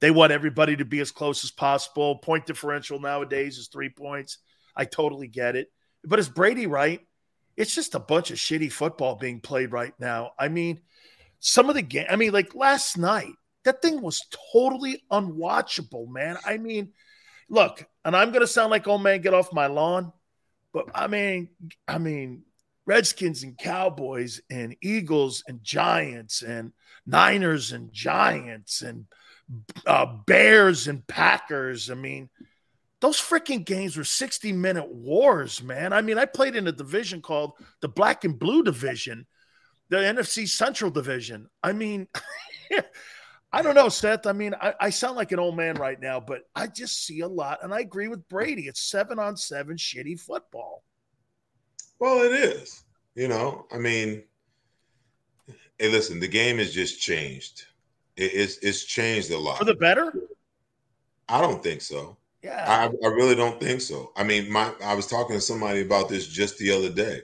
[0.00, 2.16] they want everybody to be as close as possible.
[2.16, 4.38] Point differential nowadays is three points.
[4.74, 5.70] I totally get it.
[6.04, 7.00] But is Brady right?
[7.56, 10.30] It's just a bunch of shitty football being played right now.
[10.38, 10.80] I mean,
[11.40, 12.06] some of the game.
[12.08, 13.32] I mean, like last night,
[13.64, 16.38] that thing was totally unwatchable, man.
[16.46, 16.92] I mean,
[17.50, 20.12] look, and I'm gonna sound like old man, get off my lawn,
[20.72, 21.48] but I mean,
[21.86, 22.44] I mean,
[22.86, 26.72] Redskins and Cowboys and Eagles and Giants and
[27.06, 29.06] Niners and Giants and
[29.86, 31.90] uh, Bears and Packers.
[31.90, 32.30] I mean,
[33.00, 35.92] those freaking games were 60 minute wars, man.
[35.92, 39.26] I mean, I played in a division called the Black and Blue Division,
[39.88, 41.48] the NFC Central Division.
[41.62, 42.08] I mean,
[43.52, 44.26] I don't know, Seth.
[44.26, 47.20] I mean, I, I, sound like an old man right now, but I just see
[47.20, 48.68] a lot, and I agree with Brady.
[48.68, 50.84] It's seven on seven shitty football.
[51.98, 52.84] Well, it is.
[53.16, 54.22] You know, I mean,
[55.78, 57.64] hey, listen, the game has just changed.
[58.16, 60.12] It, it's it's changed a lot for the better.
[61.28, 62.16] I don't think so.
[62.42, 64.12] Yeah, I, I really don't think so.
[64.16, 67.22] I mean, my I was talking to somebody about this just the other day.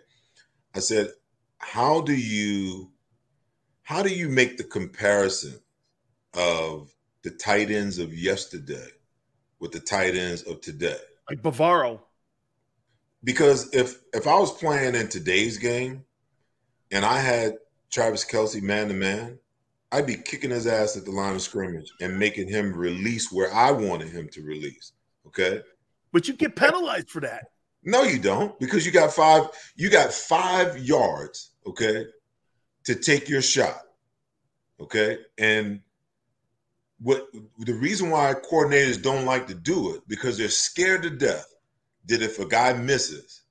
[0.74, 1.10] I said,
[1.58, 2.90] "How do you,
[3.82, 5.60] how do you make the comparison
[6.36, 6.92] of
[7.22, 8.88] the tight ends of yesterday
[9.58, 10.98] with the tight ends of today.
[11.28, 12.00] Like Bavaro.
[13.24, 16.04] Because if if I was playing in today's game
[16.92, 17.56] and I had
[17.90, 19.38] Travis Kelce man to man,
[19.90, 23.52] I'd be kicking his ass at the line of scrimmage and making him release where
[23.52, 24.92] I wanted him to release.
[25.26, 25.62] Okay.
[26.12, 27.46] But you get penalized for that.
[27.82, 32.06] No, you don't, because you got five, you got five yards, okay,
[32.84, 33.80] to take your shot.
[34.80, 35.18] Okay.
[35.38, 35.80] And
[37.00, 37.26] what
[37.58, 41.54] the reason why coordinators don't like to do it because they're scared to death
[42.06, 43.42] that if a guy misses,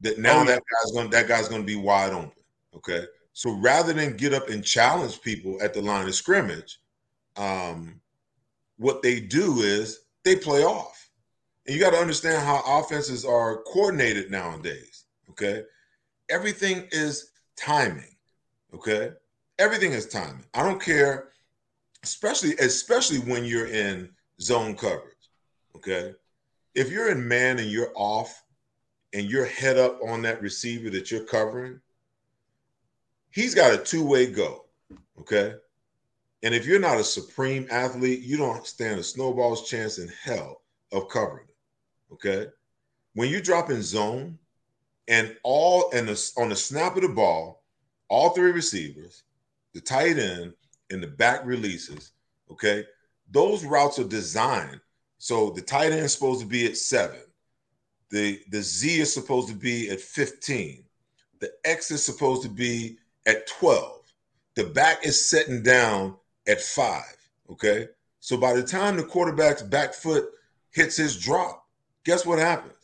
[0.00, 2.32] that now oh, that guy's going that guy's going to be wide open.
[2.74, 6.80] Okay, so rather than get up and challenge people at the line of scrimmage,
[7.36, 8.00] um,
[8.78, 11.10] what they do is they play off,
[11.66, 15.04] and you got to understand how offenses are coordinated nowadays.
[15.30, 15.62] Okay,
[16.30, 18.16] everything is timing.
[18.72, 19.10] Okay,
[19.58, 20.44] everything is timing.
[20.54, 21.28] I don't care
[22.04, 24.10] especially especially when you're in
[24.40, 25.10] zone coverage.
[25.74, 26.12] Okay,
[26.74, 28.44] if you're in man and you're off,
[29.14, 31.80] and you're head up on that receiver that you're covering,
[33.30, 34.66] he's got a two way go.
[35.20, 35.54] Okay.
[36.42, 40.62] And if you're not a supreme athlete, you don't stand a snowball's chance in hell
[40.92, 42.12] of covering it.
[42.12, 42.50] Okay.
[43.14, 44.38] When you drop in zone
[45.06, 47.62] and all and on the snap of the ball,
[48.08, 49.22] all three receivers,
[49.72, 50.52] the tight end,
[50.94, 52.12] in the back releases,
[52.50, 52.84] okay,
[53.30, 54.80] those routes are designed.
[55.18, 57.20] So the tight end is supposed to be at seven.
[58.10, 60.84] The the Z is supposed to be at 15.
[61.40, 64.00] The X is supposed to be at 12.
[64.54, 66.16] The back is setting down
[66.46, 67.16] at five.
[67.50, 67.88] Okay.
[68.20, 70.26] So by the time the quarterback's back foot
[70.70, 71.66] hits his drop,
[72.04, 72.74] guess what happens?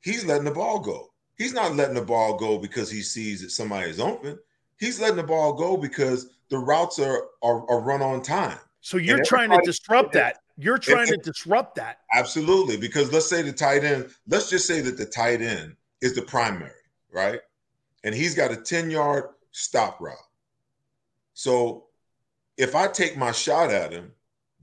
[0.00, 1.10] He's letting the ball go.
[1.36, 4.38] He's not letting the ball go because he sees that somebody is open.
[4.78, 8.58] He's letting the ball go because the routes are are, are run on time.
[8.80, 10.38] So you're trying to disrupt that.
[10.58, 11.98] You're trying to disrupt that.
[12.14, 14.08] Absolutely, because let's say the tight end.
[14.28, 16.70] Let's just say that the tight end is the primary,
[17.12, 17.40] right?
[18.04, 20.16] And he's got a ten yard stop route.
[21.34, 21.86] So
[22.56, 24.12] if I take my shot at him,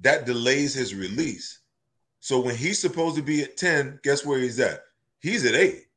[0.02, 1.60] that delays his release.
[2.20, 4.82] So when he's supposed to be at 10, guess where he's at?
[5.20, 5.88] He's at eight.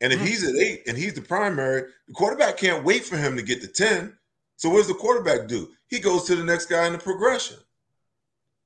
[0.00, 0.28] And if mm-hmm.
[0.28, 3.60] he's at eight and he's the primary, the quarterback can't wait for him to get
[3.60, 4.16] to 10.
[4.60, 5.70] So what does the quarterback do?
[5.88, 7.56] He goes to the next guy in the progression.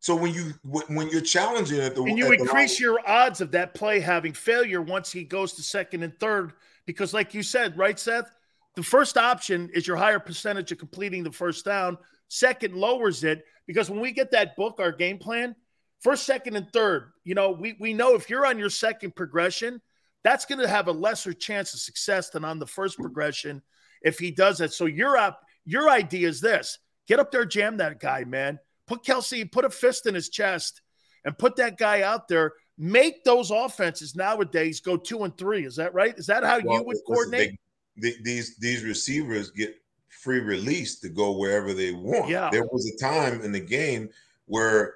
[0.00, 3.74] So when you when you're challenging at the and you increase your odds of that
[3.74, 6.54] play having failure once he goes to second and third,
[6.84, 8.28] because like you said, right, Seth,
[8.74, 11.96] the first option is your higher percentage of completing the first down.
[12.26, 15.54] Second lowers it because when we get that book, our game plan,
[16.00, 19.80] first, second, and third, you know, we we know if you're on your second progression,
[20.24, 23.62] that's going to have a lesser chance of success than on the first progression
[24.02, 24.72] if he does it.
[24.72, 28.58] So you're up your idea is this get up there, jam that guy, man.
[28.86, 30.82] Put Kelce, put a fist in his chest
[31.24, 32.52] and put that guy out there.
[32.76, 35.64] Make those offenses nowadays go two and three.
[35.64, 36.16] Is that right?
[36.18, 37.58] Is that how well, you would coordinate?
[37.96, 39.76] They, these these receivers get
[40.08, 42.28] free release to go wherever they want.
[42.28, 42.50] Yeah.
[42.50, 44.08] There was a time in the game
[44.46, 44.94] where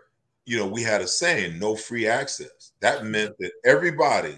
[0.49, 2.73] you know, we had a saying, no free access.
[2.81, 4.35] That meant that everybody,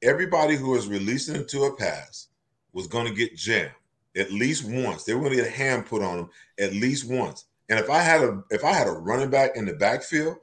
[0.00, 2.28] everybody who was releasing into a pass
[2.72, 3.70] was going to get jammed
[4.16, 5.04] at least once.
[5.04, 7.44] They were going to get a hand put on them at least once.
[7.68, 10.36] And if I had a if I had a running back in the backfield,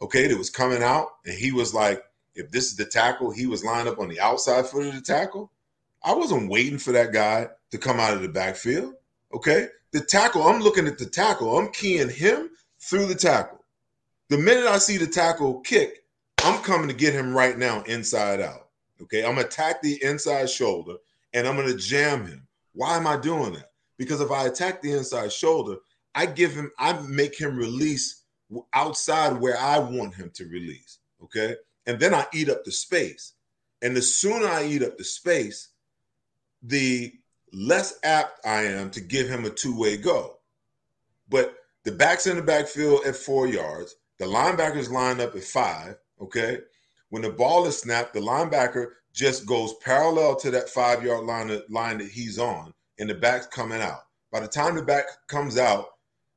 [0.00, 2.02] okay, that was coming out, and he was like,
[2.34, 5.00] if this is the tackle, he was lined up on the outside foot of the
[5.00, 5.50] tackle.
[6.04, 8.94] I wasn't waiting for that guy to come out of the backfield.
[9.34, 9.68] Okay.
[9.92, 11.58] The tackle, I'm looking at the tackle.
[11.58, 13.64] I'm keying him through the tackle.
[14.28, 16.04] The minute I see the tackle kick,
[16.42, 18.68] I'm coming to get him right now inside out.
[19.02, 19.24] Okay.
[19.24, 20.96] I'm attack the inside shoulder
[21.32, 22.45] and I'm going to jam him.
[22.76, 23.70] Why am I doing that?
[23.96, 25.76] Because if I attack the inside shoulder,
[26.14, 28.24] I give him, I make him release
[28.74, 30.98] outside where I want him to release.
[31.24, 31.56] Okay.
[31.86, 33.32] And then I eat up the space.
[33.80, 35.70] And the sooner I eat up the space,
[36.62, 37.12] the
[37.52, 40.38] less apt I am to give him a two way go.
[41.30, 41.54] But
[41.84, 43.96] the back's in the backfield at four yards.
[44.18, 45.96] The linebackers line up at five.
[46.20, 46.58] Okay.
[47.08, 51.60] When the ball is snapped, the linebacker just goes parallel to that five yard line,
[51.70, 54.02] line that he's on, and the back's coming out.
[54.30, 55.86] By the time the back comes out,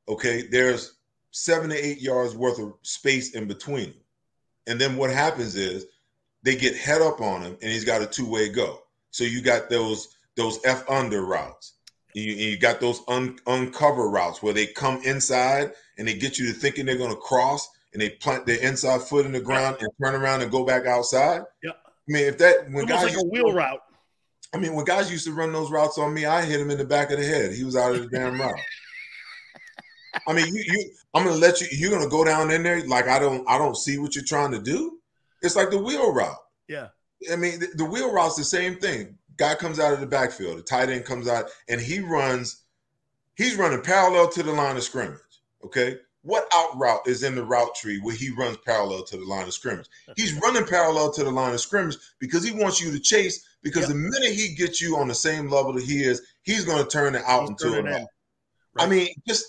[0.08, 0.96] okay, there's
[1.30, 3.94] seven to eight yards worth of space in between.
[4.66, 5.86] And then what happens is
[6.42, 8.80] they get head up on him, and he's got a two way go.
[9.10, 11.74] So you got those those F under routes.
[12.14, 16.46] You, you got those un, uncover routes where they come inside and they get you
[16.46, 19.76] to thinking they're going to cross and they plant their inside foot in the ground
[19.80, 21.42] and turn around and go back outside.
[21.62, 21.72] Yeah.
[22.10, 23.80] I mean, if that when guys like a wheel route.
[24.52, 26.78] I mean, when guys used to run those routes on me, I hit him in
[26.78, 27.52] the back of the head.
[27.52, 28.58] He was out of the damn route.
[30.26, 31.68] I mean, you, you, I'm gonna let you.
[31.70, 34.50] You're gonna go down in there like I don't, I don't see what you're trying
[34.50, 34.98] to do.
[35.42, 36.36] It's like the wheel route.
[36.68, 36.88] Yeah.
[37.32, 39.18] I mean, the, the wheel route's the same thing.
[39.36, 42.64] Guy comes out of the backfield, the tight end comes out, and he runs.
[43.36, 45.20] He's running parallel to the line of scrimmage.
[45.64, 49.24] Okay, what out route is in the route tree where he runs parallel to the
[49.24, 49.86] line of scrimmage?
[50.16, 53.46] He's running parallel to the line of scrimmage because he wants you to chase.
[53.62, 53.88] Because Yep.
[53.90, 56.88] the minute he gets you on the same level that he is, he's going to
[56.88, 58.06] turn it out He's into turning a in.
[58.78, 59.44] I mean, just,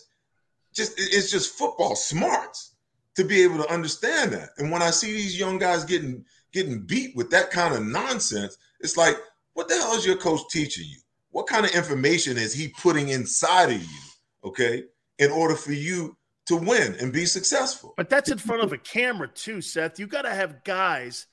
[0.74, 2.76] just it's just football smarts
[3.16, 4.50] to be able to understand that.
[4.58, 8.58] And when I see these young guys getting getting beat with that kind of nonsense,
[8.80, 9.16] it's like,
[9.54, 10.98] what the hell is your coach teaching you?
[11.30, 14.00] What kind of information is he putting inside of you?
[14.44, 14.84] Okay,
[15.20, 16.18] in order for you
[16.52, 17.94] to win and be successful.
[17.98, 20.00] But that's in front of a camera too, Seth.
[20.00, 21.28] You got to have guys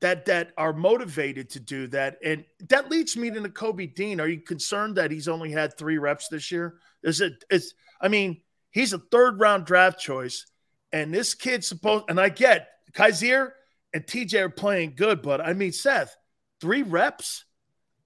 [0.00, 4.20] that that are motivated to do that, and that leads me to Kobe Dean.
[4.20, 6.78] Are you concerned that he's only had three reps this year?
[7.02, 7.44] Is it?
[7.50, 7.74] It's.
[8.00, 8.40] I mean,
[8.70, 10.46] he's a third round draft choice,
[10.92, 12.06] and this kid's supposed.
[12.08, 13.52] And I get Kyzir
[13.92, 16.14] and TJ are playing good, but I mean, Seth,
[16.60, 17.44] three reps.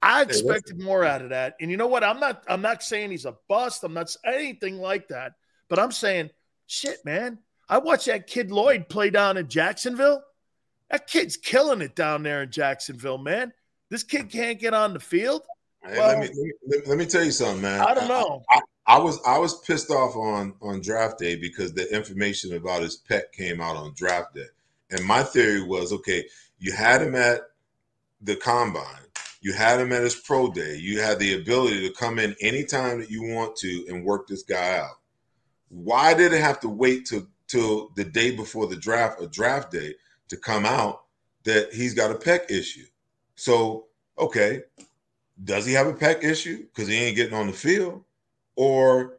[0.01, 1.57] I expected more out of that.
[1.61, 2.05] And you know what?
[2.05, 2.45] I'm not.
[2.49, 3.83] I'm not saying he's a bust.
[3.83, 5.33] I'm not anything like that.
[5.69, 6.31] But I'm saying,
[6.69, 7.39] shit, man.
[7.69, 10.23] I watched that kid Lloyd play down in Jacksonville.
[10.91, 13.53] That kid's killing it down there in Jacksonville, man.
[13.91, 15.43] This kid can't get on the field.
[15.85, 16.27] Hey, Well- let, me,
[16.67, 17.81] let, me, let- me tell you something, man.
[17.81, 18.43] I don't know.
[18.87, 22.97] I was I was pissed off on on draft day because the information about his
[23.09, 24.47] pec came out on draft day,
[24.91, 26.25] and my theory was okay.
[26.59, 27.43] You had him at
[28.23, 29.03] the combine,
[29.43, 32.99] you had him at his pro day, you had the ability to come in anytime
[33.01, 34.98] that you want to and work this guy out.
[35.69, 39.71] Why did it have to wait till till the day before the draft or draft
[39.71, 39.95] day
[40.29, 41.05] to come out
[41.45, 42.87] that he's got a pec issue?
[43.37, 43.87] So
[44.19, 44.63] okay,
[45.43, 48.05] does he have a pec issue because he ain't getting on the field?
[48.59, 49.19] or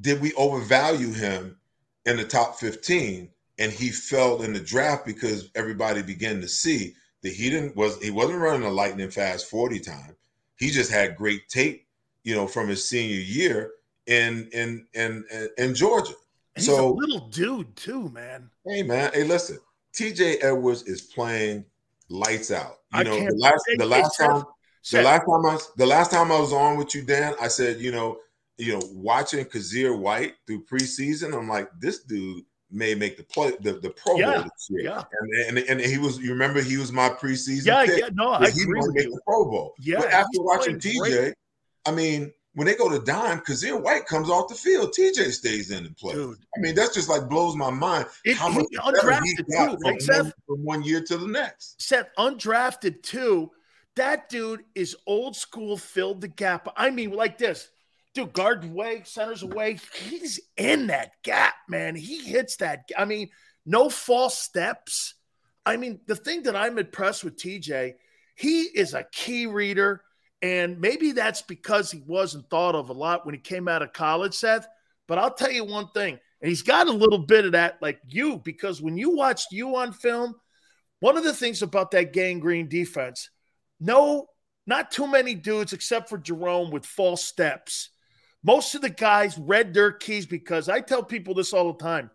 [0.00, 1.58] did we overvalue him
[2.06, 3.28] in the top 15
[3.58, 8.02] and he fell in the draft because everybody began to see that he didn't was
[8.02, 10.16] he wasn't running a lightning fast 40 time
[10.56, 11.86] he just had great tape
[12.24, 13.72] you know from his senior year
[14.06, 16.12] in in in in, in georgia
[16.54, 18.50] He's so a little dude too, man.
[18.66, 19.58] hey man hey listen
[19.94, 21.64] tj edwards is playing
[22.08, 24.44] lights out you I know the last the last time
[24.92, 27.48] the last time I was, the last time I was on with you, Dan, I
[27.48, 28.18] said, you know,
[28.56, 33.50] you know, watching Kyzir White through preseason, I'm like, this dude may make the play
[33.62, 34.82] the, the Pro Yeah, Bowl this year.
[34.84, 35.02] yeah.
[35.48, 37.98] And, and and he was you remember he was my preseason yeah, pick.
[37.98, 39.10] yeah, no, I he agree make you.
[39.10, 39.74] the Pro Bowl.
[39.80, 41.34] Yeah, but after watching TJ, great.
[41.84, 45.70] I mean, when they go to dime, Kyzir White comes off the field, TJ stays
[45.70, 46.14] in and plays.
[46.16, 46.38] Dude.
[46.56, 49.76] I mean, that's just like blows my mind It- how much he undrafted got too,
[49.76, 51.80] from, right, one, from one year to the next.
[51.80, 53.50] Seth, undrafted too.
[53.96, 56.68] That dude is old school, filled the gap.
[56.76, 57.68] I mean, like this.
[58.14, 59.78] Dude, guard away, centers away.
[59.94, 61.94] He's in that gap, man.
[61.94, 62.88] He hits that.
[62.96, 63.28] I mean,
[63.66, 65.12] no false steps.
[65.66, 67.94] I mean, the thing that I'm impressed with TJ,
[68.34, 70.00] he is a key reader.
[70.46, 73.92] And maybe that's because he wasn't thought of a lot when he came out of
[73.92, 74.68] college, Seth.
[75.08, 77.98] But I'll tell you one thing And he's got a little bit of that, like
[78.06, 80.36] you, because when you watched you on film,
[81.00, 83.28] one of the things about that gang green defense,
[83.80, 84.28] no,
[84.68, 87.90] not too many dudes except for Jerome with false steps.
[88.44, 92.08] Most of the guys read their keys because I tell people this all the time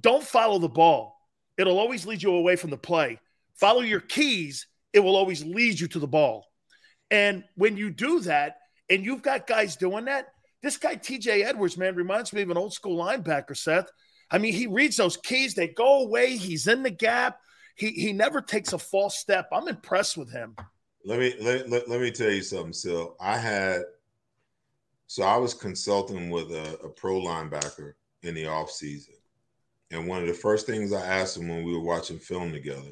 [0.00, 1.16] don't follow the ball,
[1.56, 3.20] it'll always lead you away from the play.
[3.54, 6.47] Follow your keys, it will always lead you to the ball.
[7.10, 8.58] And when you do that,
[8.90, 10.28] and you've got guys doing that,
[10.62, 13.90] this guy, TJ Edwards, man, reminds me of an old school linebacker, Seth.
[14.30, 16.36] I mean, he reads those keys, they go away.
[16.36, 17.38] He's in the gap.
[17.76, 19.48] He, he never takes a false step.
[19.52, 20.56] I'm impressed with him.
[21.04, 23.16] Let me let, let, let me tell you something, Sil.
[23.20, 23.82] I had
[25.06, 29.14] so I was consulting with a, a pro linebacker in the off season.
[29.90, 32.90] And one of the first things I asked him when we were watching film together,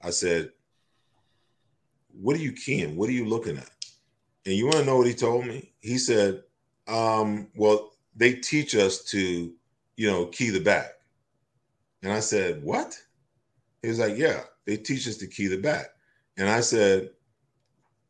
[0.00, 0.52] I said,
[2.20, 2.96] What are you keying?
[2.96, 3.70] What are you looking at?
[4.46, 5.72] And you want to know what he told me?
[5.80, 6.42] He said,
[6.88, 9.52] um, well, they teach us to,
[9.96, 10.92] you know, key the back.
[12.02, 12.96] And I said, What?
[13.82, 15.86] He was like, Yeah, they teach us to key the back.
[16.36, 17.10] And I said,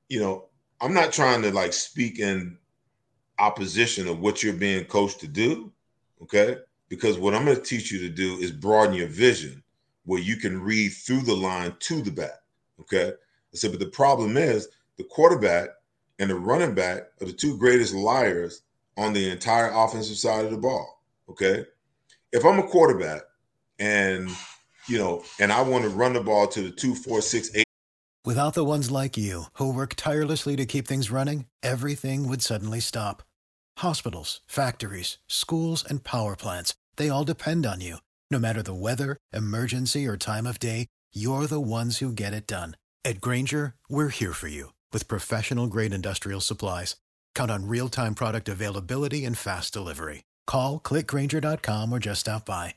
[0.08, 0.46] You know,
[0.80, 2.58] I'm not trying to like speak in
[3.38, 5.72] opposition of what you're being coached to do.
[6.22, 6.58] Okay.
[6.88, 9.62] Because what I'm going to teach you to do is broaden your vision
[10.04, 12.40] where you can read through the line to the back.
[12.80, 13.12] Okay.
[13.52, 15.70] I said, but the problem is the quarterback
[16.18, 18.62] and the running back are the two greatest liars
[18.96, 21.02] on the entire offensive side of the ball.
[21.30, 21.64] Okay.
[22.32, 23.22] If I'm a quarterback
[23.78, 24.28] and,
[24.88, 27.64] you know, and I want to run the ball to the two, four, six, eight.
[28.24, 32.80] Without the ones like you who work tirelessly to keep things running, everything would suddenly
[32.80, 33.22] stop.
[33.78, 37.98] Hospitals, factories, schools, and power plants, they all depend on you.
[38.30, 42.46] No matter the weather, emergency, or time of day, you're the ones who get it
[42.46, 42.76] done.
[43.04, 46.96] At Grainger, we're here for you with professional grade industrial supplies.
[47.34, 50.24] Count on real time product availability and fast delivery.
[50.46, 52.74] Call clickgrainger.com or just stop by.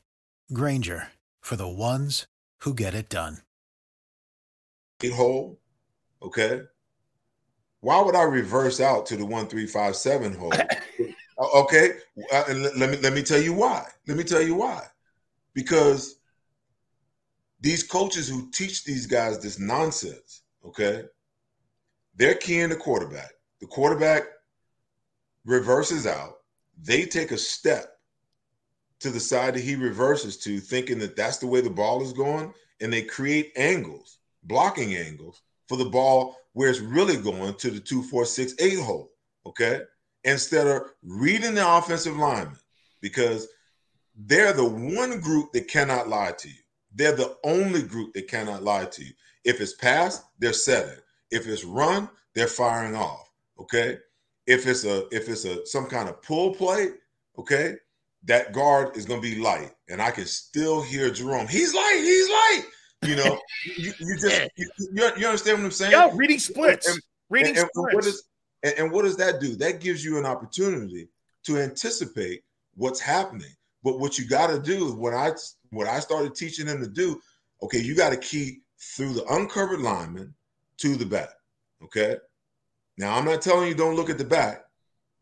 [0.54, 1.10] Grainger
[1.42, 2.28] for the ones
[2.62, 3.40] who get it done.
[5.04, 5.60] Hole,
[6.22, 6.62] okay.
[7.80, 10.54] Why would I reverse out to the one three five seven hole?
[11.56, 11.94] okay,
[12.32, 12.44] uh,
[12.76, 13.88] let me let me tell you why.
[14.08, 14.86] Let me tell you why.
[15.56, 16.21] Because
[17.62, 21.04] these coaches who teach these guys this nonsense, okay,
[22.16, 23.32] they're keying the quarterback.
[23.60, 24.24] The quarterback
[25.46, 26.38] reverses out.
[26.82, 27.98] They take a step
[29.00, 32.14] to the side that he reverses to, thinking that that's the way the ball is
[32.14, 37.72] going, and they create angles, blocking angles for the ball where it's really going to
[37.72, 39.12] the two, four, six, eight hole.
[39.46, 39.82] Okay,
[40.24, 42.58] instead of reading the offensive lineman
[43.02, 43.48] because
[44.16, 46.61] they're the one group that cannot lie to you.
[46.94, 49.12] They're the only group that cannot lie to you.
[49.44, 51.00] If it's pass, they're setting.
[51.32, 53.30] If it's run, they're firing off.
[53.60, 53.98] Okay.
[54.48, 56.90] If it's a if it's a some kind of pull play,
[57.38, 57.76] okay,
[58.26, 61.48] that guard is going to be light, and I can still hear Jerome.
[61.48, 62.02] He's light.
[62.04, 62.64] He's light.
[63.04, 63.40] You know,
[63.78, 65.92] you, you, just you, you, understand what I'm saying?
[65.92, 66.88] Yeah, reading splits.
[66.88, 67.00] And,
[67.30, 67.96] reading and, splits.
[67.96, 68.24] What is,
[68.64, 69.56] and, and what does that do?
[69.56, 71.10] That gives you an opportunity
[71.46, 72.44] to anticipate
[72.76, 73.50] what's happening.
[73.84, 75.32] But what you got to do is what I
[75.72, 77.20] what I started teaching them to do.
[77.64, 80.34] Okay, you got to keep through the uncovered lineman
[80.78, 81.30] to the back.
[81.84, 82.18] Okay.
[82.98, 84.66] Now, I'm not telling you don't look at the back,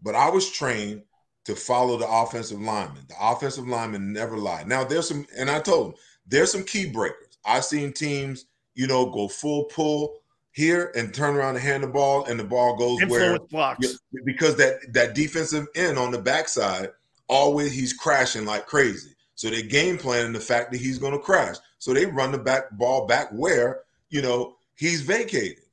[0.02, 1.04] but I was trained
[1.46, 3.06] to follow the offensive lineman.
[3.08, 4.64] The offensive lineman never lie.
[4.64, 7.38] Now, there's some, and I told them, there's some key breakers.
[7.46, 8.46] I've seen teams,
[8.76, 10.22] you know, go full pull
[10.52, 14.00] here and turn around and hand the ball, and the ball goes Influence where blocks.
[14.26, 16.90] because that that defensive end on the backside
[17.28, 19.12] always he's crashing like crazy.
[19.40, 21.56] So they game planning the fact that he's going to crash.
[21.78, 25.64] So they run the back ball back where you know he's vacated.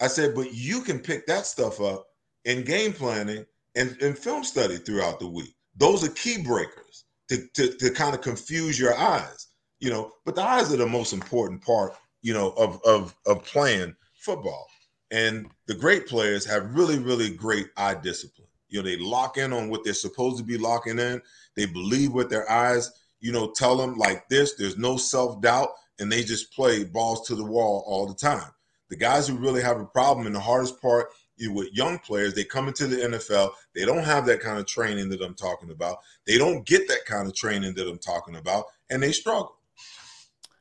[0.00, 2.06] I said, but you can pick that stuff up
[2.44, 3.44] in game planning
[3.74, 5.56] and, and film study throughout the week.
[5.76, 9.48] Those are key breakers to, to, to kind of confuse your eyes,
[9.80, 10.12] you know.
[10.24, 14.68] But the eyes are the most important part, you know, of, of, of playing football.
[15.10, 18.46] And the great players have really, really great eye discipline.
[18.68, 21.20] You know, they lock in on what they're supposed to be locking in.
[21.56, 22.92] They believe with their eyes,
[23.26, 24.54] you know, tell them like this.
[24.54, 28.52] There's no self doubt, and they just play balls to the wall all the time.
[28.88, 31.08] The guys who really have a problem, and the hardest part
[31.40, 35.08] with young players, they come into the NFL, they don't have that kind of training
[35.08, 35.98] that I'm talking about.
[36.24, 39.56] They don't get that kind of training that I'm talking about, and they struggle.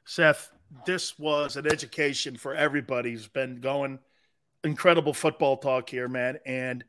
[0.06, 0.52] Seth,
[0.88, 4.00] this was an education for everybody who's been going.
[4.64, 6.40] Incredible football talk here, man.
[6.48, 6.84] And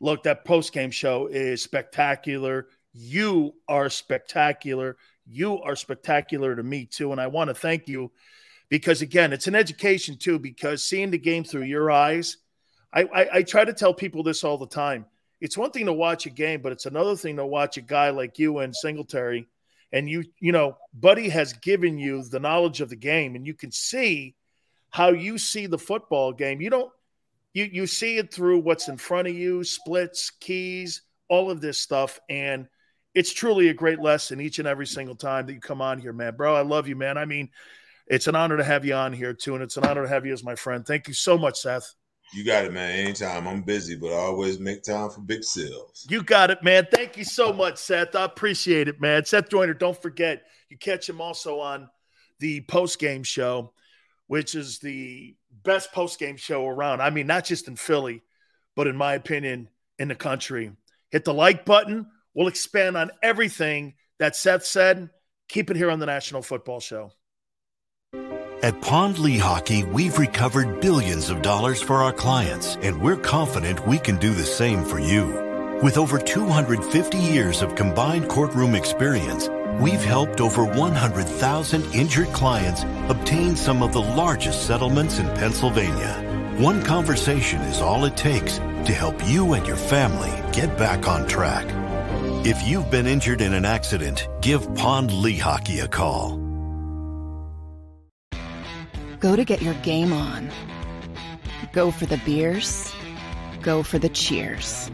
[0.00, 2.68] look, that post game show is spectacular.
[2.92, 4.96] You are spectacular.
[5.26, 7.12] You are spectacular to me, too.
[7.12, 8.10] And I want to thank you
[8.70, 10.38] because again, it's an education too.
[10.38, 12.38] Because seeing the game through your eyes,
[12.92, 15.04] I, I, I try to tell people this all the time.
[15.40, 18.10] it's one thing to watch a game, but it's another thing to watch a guy
[18.10, 19.48] like you and Singletary.
[19.92, 23.54] And you, you know, Buddy has given you the knowledge of the game, and you
[23.54, 24.36] can see
[24.90, 26.60] how you see the football game.
[26.60, 26.92] You don't
[27.52, 31.78] you you see it through what's in front of you, splits, keys, all of this
[31.78, 32.20] stuff.
[32.28, 32.68] And
[33.14, 36.12] it's truly a great lesson each and every single time that you come on here,
[36.12, 36.36] man.
[36.36, 37.18] Bro, I love you, man.
[37.18, 37.50] I mean,
[38.06, 40.26] it's an honor to have you on here too, and it's an honor to have
[40.26, 40.86] you as my friend.
[40.86, 41.94] Thank you so much, Seth.
[42.32, 42.90] You got it, man.
[42.90, 43.48] Anytime.
[43.48, 46.06] I'm busy, but I always make time for big Sills.
[46.08, 46.86] You got it, man.
[46.92, 48.14] Thank you so much, Seth.
[48.14, 49.24] I appreciate it, man.
[49.24, 51.88] Seth Joyner, don't forget, you catch him also on
[52.38, 53.72] the post game show,
[54.28, 55.34] which is the
[55.64, 57.02] best post game show around.
[57.02, 58.22] I mean, not just in Philly,
[58.76, 59.68] but in my opinion,
[59.98, 60.70] in the country.
[61.10, 62.06] Hit the like button.
[62.40, 65.10] We'll expand on everything that Seth said.
[65.50, 67.12] Keep it here on the National Football Show.
[68.62, 73.98] At Pond Lehocky, we've recovered billions of dollars for our clients, and we're confident we
[73.98, 75.26] can do the same for you.
[75.82, 83.54] With over 250 years of combined courtroom experience, we've helped over 100,000 injured clients obtain
[83.54, 86.14] some of the largest settlements in Pennsylvania.
[86.56, 91.28] One conversation is all it takes to help you and your family get back on
[91.28, 91.66] track.
[92.42, 96.38] If you've been injured in an accident, give Pond Lehocky a call.
[99.18, 100.50] Go to get your game on.
[101.74, 102.90] Go for the beers.
[103.60, 104.90] Go for the cheers.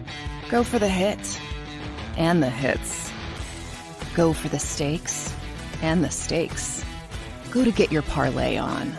[0.51, 1.41] Go for the hit
[2.17, 3.13] and the hits.
[4.17, 5.33] Go for the stakes
[5.83, 6.85] and the stakes.
[7.53, 8.93] Go to get your parlay on.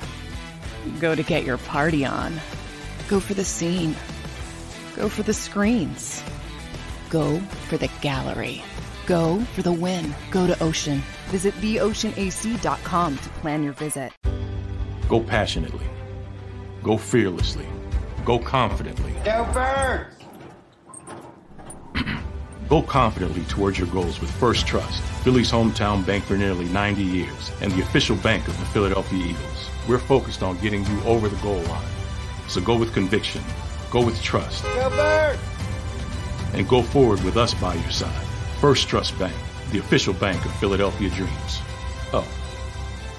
[1.02, 2.40] Go to get your party on.
[3.10, 3.94] Go for the scene.
[4.96, 6.24] Go for the screens.
[7.10, 7.40] Go
[7.70, 8.64] for the gallery.
[9.06, 10.14] Go for the win.
[10.32, 11.02] Go to Ocean.
[11.28, 14.12] Visit theoceanac.com to plan your visit.
[15.08, 15.86] Go passionately.
[16.84, 17.66] Go fearlessly.
[18.26, 19.14] Go confidently.
[19.24, 20.16] Go birds!
[22.68, 27.72] Go confidently towards your goals with Firstrust, Philly's hometown bank for nearly 90 years, and
[27.72, 29.70] the official bank of the Philadelphia Eagles.
[29.88, 31.88] We're focused on getting you over the goal line.
[32.50, 33.42] So go with conviction.
[33.90, 34.64] Go with trust.
[34.64, 35.57] Go birds!
[36.54, 38.26] And go forward with us by your side.
[38.60, 39.36] Firstrust Bank,
[39.72, 41.62] the official bank of Philadelphia Dreams.
[42.14, 42.28] Oh,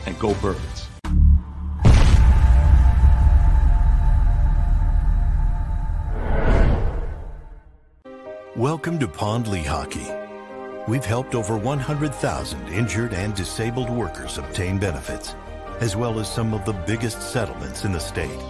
[0.07, 0.89] and go birds.
[8.59, 10.13] Welcome to Pond Lehocky.
[10.89, 15.37] We've helped over 100,000 injured and disabled workers obtain benefits,
[15.81, 18.41] as well as some of the biggest settlements in the state.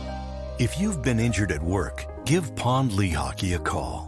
[0.59, 4.08] If you've been injured at work, give Pond Lehocky a call.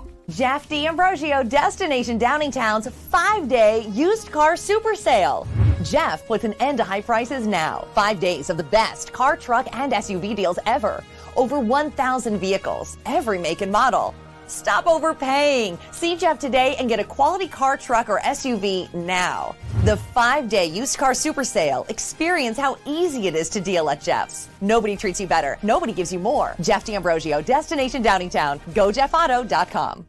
[0.31, 5.45] Jeff D'Ambrosio, Destination Downingtown's five day used car super sale.
[5.83, 7.85] Jeff puts an end to high prices now.
[7.93, 11.03] Five days of the best car, truck, and SUV deals ever.
[11.35, 14.15] Over 1,000 vehicles, every make and model.
[14.47, 15.77] Stop overpaying.
[15.91, 19.53] See Jeff today and get a quality car, truck, or SUV now.
[19.83, 21.85] The five day used car super sale.
[21.89, 24.47] Experience how easy it is to deal at Jeff's.
[24.61, 25.57] Nobody treats you better.
[25.61, 26.55] Nobody gives you more.
[26.61, 28.59] Jeff D'Ambrosio, Destination Downingtown.
[28.73, 30.05] GoJeffAuto.com.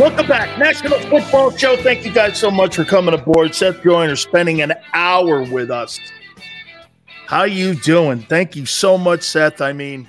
[0.00, 1.76] Welcome back, National Football Show.
[1.76, 3.54] Thank you guys so much for coming aboard.
[3.54, 6.00] Seth Joyner spending an hour with us.
[7.26, 8.22] How you doing?
[8.22, 9.60] Thank you so much, Seth.
[9.60, 10.08] I mean,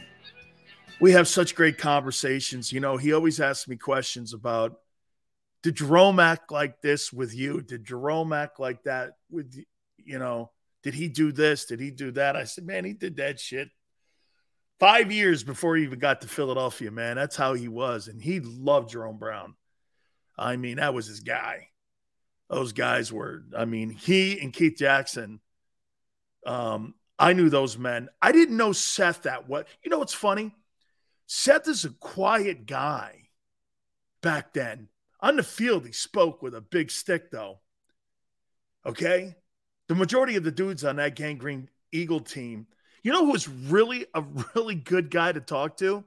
[1.02, 2.72] we have such great conversations.
[2.72, 4.80] You know, he always asks me questions about
[5.62, 7.60] did Jerome act like this with you?
[7.60, 9.54] Did Jerome act like that with
[9.98, 10.52] you know?
[10.84, 11.66] Did he do this?
[11.66, 12.38] Did he do that?
[12.38, 13.68] I said, man, he did that shit
[14.80, 17.18] five years before he even got to Philadelphia, man.
[17.18, 18.08] That's how he was.
[18.08, 19.56] And he loved Jerome Brown.
[20.42, 21.68] I mean, that was his guy.
[22.50, 25.40] Those guys were, I mean, he and Keith Jackson.
[26.46, 28.10] Um, I knew those men.
[28.22, 29.64] I didn't know Seth that well.
[29.84, 30.56] You know what's funny?
[31.28, 33.30] Seth is a quiet guy
[34.24, 34.90] back then.
[35.20, 37.60] On the field, he spoke with a big stick, though.
[38.86, 39.36] Okay?
[39.88, 42.66] The majority of the dudes on that Gang Green Eagle team,
[43.04, 44.24] You know who was really a
[44.56, 46.04] really good guy to talk to?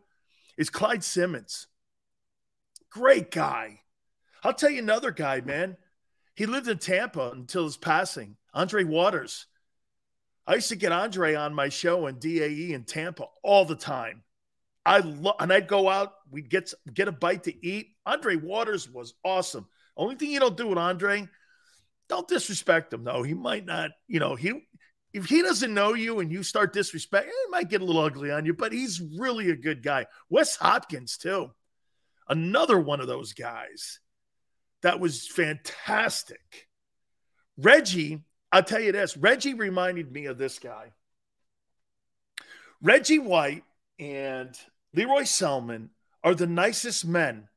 [0.59, 1.69] Is Clyde Simmons.
[2.90, 3.81] Great guy.
[4.44, 5.78] I'll tell you another guy, man.
[6.34, 8.36] He lived in Tampa until his passing.
[8.52, 9.46] Andre Waters.
[10.46, 14.22] I used to get Andre on my show in DAE in Tampa all the time.
[14.84, 16.12] I love, and I'd go out.
[16.30, 17.88] We'd get get a bite to eat.
[18.04, 19.66] Andre Waters was awesome.
[19.96, 21.26] Only thing you don't do with Andre,
[22.10, 23.04] don't disrespect him.
[23.04, 23.22] though.
[23.22, 23.92] he might not.
[24.06, 24.68] You know, he
[25.14, 28.30] if he doesn't know you and you start disrespect, it might get a little ugly
[28.30, 28.52] on you.
[28.52, 30.04] But he's really a good guy.
[30.28, 31.50] Wes Hopkins too,
[32.28, 34.00] another one of those guys
[34.85, 36.69] that was fantastic.
[37.56, 38.20] Reggie,
[38.52, 40.93] I'll tell you this Reggie reminded me of this guy.
[42.82, 43.65] Reggie White
[43.98, 44.55] and
[44.93, 45.89] Lee Roy Selmon
[46.23, 47.48] are the nicest men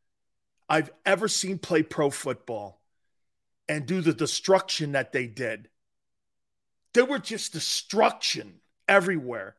[0.70, 2.80] I've ever seen play pro football
[3.68, 5.68] and do the destruction that they did.
[6.94, 9.58] There were just destruction everywhere.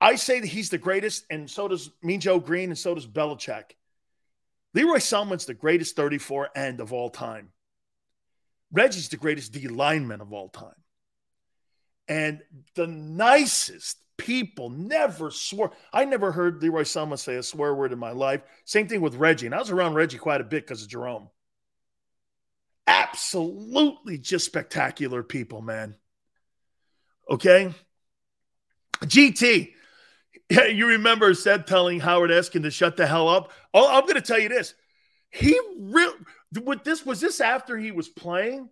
[0.00, 3.06] I say that he's the greatest, and so does Mean Joe Greene, and so does
[3.06, 3.72] Belichick.
[4.74, 7.50] Lee Roy Selmon's the greatest 34 end of all time.
[8.72, 10.74] Reggie's the greatest D lineman of all time.
[12.06, 12.42] And
[12.74, 15.72] the nicest people never swore.
[15.92, 18.42] I never heard Lee Roy Selmon say a swear word in my life.
[18.64, 19.46] Same thing with Reggie.
[19.46, 21.28] And I was around Reggie quite a bit because of Jerome.
[22.86, 25.96] Absolutely just spectacular people, man.
[27.28, 27.72] Okay.
[29.04, 29.72] GT,
[30.50, 33.52] you remember said telling Howard Eskin to shut the hell up.
[33.72, 34.74] Oh, I'm going to tell you this.
[35.30, 36.12] He real
[36.64, 38.68] with this was this after he was playing?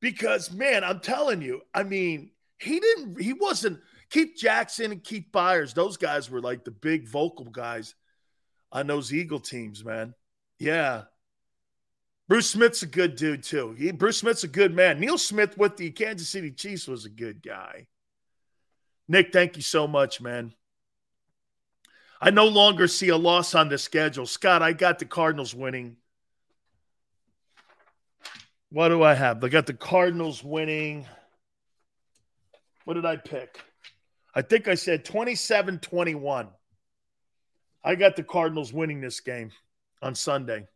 [0.00, 3.20] Because man, I'm telling you, I mean, he didn't.
[3.20, 5.74] He wasn't Keith Jackson and Keith Byars.
[5.74, 7.94] Those guys were like the big vocal guys
[8.72, 10.14] on those Eagle teams, man.
[10.58, 11.02] Yeah.
[12.28, 13.74] Bruce Smith's a good dude too.
[13.76, 15.00] He, Bruce Smith's a good man.
[15.00, 17.88] Neil Smith with the Kansas City Chiefs was a good guy.
[19.10, 20.54] Nick, thank you so much, man.
[22.20, 24.24] I no longer see a loss on the schedule.
[24.24, 25.96] Scott, I got the Cardinals winning.
[28.70, 29.42] What do I have?
[29.42, 31.08] I got the Cardinals winning.
[32.84, 33.60] What did I pick?
[34.32, 36.48] I think I said 27 21.
[37.82, 39.50] I got the Cardinals winning this game
[40.00, 40.68] on Sunday.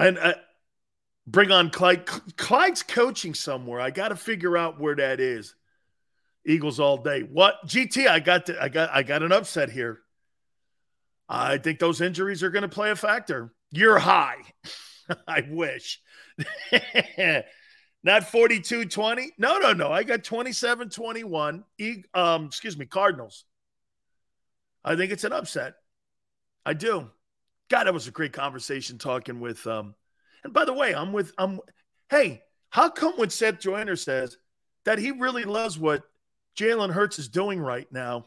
[0.00, 0.34] And uh,
[1.26, 2.06] bring on Clyde.
[2.36, 3.80] Clyde's coaching somewhere.
[3.80, 5.54] I got to figure out where that is.
[6.46, 7.20] Eagles all day.
[7.20, 8.08] What GT?
[8.08, 10.00] I got to, I got I got an upset here.
[11.28, 13.52] I think those injuries are going to play a factor.
[13.70, 14.38] You're high.
[15.28, 16.00] I wish.
[18.02, 19.32] Not 42 20.
[19.38, 19.92] No, no, no.
[19.92, 21.64] I got 27 21.
[22.14, 23.44] Um, excuse me, Cardinals.
[24.84, 25.74] I think it's an upset.
[26.64, 27.10] I do.
[27.68, 29.94] God, that was a great conversation talking with um,
[30.44, 31.60] and by the way, I'm with I'm
[32.08, 34.36] hey, how come when Seth Joyner says
[34.84, 36.02] that he really loves what
[36.56, 38.26] Jalen Hurts is doing right now,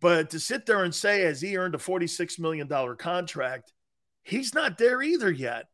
[0.00, 3.72] but to sit there and say as he earned a $46 million contract,
[4.22, 5.66] he's not there either yet.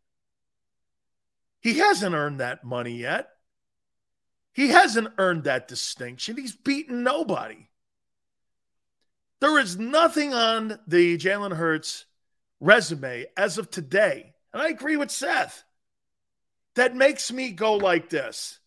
[1.60, 3.28] He hasn't earned that money yet.
[4.52, 6.36] He hasn't earned that distinction.
[6.36, 7.68] He's beaten nobody.
[9.40, 12.04] There is nothing on the Jalen Hurts
[12.60, 15.64] resume as of today and I agree with Seth.
[16.74, 18.58] That makes me go like this.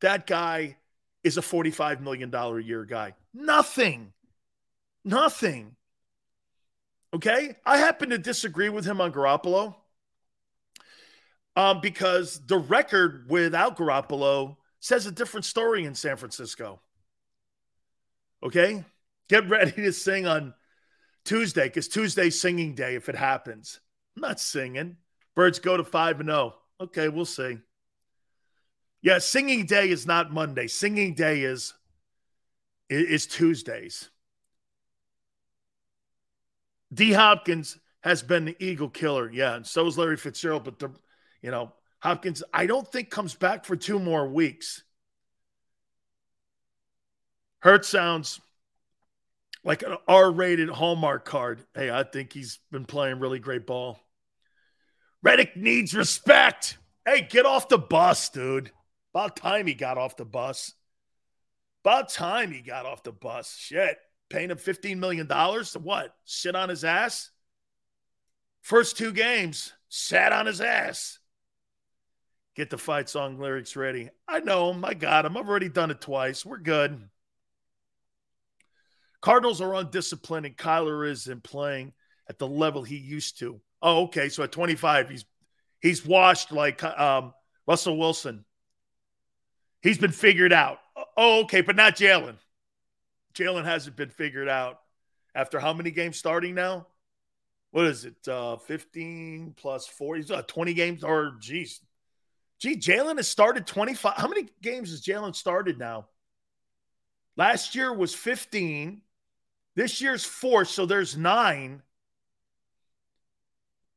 [0.00, 0.76] That guy
[1.22, 3.14] is a $45 million a year guy.
[3.32, 4.12] Nothing.
[5.04, 5.76] Nothing.
[7.14, 7.56] Okay.
[7.64, 9.76] I happen to disagree with him on Garoppolo
[11.54, 16.80] um, because the record without Garoppolo says a different story in San Francisco.
[18.42, 18.84] Okay.
[19.28, 20.54] Get ready to sing on
[21.24, 23.80] Tuesday because Tuesday's singing day if it happens.
[24.16, 24.96] I'm not singing.
[25.34, 26.54] Birds go to 5 and 0.
[26.80, 27.58] Okay, we'll see.
[29.02, 30.66] Yeah, singing day is not Monday.
[30.68, 31.74] Singing day is
[32.88, 34.10] is Tuesdays.
[36.92, 39.30] D Hopkins has been the Eagle killer.
[39.30, 40.90] Yeah, and so is Larry Fitzgerald, but the
[41.40, 44.82] you know, Hopkins I don't think comes back for two more weeks.
[47.60, 48.40] Hurt sounds
[49.64, 51.64] like an R-rated Hallmark card.
[51.74, 54.00] Hey, I think he's been playing really great ball.
[55.22, 56.78] Reddick needs respect.
[57.06, 58.70] Hey, get off the bus, dude.
[59.14, 60.72] About time he got off the bus.
[61.84, 63.56] About time he got off the bus.
[63.56, 63.98] Shit.
[64.30, 66.14] Paying him $15 million to what?
[66.24, 67.30] Sit on his ass?
[68.62, 71.18] First two games, sat on his ass.
[72.54, 74.10] Get the fight song lyrics ready.
[74.28, 74.84] I know him.
[74.84, 75.36] I got him.
[75.36, 76.46] I've already done it twice.
[76.46, 77.08] We're good.
[79.20, 81.92] Cardinals are undisciplined, and Kyler isn't playing
[82.32, 83.60] at the level he used to.
[83.82, 84.30] Oh, okay.
[84.30, 85.24] So at 25, he's
[85.80, 87.34] he's washed like um,
[87.66, 88.46] Russell Wilson.
[89.82, 90.78] He's been figured out.
[91.14, 92.36] Oh, okay, but not Jalen.
[93.34, 94.78] Jalen hasn't been figured out
[95.34, 96.86] after how many games starting now?
[97.70, 98.26] What is it?
[98.26, 101.80] Uh, 15 plus 40, uh, 20 games, or geez.
[102.60, 104.14] Gee, Jalen has started 25.
[104.16, 106.06] How many games has Jalen started now?
[107.36, 109.02] Last year was 15.
[109.74, 111.82] This year's four, so there's nine.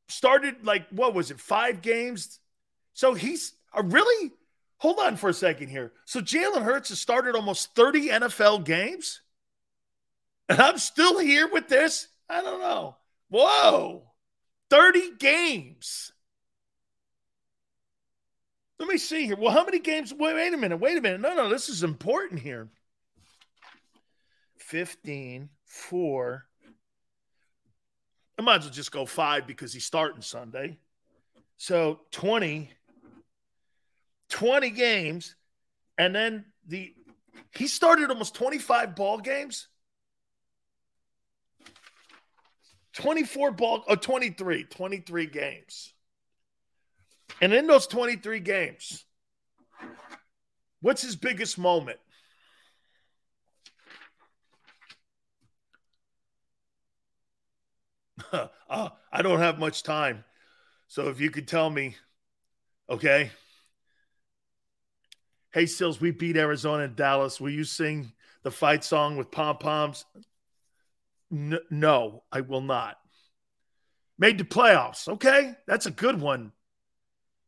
[0.08, 2.40] Started like, what was it, five games?
[2.94, 4.32] So he's uh, really,
[4.78, 5.92] hold on for a second here.
[6.04, 9.22] So Jalen Hurts has started almost 30 NFL games?
[10.48, 12.08] And I'm still here with this?
[12.28, 12.96] I don't know.
[13.28, 14.04] Whoa,
[14.70, 16.12] 30 games.
[18.78, 19.36] Let me see here.
[19.36, 20.12] Well, how many games?
[20.12, 20.76] Wait, wait a minute.
[20.76, 21.20] Wait a minute.
[21.20, 22.68] No, no, this is important here.
[24.58, 26.46] 15, 4.
[28.38, 30.78] I might as well just go five because he's starting Sunday.
[31.56, 32.70] So 20,
[34.28, 35.34] 20 games.
[35.98, 36.94] And then the
[37.52, 39.68] he started almost 25 ball games.
[42.94, 45.92] 24 ball, oh, 23, 23 games.
[47.42, 49.04] And in those 23 games,
[50.80, 51.98] what's his biggest moment?
[58.70, 60.24] uh, I don't have much time.
[60.88, 61.96] So if you could tell me,
[62.88, 63.30] okay.
[65.52, 67.40] Hey, Sills, we beat Arizona and Dallas.
[67.40, 68.12] Will you sing
[68.42, 70.04] the fight song with pom poms?
[71.32, 72.98] N- no, I will not.
[74.18, 75.08] Made the playoffs.
[75.08, 76.52] Okay, that's a good one.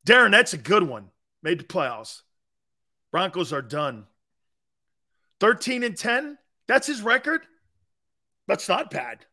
[0.07, 1.11] Darren, that's a good one.
[1.43, 2.23] Made the playoffs.
[3.11, 4.07] Broncos are done.
[5.41, 6.37] 13 and 10.
[6.67, 7.43] That's his record.
[8.47, 9.25] That's not bad.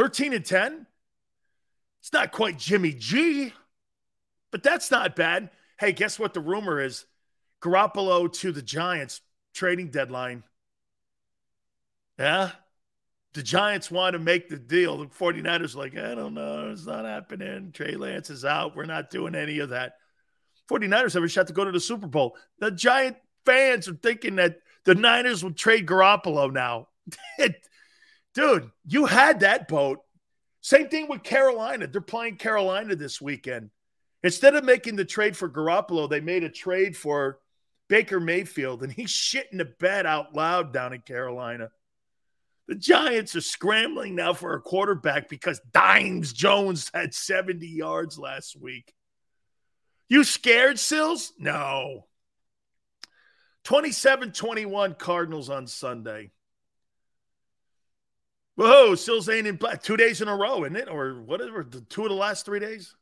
[0.00, 0.86] 13 and 10.
[2.00, 3.52] It's not quite Jimmy G,
[4.50, 5.50] but that's not bad.
[5.78, 7.04] Hey, guess what the rumor is?
[7.60, 9.20] Garoppolo to the Giants
[9.52, 10.42] trading deadline.
[12.18, 12.52] Yeah,
[13.34, 14.96] the Giants want to make the deal.
[14.96, 16.70] The 49ers like, I don't know.
[16.72, 17.70] It's not happening.
[17.70, 18.74] Trey Lance is out.
[18.74, 19.96] We're not doing any of that.
[20.70, 22.38] 49ers have a shot to go to the Super Bowl.
[22.58, 26.88] The Giant fans are thinking that the Niners will trade Garoppolo now.
[28.34, 30.00] Dude, you had that boat.
[30.60, 31.86] Same thing with Carolina.
[31.86, 33.70] They're playing Carolina this weekend.
[34.22, 37.38] Instead of making the trade for Garoppolo, they made a trade for
[37.88, 41.70] Baker Mayfield, and he's shitting the bed out loud down in Carolina.
[42.68, 48.54] The Giants are scrambling now for a quarterback because Dimes Jones had 70 yards last
[48.60, 48.94] week.
[50.08, 51.32] You scared, Sills?
[51.36, 52.06] No.
[53.64, 56.30] 27 21 Cardinals on Sunday.
[58.60, 59.82] Whoa, Sills ain't in black.
[59.82, 60.90] Two days in a row, isn't it?
[60.90, 62.94] Or whatever, the two of the last three days?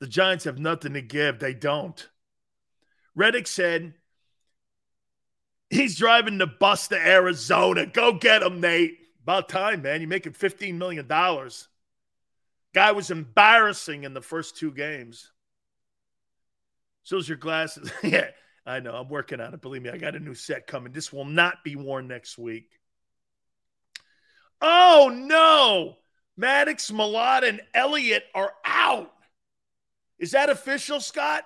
[0.00, 1.38] The Giants have nothing to give.
[1.38, 2.08] They don't.
[3.14, 3.94] Reddick said
[5.70, 7.86] He's driving the bus to Arizona.
[7.86, 8.98] Go get him, Nate.
[9.22, 10.00] About time, man.
[10.00, 11.06] You're making $15 million.
[11.06, 15.30] Guy was embarrassing in the first two games.
[17.04, 17.92] So's your glasses.
[18.02, 18.30] yeah,
[18.66, 18.92] I know.
[18.92, 19.62] I'm working on it.
[19.62, 20.92] Believe me, I got a new set coming.
[20.92, 22.80] This will not be worn next week.
[24.60, 25.96] Oh, no.
[26.36, 29.12] Maddox, Mailata, and Elliott are out.
[30.18, 31.44] Is that official, Scott?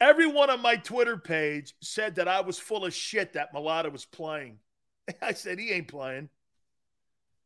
[0.00, 4.04] Everyone on my Twitter page said that I was full of shit that Mailata was
[4.04, 4.58] playing.
[5.22, 6.28] I said, he ain't playing.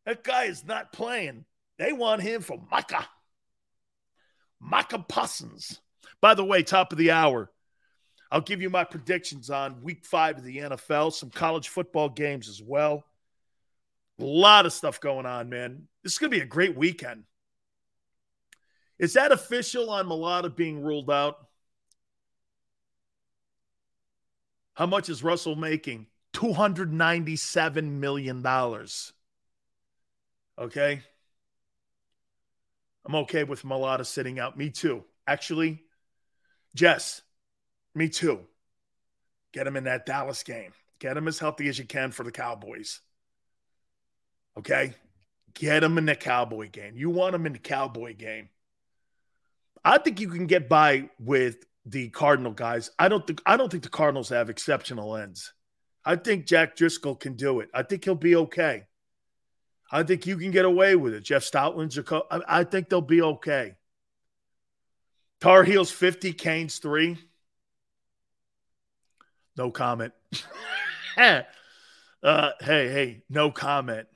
[0.07, 1.45] That guy is not playing.
[1.79, 3.07] They want him for Micah.
[4.61, 5.81] Micah Parsons.
[6.21, 7.51] By the way, top of the hour,
[8.31, 12.49] I'll give you my predictions on week five of the NFL, some college football games
[12.49, 13.05] as well.
[14.19, 15.89] A lot of stuff going on, man.
[16.03, 17.25] This is going to be a great weekend.
[18.99, 21.37] Is that official on Mailata being ruled out?
[24.75, 26.07] How much is Russell making?
[26.35, 28.47] $297 million.
[30.59, 31.03] Okay.
[33.07, 34.57] I'm okay with Mailata sitting out.
[34.57, 35.05] Me too.
[35.27, 35.83] Actually,
[36.75, 37.23] Jess,
[37.95, 38.41] me too.
[39.53, 40.73] Get him in that Dallas game.
[40.99, 43.01] Get him as healthy as you can for the Cowboys.
[44.59, 44.95] Okay.
[45.55, 46.97] Get him in the Cowboy game.
[46.97, 48.49] You want him in the Cowboy game.
[49.85, 52.91] I think you can get by with the Cardinal guys.
[52.99, 55.53] I don't think I don't think the Cardinals have exceptional ends.
[56.05, 57.69] I think Jack Driscoll can do it.
[57.73, 58.85] I think he'll be okay.
[59.91, 61.23] I think you can get away with it.
[61.23, 63.77] Jeff Stoutland's a co- I, I think they'll be okay.
[65.41, 67.17] Tar Heels 50, Canes 3.
[69.57, 70.13] No comment.
[71.17, 71.43] uh,
[72.23, 74.09] hey, hey, no comment.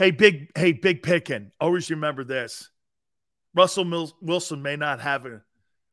[0.00, 1.52] Hey, big, hey, big picking.
[1.60, 2.70] Always remember this.
[3.54, 5.42] Russell Wilson may not have a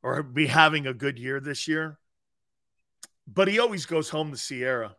[0.02, 2.00] or be having a good year this year.
[3.28, 4.96] But he always goes home to Ciara.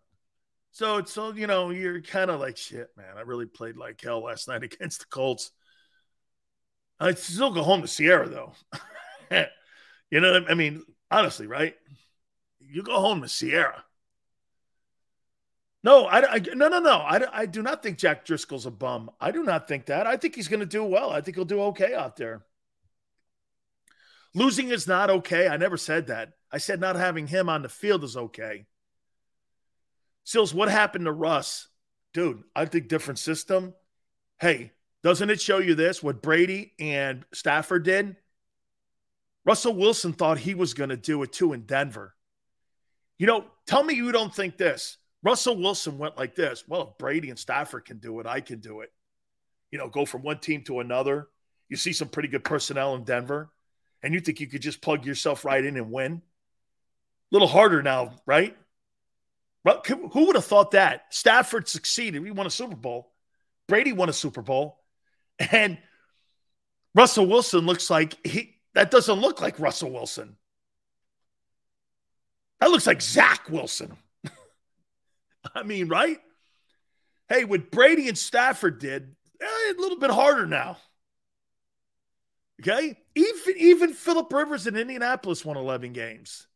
[0.73, 3.99] So it's so, you know, you're kind of like, shit, man, I really played like
[3.99, 5.53] hell last night against the Colts.
[7.01, 8.53] I'd still go home to Ciara though.
[10.11, 11.75] you know, I mean, honestly, right?
[12.61, 13.85] You go home to Ciara.
[15.85, 16.97] No, I, I no, no, no.
[16.97, 19.11] I, I do not think Jack Driscoll's a bum.
[19.21, 20.07] I do not think that.
[20.07, 21.11] I think he's going to do well.
[21.11, 22.45] I think he'll do okay out there.
[24.35, 25.49] Losing is not okay.
[25.49, 26.33] I never said that.
[26.53, 28.67] I said not having him on the field is okay.
[30.25, 31.69] Sills, what happened to Russ?
[32.13, 33.75] Dude, I think different system.
[34.41, 34.73] Hey,
[35.03, 36.03] doesn't it show you this?
[36.03, 38.17] What Brady and Stafford did?
[39.45, 42.15] Russell Wilson thought he was going to do it too in Denver.
[43.19, 44.99] You know, tell me you don't think this.
[45.23, 46.65] Russell Wilson went like this.
[46.67, 48.93] Well, if Brady and Stafford can do it, I can do it.
[49.71, 51.29] You know, go from one team to another.
[51.69, 53.51] You see some pretty good personnel in Denver,
[54.03, 56.13] and you think you could just plug yourself right in and win.
[56.13, 56.23] A
[57.31, 58.57] little harder now, right?
[59.87, 61.03] Who would have thought that?
[61.11, 62.25] Stafford succeeded.
[62.25, 63.13] He won a Super Bowl.
[63.67, 64.81] Brady won a Super Bowl.
[65.53, 65.79] And
[66.95, 70.37] Russell Wilson looks like he that doesn't look like Russell Wilson.
[72.61, 73.97] That looks like Zach Wilson.
[75.55, 76.19] I mean, right?
[77.29, 80.79] Hey, what Brady and Stafford did, eh, a little bit harder now.
[82.61, 82.99] Okay?
[83.15, 86.47] Even, even Philip Rivers in Indianapolis won 11 games.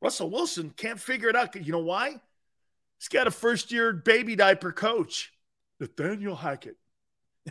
[0.00, 1.54] Russell Wilson can't figure it out.
[1.54, 2.20] You know why?
[2.98, 5.32] He's got a first year baby diaper coach,
[5.80, 6.76] Nathaniel Hackett.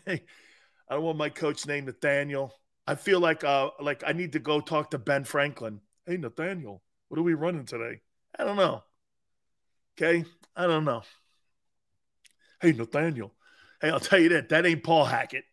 [0.06, 0.26] Hey,
[0.88, 2.54] I don't want my coach named Nathaniel.
[2.86, 5.82] I feel like uh like I need to go talk to Ben Franklin.
[6.06, 8.02] Hey Nathaniel, what are we running today?
[8.38, 8.84] I don't know.
[9.98, 10.24] Okay,
[10.58, 11.04] I don't know.
[12.60, 13.32] Hey Nathaniel,
[13.80, 15.44] hey, I'll tell you that that ain't Paul Hackett.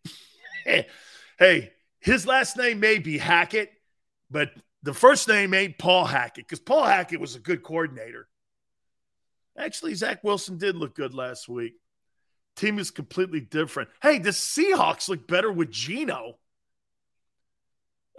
[0.65, 3.69] hey, his last name may be Hackett,
[4.31, 4.49] but
[4.81, 8.27] the first name ain't Paul Hackett because Paul Hackett was a good coordinator.
[9.55, 11.73] Actually, Zach Wilson did look good last week.
[12.55, 13.89] Team is completely different.
[14.01, 16.39] Hey, the Seahawks look better with Geno.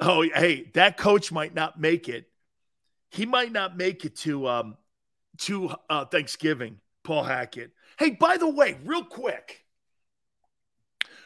[0.01, 2.27] Oh, hey, that coach might not make it.
[3.11, 4.77] He might not make it to um
[5.39, 6.81] to uh, Thanksgiving.
[7.07, 7.71] Paul Hackett.
[8.01, 9.65] Hey, by the way, real quick,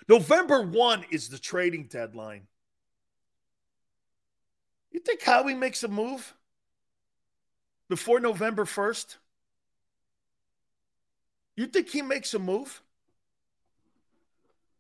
[0.07, 2.47] November one is the trading deadline.
[4.93, 6.35] You think Howie makes a move
[7.89, 9.17] before November first?
[11.57, 12.83] You think he makes a move?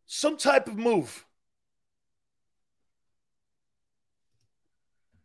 [0.04, 1.24] Some type of move.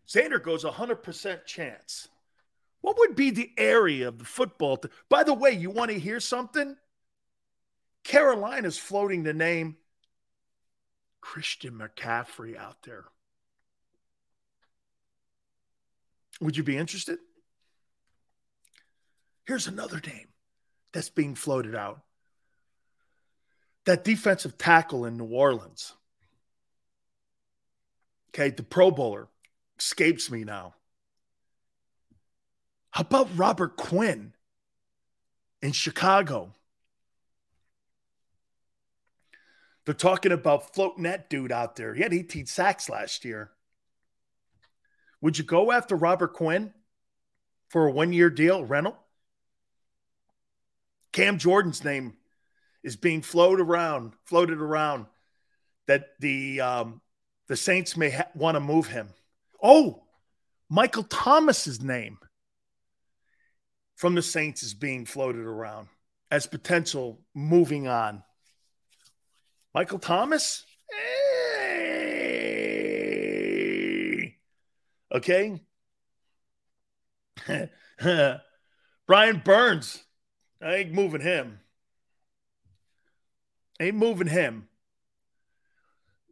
[0.08, 2.08] Xander goes 100% chance.
[2.86, 4.80] What would be the area of the football?
[5.10, 6.78] By the way, you want to hear something?
[8.04, 9.78] Carolina's floating the name
[11.20, 13.06] Christian McCaffrey out there.
[16.40, 17.18] Would you be interested?
[19.48, 20.28] Here's another name
[20.94, 22.02] that's being floated out
[23.86, 25.94] that defensive tackle in New Orleans.
[28.30, 29.28] Okay, the Pro Bowler
[29.80, 30.76] escapes me now.
[32.96, 34.32] How about Robert Quinn
[35.62, 36.54] in Chicago?
[39.84, 41.94] They're talking about floating that dude out there.
[41.94, 43.52] He had 18 sacks last year.
[45.20, 46.74] Would you go after Robert Quinn
[47.68, 48.98] for a one year deal, rental?
[51.12, 52.14] Cam Jordan's name
[52.82, 55.08] is being floated around, floated around
[55.88, 57.02] that the um,
[57.48, 59.10] the Saints may ha- want to move him.
[59.62, 60.04] Oh,
[60.70, 62.20] Michael Thomas's name
[63.96, 65.88] from the Saints is being floated around
[66.32, 68.24] as potential moving on.
[69.74, 70.66] Michael Thomas?
[70.92, 72.26] Hey.
[75.14, 75.62] Okay.
[79.08, 80.04] Brian Burns.
[80.62, 81.60] I ain't moving him.
[83.80, 84.68] Ain't moving him.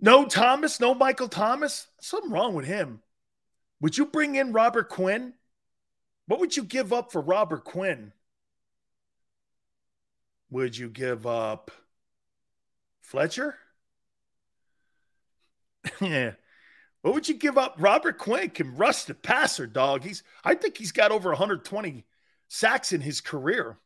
[0.02, 1.88] No Thomas, no Michael Thomas.
[2.02, 3.02] Something wrong with him.
[3.80, 5.34] Would you bring in Robert Quinn?
[6.28, 8.14] What would you give up for Robert Quinn?
[10.50, 11.72] Would you give up
[13.02, 13.56] Fletcher?
[16.02, 16.34] yeah.
[17.02, 17.76] What would you give up?
[17.78, 20.04] Robert Quinn can rush the passer, dog.
[20.04, 22.06] He's I think he's got over 120
[22.48, 23.78] sacks in his career.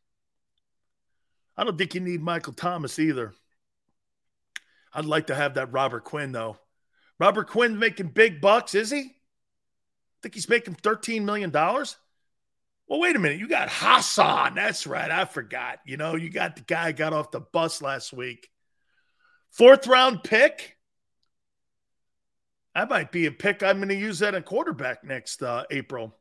[1.56, 3.34] I don't think you need Michael Thomas either.
[4.92, 6.58] I'd like to have that Robert Quinn, though.
[7.18, 9.00] Robert Quinn's making big bucks, is he?
[9.00, 9.10] I
[10.22, 11.50] think he's making $13 million.
[12.88, 13.38] Well, wait a minute.
[13.38, 14.54] You got Haason.
[14.54, 15.10] That's right.
[15.10, 15.80] I forgot.
[15.84, 18.48] You know, you got the guy got off the bus last week.
[19.50, 20.76] Fourth round pick.
[22.74, 23.62] That might be a pick.
[23.62, 26.16] I'm going to use that in quarterback next uh, April.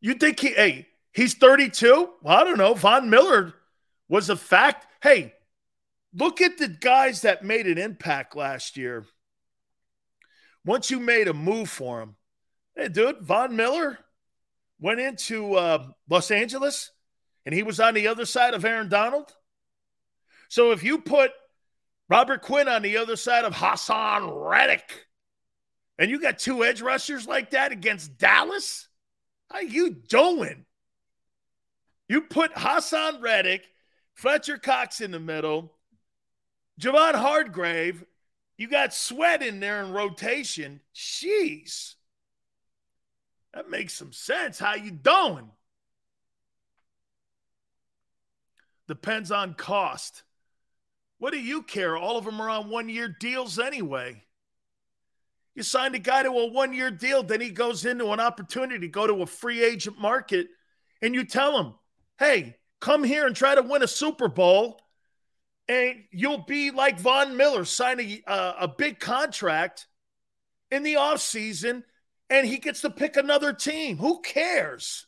[0.00, 2.10] You think he, hey, he's 32?
[2.22, 2.74] Well, I don't know.
[2.74, 3.54] Von Miller
[4.08, 4.86] was a fact.
[5.02, 5.32] Hey,
[6.12, 9.06] look at the guys that made an impact last year.
[10.64, 12.16] Once you made a move for him,
[12.76, 13.98] hey, dude, Von Miller
[14.80, 16.90] went into uh, Los Angeles
[17.44, 19.32] and he was on the other side of Aaron Donald.
[20.48, 21.30] So if you put
[22.08, 25.06] Robert Quinn on the other side of Haason Reddick,
[25.98, 28.88] and you got two edge rushers like that against Dallas,
[29.50, 30.66] how you doing?
[32.08, 33.64] You put Haason Reddick,
[34.14, 35.72] Fletcher Cox in the middle,
[36.80, 38.04] Javon Hargrave.
[38.56, 40.80] You got Sweat in there in rotation.
[40.94, 41.95] Jeez.
[43.56, 44.58] That makes some sense.
[44.58, 45.50] How you doing?
[48.86, 50.24] Depends on cost.
[51.18, 51.96] What do you care?
[51.96, 54.22] All of them are on one year deals anyway.
[55.54, 58.80] You signed a guy to a one year deal, then he goes into an opportunity
[58.80, 60.48] to go to a free agent market,
[61.00, 61.72] and you tell him,
[62.18, 64.82] hey, come here and try to win a Super Bowl,
[65.66, 69.86] and you'll be like Von Miller, signing a, uh, a big contract
[70.70, 71.84] in the offseason,
[72.30, 73.98] and he gets to pick another team.
[73.98, 75.06] Who cares?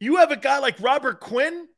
[0.00, 1.68] You have a guy like Robert Quinn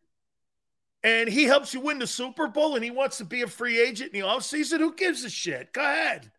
[1.02, 3.80] and he helps you win the Super Bowl and he wants to be a free
[3.80, 5.72] agent in the offseason, who gives a shit?
[5.72, 6.30] Go ahead.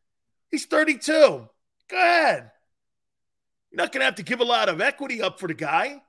[0.52, 1.12] He's 32.
[1.12, 1.50] Go
[1.92, 2.52] ahead.
[3.72, 6.02] You're not going to have to give a lot of equity up for the guy.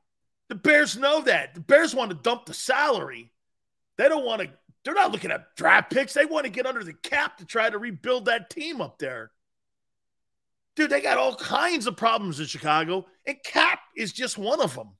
[0.49, 1.55] The Bears know that.
[1.55, 3.33] The Bears want to dump the salary.
[3.97, 4.51] They don't want to,
[4.85, 6.15] they're not looking at draft picks.
[6.15, 9.31] They want to get under the cap to try to rebuild that team up there.
[10.77, 14.75] Dude, they got all kinds of problems in Chicago, and cap is just one of
[14.75, 14.91] them.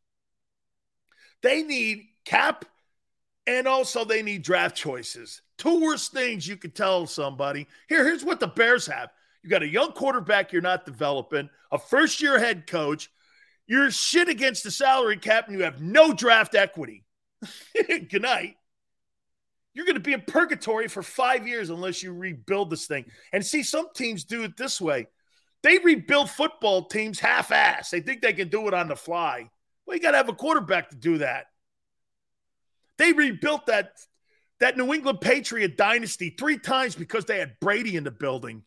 [1.43, 2.65] They need cap
[3.47, 5.43] and also, they need draft choices.
[5.59, 7.67] Two worst things you could tell somebody.
[7.89, 9.11] Here, here's what the Bears have.
[9.43, 13.11] You got a young quarterback you're not developing, a first year head coach.
[13.67, 17.05] You're shit against the salary cap, and you have no draft equity.
[17.75, 18.57] Good night.
[19.75, 23.07] You're going to be in purgatory for five years unless you rebuild this thing.
[23.33, 25.07] And see, some teams do it this way
[25.63, 27.91] they rebuild football teams half ass.
[27.91, 29.51] They think they can do it on the fly.
[29.87, 31.47] Well, you got to have a quarterback to do that.
[32.99, 33.93] They rebuilt that
[34.61, 38.63] that New England Patriot dynasty three times because they had Brady in the building.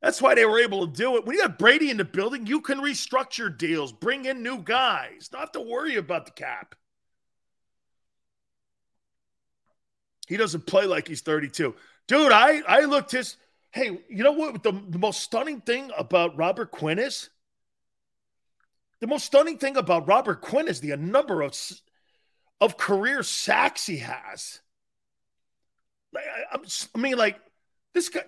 [0.00, 1.24] That's why they were able to do it.
[1.24, 5.30] When you have Brady in the building, you can restructure deals, bring in new guys,
[5.32, 6.74] not to worry about the cap.
[10.26, 11.74] He doesn't play like he's 32.
[12.08, 13.36] Dude, I, I looked his.
[13.72, 14.62] Hey, you know what?
[14.62, 17.30] The, the most stunning thing about Robert Quinn is?
[19.00, 21.56] The most stunning thing about Robert Quinn is the number of
[22.60, 24.60] of career sacks he has.
[26.12, 26.58] Like, I,
[26.94, 27.40] I mean, like
[27.94, 28.22] this guy.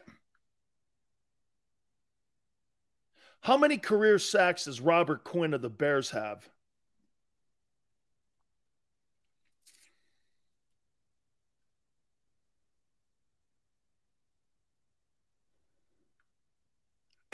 [3.42, 6.48] How many career sacks does Robert Quinn of the Bears have?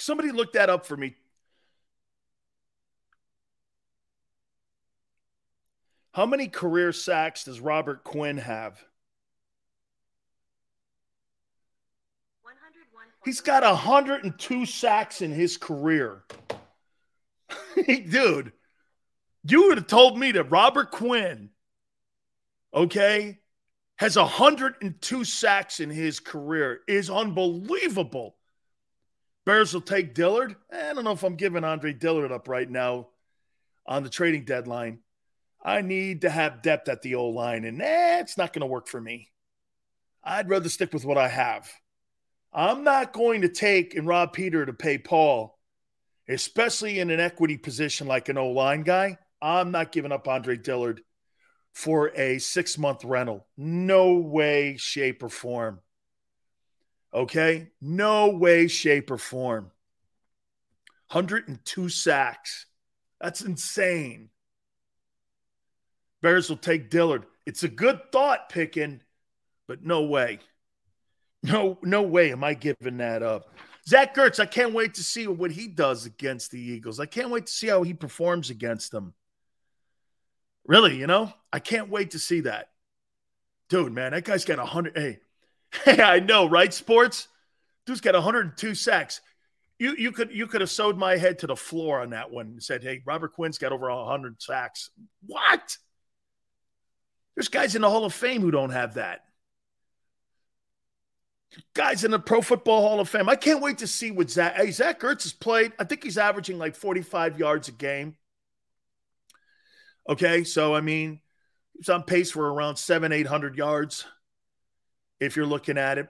[0.00, 1.14] Somebody look that up for me.
[6.12, 8.82] How many career sacks does Robert Quinn have?
[13.24, 16.24] He's got 102 sacks in his career.
[17.86, 18.52] Dude,
[19.44, 21.50] you would have told me that Robert Quinn,
[22.72, 23.38] okay,
[23.96, 28.36] has 102 sacks in his career is unbelievable.
[29.50, 30.54] Bears will take Dillard.
[30.70, 33.08] Eh, I don't know if I'm giving Andre Dillard up right now
[33.84, 35.00] on the trading deadline.
[35.60, 38.86] I need to have depth at the old line, and that's not going to work
[38.86, 39.32] for me.
[40.22, 41.68] I'd rather stick with what I have.
[42.52, 45.58] I'm not going to take and rob Peter to pay Paul,
[46.28, 49.18] especially in an equity position like an O line guy.
[49.42, 51.00] I'm not giving up Andre Dillard
[51.72, 53.48] for a six month rental.
[53.56, 55.80] No way, shape, or form.
[57.12, 57.70] Okay?
[57.80, 59.70] No way, shape, or form.
[61.10, 62.66] 102 sacks.
[63.20, 64.30] That's insane.
[66.22, 67.26] Bears will take Dillard.
[67.46, 69.00] It's a good thought picking,
[69.66, 70.38] but no way.
[71.42, 73.50] No, no way am I giving that up.
[73.88, 77.00] Zach Ertz, I can't wait to see what he does against the Eagles.
[77.00, 79.14] I can't wait to see how he performs against them.
[80.66, 82.68] Really, you know, I can't wait to see that.
[83.68, 84.96] Dude, man, that guy's got 100.
[84.96, 85.18] Hey, hey,
[85.86, 86.72] I know, right?
[86.72, 87.28] Sports?
[87.86, 89.20] Dude's got 102 sacks.
[89.78, 92.46] You, you could you could have sewed my head to the floor on that one
[92.46, 94.90] and said, "Hey, Robert Quinn's got over 100 sacks."
[95.26, 95.76] What?
[97.34, 99.22] There's guys in the Hall of Fame who don't have that.
[101.74, 103.28] Guys in the Pro Football Hall of Fame.
[103.28, 104.54] I can't wait to see what Zach.
[104.56, 105.72] Hey, Zach Ertz has played.
[105.78, 108.16] I think he's averaging like 45 yards a game.
[110.08, 111.20] Okay, so I mean,
[111.76, 114.04] he's on pace for around seven, eight hundred yards.
[115.20, 116.08] If you're looking at it,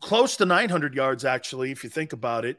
[0.00, 2.58] close to 900 yards actually, if you think about it.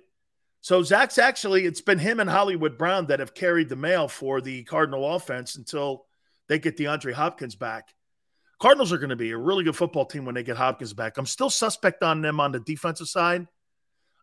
[0.62, 4.42] So Zach's actually, it's been him and Hollywood Brown that have carried the mail for
[4.42, 6.06] the Cardinal offense until
[6.48, 7.94] they get DeAndre Hopkins back.
[8.60, 11.18] Cardinals are going to be a really good football team when they get Hopkins back.
[11.18, 13.48] I'm still suspect on them on the defensive side.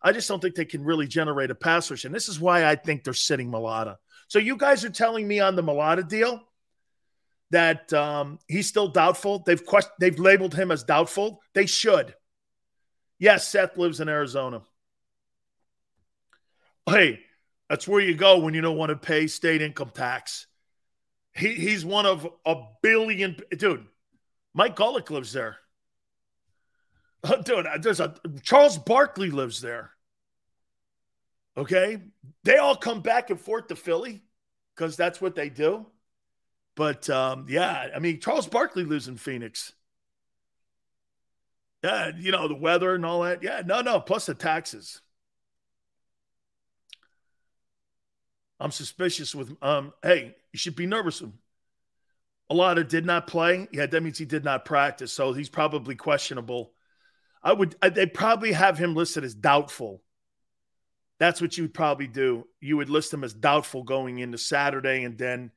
[0.02, 2.04] I just don't think they can really generate a pass rush.
[2.04, 3.96] And this is why I think they're sitting Mailata.
[4.28, 6.42] So you guys are telling me on the Mailata deal
[7.50, 9.40] that um, he's still doubtful.
[9.40, 11.40] They've quest- they've labeled him as doubtful.
[11.54, 12.14] They should.
[13.18, 14.62] Yes, Seth lives in Arizona.
[16.88, 17.20] Hey,
[17.68, 20.46] that's where you go when you don't want to pay state income tax.
[21.34, 23.36] He, he's one of a billion.
[23.56, 23.86] Dude,
[24.54, 25.58] Mike Golic lives there.
[27.44, 29.90] Dude, there's a Charles Barkley lives there.
[31.56, 31.98] Okay.
[32.44, 34.22] They all come back and forth to Philly
[34.74, 35.86] because that's what they do.
[36.76, 39.72] But um, yeah, I mean, Charles Barkley in Phoenix.
[41.82, 43.42] Yeah, you know, the weather and all that.
[43.42, 45.00] Yeah, no, no, plus the taxes.
[48.60, 51.22] I'm suspicious with um, hey, you should be nervous.
[52.48, 53.68] A lot of did not play.
[53.72, 55.12] Yeah, that means he did not practice.
[55.12, 56.72] So he's probably questionable.
[57.42, 60.02] I would they probably have him listed as doubtful.
[61.18, 62.46] That's what you would probably do.
[62.60, 65.50] You would list him as doubtful going into Saturday, and then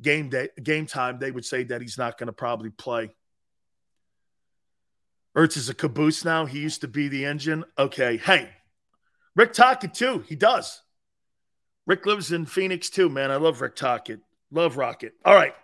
[0.00, 3.14] game day game time, they would say that he's not going to probably play.
[5.36, 6.46] Ertz is a caboose now.
[6.46, 7.64] He used to be the engine.
[7.76, 8.16] Okay.
[8.16, 8.50] Hey,
[9.34, 10.24] Rick Tocchet, too.
[10.28, 10.80] He does.
[11.86, 13.30] Rick lives in Phoenix, too, man.
[13.30, 14.20] I love Rick Tocchet.
[14.50, 15.12] Love Rocket.
[15.24, 15.54] All right.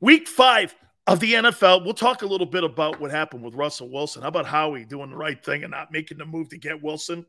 [0.00, 0.74] Week five
[1.06, 1.84] of the NFL.
[1.84, 4.22] We'll talk a little bit about what happened with Russell Wilson.
[4.22, 7.26] How about Howie doing the right thing and not making the move to get Wilson?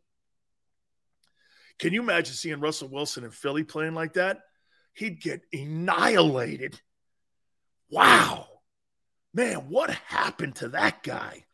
[1.78, 4.40] Can you imagine seeing Russell Wilson in Philly playing like that?
[4.94, 6.80] He'd get annihilated.
[7.90, 8.48] Wow.
[9.34, 11.46] Man, what happened to that guy?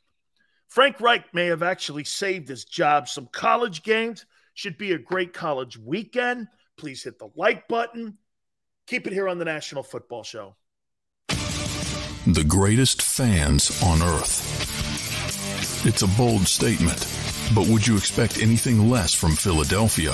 [0.68, 3.08] Frank Reich may have actually saved his job.
[3.08, 6.48] Some college games should be a great college weekend.
[6.78, 8.18] Please hit the like button.
[8.88, 10.56] Keep it here on the National Football Show.
[11.28, 15.86] The greatest fans on earth.
[15.86, 17.08] It's a bold statement,
[17.56, 20.14] but would you expect anything less from Philadelphia?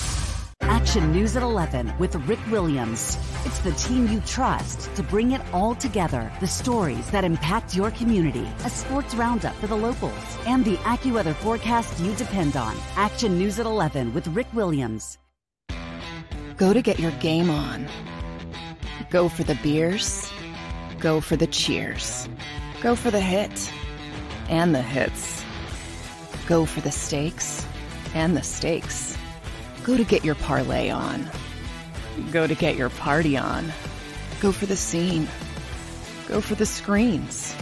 [0.63, 3.17] Action News at 11 with Rick Williams.
[3.45, 6.31] It's the team you trust to bring it all together.
[6.39, 11.35] The stories that impact your community, a sports roundup for the locals, and the AccuWeather
[11.35, 12.75] forecast you depend on.
[12.95, 15.17] Action News at 11 with Rick Williams.
[16.57, 17.87] Go to get your game on.
[19.09, 20.31] Go for the beers.
[20.99, 22.29] Go for the cheers.
[22.81, 23.71] Go for the hit
[24.49, 25.43] and the hits.
[26.45, 27.65] Go for the stakes
[28.13, 29.10] and the stakes.
[29.83, 31.27] Go to get your parlay on.
[32.31, 33.71] Go to get your party on.
[34.39, 35.27] Go for the scene.
[36.27, 37.55] Go for the screens.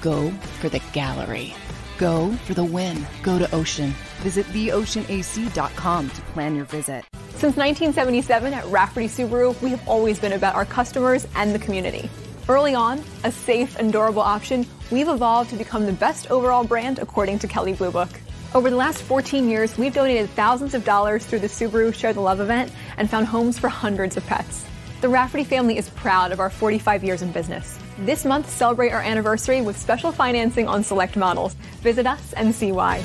[0.00, 0.30] Go
[0.60, 1.54] for the gallery.
[1.96, 3.06] Go for the win.
[3.22, 3.94] Go to Ocean.
[4.18, 7.04] Visit theoceanac.com to plan your visit.
[7.30, 12.10] Since 1977 at Rafferty Subaru, we have always been about our customers and the community.
[12.48, 16.98] Early on, a safe and durable option, we've evolved to become the best overall brand
[16.98, 18.10] according to Kelley Blue Book.
[18.52, 22.20] Over the last 14 years, we've donated thousands of dollars through the Subaru Share the
[22.20, 24.64] Love event and found homes for hundreds of pets.
[25.02, 27.78] The Rafferty family is proud of our 45 years in business.
[28.00, 31.54] This month, celebrate our anniversary with special financing on select models.
[31.82, 33.04] Visit us and see why.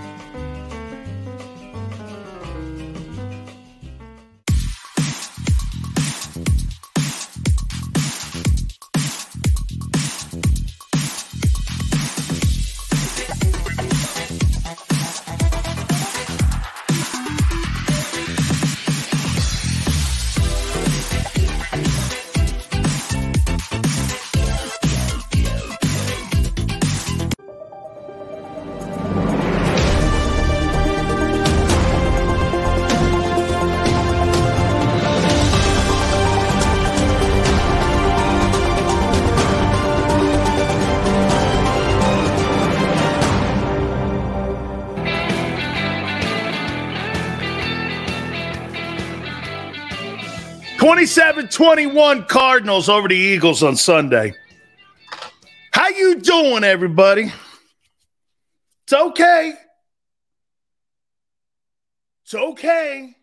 [51.61, 54.33] 21 Cardinals over the Eagles on Sunday.
[55.71, 57.31] How you doing, everybody?
[58.83, 59.53] It's okay.
[62.23, 63.15] It's okay.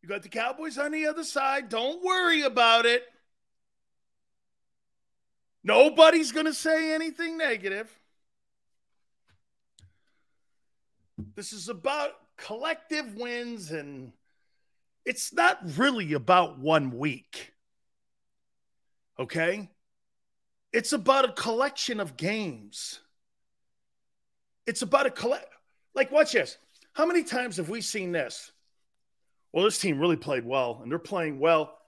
[0.00, 1.68] You got the Cowboys on the other side.
[1.68, 3.04] Don't worry about it.
[5.62, 7.94] Nobody's going to say anything negative.
[11.34, 14.10] This is about collective wins, and
[15.06, 17.52] it's not really about one week.
[19.18, 19.70] Okay?
[20.72, 23.00] It's about a collection of games.
[24.66, 25.46] It's about a collect.
[25.94, 26.58] Like, watch this.
[26.92, 28.50] How many times have we seen this?
[29.52, 31.78] Well, this team really played well, and they're playing well.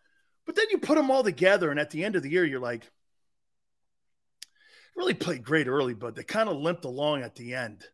[0.46, 2.60] But then you put them all together, and at the end of the year, you're
[2.60, 2.88] like,
[4.96, 7.84] really played great early, but they kind of limped along at the end.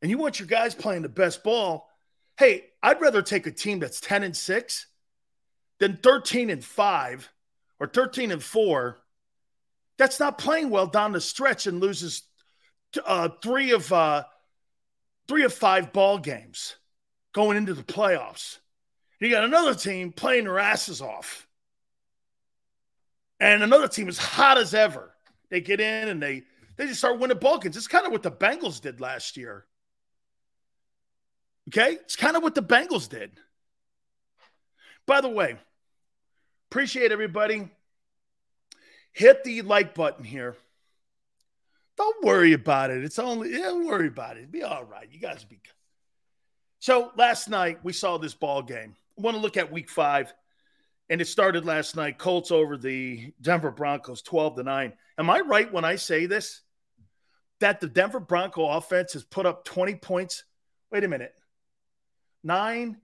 [0.00, 1.89] And you want your guys playing the best ball.
[2.40, 4.86] Hey, I'd rather take a team that's 10 and 6
[5.78, 7.32] than 13 and 5
[7.78, 8.96] or 13 and 4
[9.98, 12.22] that's not playing well down the stretch and loses
[13.04, 14.24] uh, three of uh,
[15.28, 16.76] three of five ball games
[17.34, 18.60] going into the playoffs.
[19.20, 21.46] You got another team playing their asses off,
[23.38, 25.14] and another team is hot as ever.
[25.50, 26.44] They get in and they
[26.78, 27.76] they just start winning ball games.
[27.76, 29.66] It's kind of what the Bengals did last year.
[31.68, 33.30] Okay, it's kind of what the Bengals did.
[35.06, 35.56] By the way,
[36.70, 37.68] appreciate everybody.
[39.12, 40.56] Hit the like button here.
[41.96, 43.04] Don't worry about it.
[43.04, 44.40] It's only yeah, don't worry about it.
[44.40, 45.08] It'll Be all right.
[45.10, 45.74] You guys be good.
[46.78, 48.94] So last night we saw this ball game.
[49.18, 50.32] I want to look at week five.
[51.10, 52.18] And it started last night.
[52.18, 54.92] Colts over the Denver Broncos 12 to 9.
[55.18, 56.62] Am I right when I say this?
[57.58, 60.44] That the Denver Bronco offense has put up 20 points.
[60.92, 61.34] Wait a minute.
[62.42, 62.98] Nine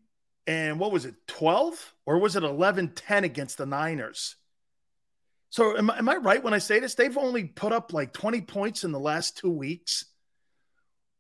[0.46, 1.94] and what was it, 12?
[2.06, 4.36] Or was it 11 10 against the Niners?
[5.50, 6.94] So am, am I right when I say this?
[6.94, 10.04] They've only put up like 20 points in the last two weeks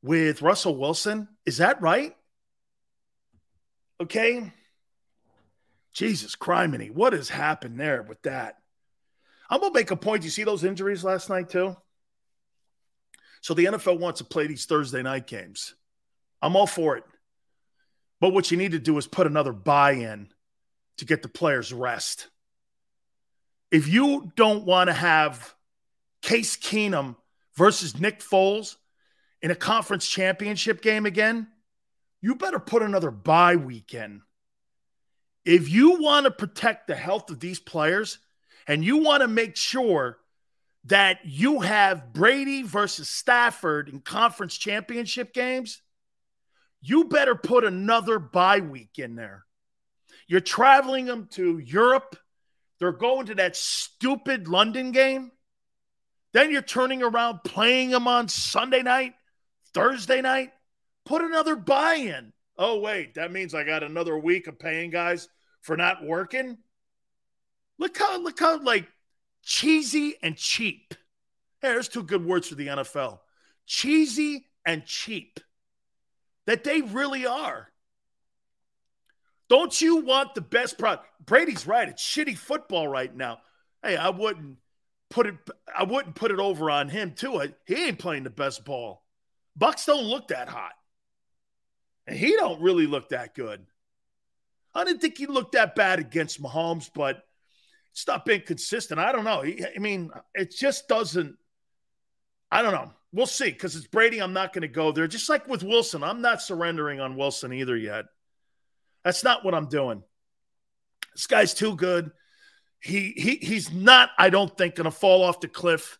[0.02, 1.28] with Russell Wilson.
[1.44, 2.14] Is that right?
[4.00, 4.52] Okay.
[5.92, 8.56] Jesus criminy, what has happened there with that?
[9.48, 10.24] I'm gonna make a point.
[10.24, 11.76] You see those injuries last night too?
[13.40, 15.74] So the NFL wants to play these Thursday night games.
[16.42, 17.04] I'm all for it.
[18.20, 20.28] But what you need to do is put another bye in
[20.98, 22.28] to get the players rest.
[23.70, 25.54] If you don't want to have
[26.22, 27.16] Case Keenum
[27.54, 28.76] versus Nick Foles
[29.42, 31.48] in a conference championship game again,
[32.22, 34.22] you better put another bye weekend
[35.46, 38.18] if you want to protect the health of these players
[38.66, 40.18] and you want to make sure
[40.84, 45.80] that you have Brady versus Stafford in conference championship games,
[46.86, 49.44] you better put another bye week in there.
[50.28, 52.16] You're traveling them to Europe.
[52.78, 55.32] They're going to that stupid London game.
[56.32, 59.14] Then you're turning around playing them on Sunday night,
[59.74, 60.52] Thursday night.
[61.04, 62.32] Put another bye in.
[62.56, 65.28] Oh, wait, that means I got another week of paying guys
[65.62, 66.56] for not working.
[67.78, 68.86] Look how look how like
[69.42, 70.94] cheesy and cheap.
[71.60, 73.18] Hey, there's two good words for the NFL.
[73.66, 75.40] Cheesy and cheap.
[76.46, 77.68] That they really are.
[79.48, 81.06] Don't you want the best product?
[81.24, 81.88] Brady's right.
[81.88, 83.38] It's shitty football right now.
[83.82, 84.58] Hey, I wouldn't
[85.08, 85.34] put it
[85.76, 87.40] I wouldn't put it over on him too.
[87.66, 89.04] He ain't playing the best ball.
[89.58, 90.72] Bucs don't look that hot.
[92.06, 93.64] And he don't really look that good.
[94.74, 97.22] I didn't think he looked that bad against Mahomes, but
[97.92, 99.00] stop being consistent.
[99.00, 99.42] I don't know.
[99.42, 101.36] I mean, it just doesn't.
[102.50, 102.92] I don't know.
[103.12, 104.20] We'll see because it's Brady.
[104.20, 105.06] I'm not going to go there.
[105.06, 108.06] Just like with Wilson, I'm not surrendering on Wilson either yet.
[109.04, 110.02] That's not what I'm doing.
[111.14, 112.10] This guy's too good.
[112.80, 114.10] He he he's not.
[114.18, 115.98] I don't think going to fall off the cliff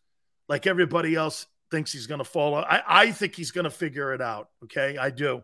[0.48, 2.54] like everybody else thinks he's going to fall.
[2.54, 2.66] Off.
[2.68, 4.50] I I think he's going to figure it out.
[4.64, 5.42] Okay, I do.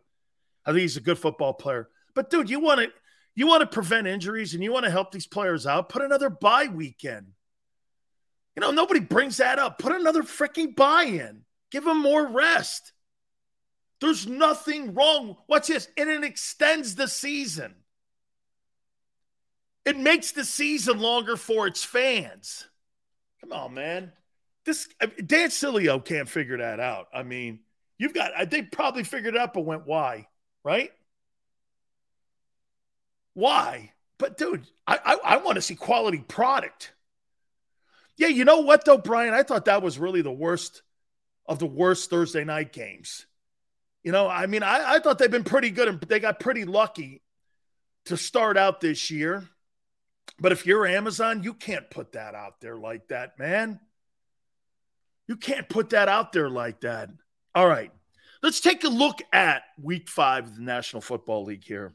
[0.66, 1.88] I think he's a good football player.
[2.14, 2.92] But dude, you want to
[3.34, 6.28] you want to prevent injuries and you want to help these players out, put another
[6.28, 7.28] bye weekend.
[8.56, 9.78] You know, nobody brings that up.
[9.78, 11.42] Put another freaking bye in.
[11.70, 12.92] Give them more rest.
[14.00, 15.36] There's nothing wrong.
[15.48, 15.88] Watch this.
[15.96, 17.74] And it extends the season.
[19.84, 22.66] It makes the season longer for its fans.
[23.40, 24.12] Come on, man.
[24.64, 27.08] This Dan Sileo can't figure that out.
[27.12, 27.60] I mean,
[27.98, 30.28] you've got they probably figured it out, but went why,
[30.62, 30.92] right?
[33.34, 33.92] Why?
[34.18, 36.92] But dude, I, I, I want to see quality product.
[38.22, 39.34] Yeah, you know what though, Brian?
[39.34, 40.82] I thought that was really the worst
[41.44, 43.26] of the worst Thursday night games.
[44.04, 46.64] You know, I mean, I, I thought they've been pretty good and they got pretty
[46.64, 47.20] lucky
[48.04, 49.48] to start out this year.
[50.38, 53.80] But if you're Amazon, you can't put that out there like that, man.
[55.26, 57.10] You can't put that out there like that.
[57.56, 57.90] All right.
[58.40, 61.92] Let's take a look at week five of the National Football League here.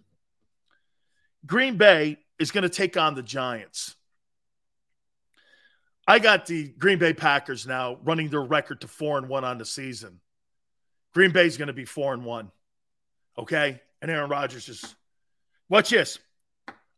[1.45, 3.95] Green Bay is going to take on the Giants.
[6.07, 9.57] I got the Green Bay Packers now running their record to four and one on
[9.57, 10.21] the season.
[11.13, 12.49] Green Bay is going to be four and one.
[13.37, 13.81] Okay.
[14.01, 14.95] And Aaron Rodgers is,
[15.67, 16.19] watch this.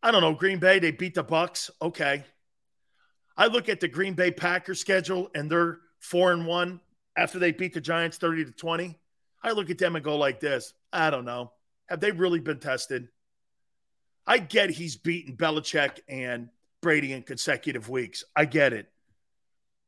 [0.04, 0.34] I don't know.
[0.34, 1.72] Green Bay, they beat the Bucs.
[1.82, 2.24] Okay.
[3.36, 6.80] I look at the Green Bay Packers schedule and they're four and one
[7.16, 9.00] after they beat the Giants 30 to 20.
[9.42, 10.74] I look at them and go like this.
[10.94, 11.54] I don't know.
[11.88, 13.08] Have they really been tested?
[14.28, 16.50] I get he's beaten Belichick and
[16.82, 18.24] Brady in consecutive weeks.
[18.36, 18.88] I get it.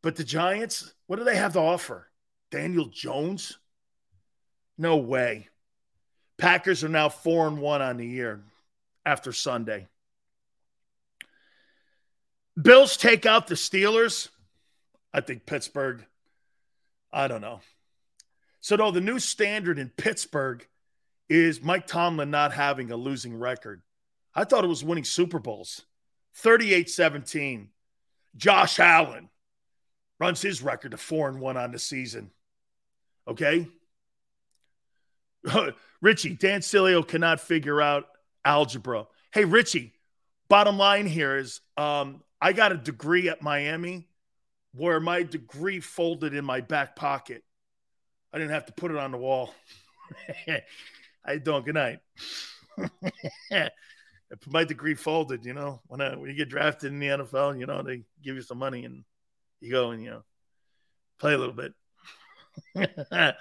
[0.02, 2.07] But the Giants, what do they have to offer?
[2.49, 3.57] Daniel Jones?
[4.78, 5.48] No way.
[6.38, 8.41] Packers are now four and one on the year
[9.06, 9.88] after Sunday.
[12.60, 14.30] Bills take out the Steelers.
[15.14, 16.06] I think Pittsburgh.
[17.11, 17.61] I don't know.
[18.60, 20.65] So, though the new standard in Pittsburgh
[21.30, 23.82] is Mike Tomlin not having a losing record.
[24.36, 25.84] I thought it was winning Super Bowls.
[26.36, 27.69] 38 17.
[28.36, 29.30] Josh Allen
[30.22, 32.30] runs his record to four and one on the season.
[33.27, 33.68] Okay.
[36.02, 38.06] Richie, Dan Sileo cannot figure out
[38.45, 39.07] algebra.
[39.34, 39.93] Hey, Richie,
[40.48, 44.07] bottom line here is um, I got a degree at Miami
[44.76, 47.43] where my degree folded in my back pocket.
[48.31, 49.56] I didn't have to put it on the wall.
[51.26, 51.65] I don't.
[51.65, 51.99] Good night.
[54.48, 57.65] my degree folded, you know, when I when you get drafted in the NFL, you
[57.65, 59.03] know, they give you some money and
[59.62, 60.24] you go and you know
[61.20, 61.74] play a little bit.
[62.76, 63.36] that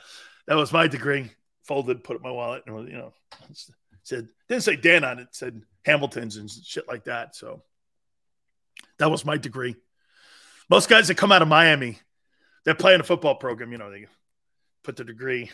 [0.49, 1.31] was my degree.
[1.65, 3.13] Folded, put in my wallet, and you know,
[4.03, 7.37] said didn't say Dan on it, said Hamilton's and shit like that.
[7.37, 7.63] So
[8.99, 9.77] that was my degree.
[10.69, 11.99] Most guys that come out of Miami,
[12.65, 14.07] they're playing a football program, you know, they
[14.85, 15.51] put the degree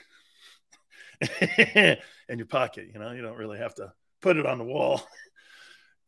[1.58, 1.98] in
[2.38, 2.88] your pocket.
[2.92, 5.02] You know, you don't really have to put it on the wall.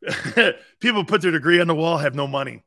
[0.79, 2.63] People put their degree on the wall have no money.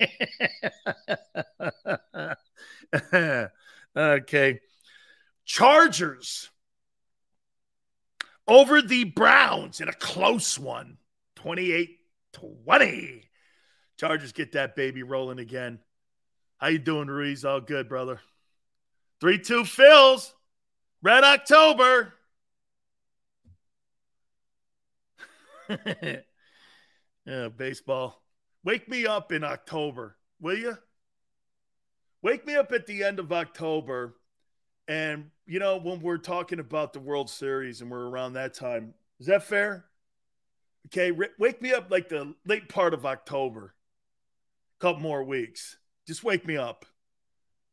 [3.96, 4.60] okay.
[5.44, 6.50] Chargers
[8.46, 10.98] over the Browns in a close one
[11.36, 11.98] 28
[12.32, 13.24] 20.
[13.98, 15.78] Chargers get that baby rolling again.
[16.58, 17.44] How you doing, Ruiz?
[17.44, 18.20] All good, brother.
[19.20, 20.32] 3 2 Phils.
[21.02, 22.14] Red October.
[27.26, 28.22] yeah, baseball.
[28.64, 30.76] Wake me up in October, will you?
[32.22, 34.16] Wake me up at the end of October.
[34.86, 38.94] And, you know, when we're talking about the World Series and we're around that time,
[39.18, 39.86] is that fair?
[40.86, 43.74] Okay, wake me up like the late part of October,
[44.78, 45.76] a couple more weeks.
[46.06, 46.84] Just wake me up.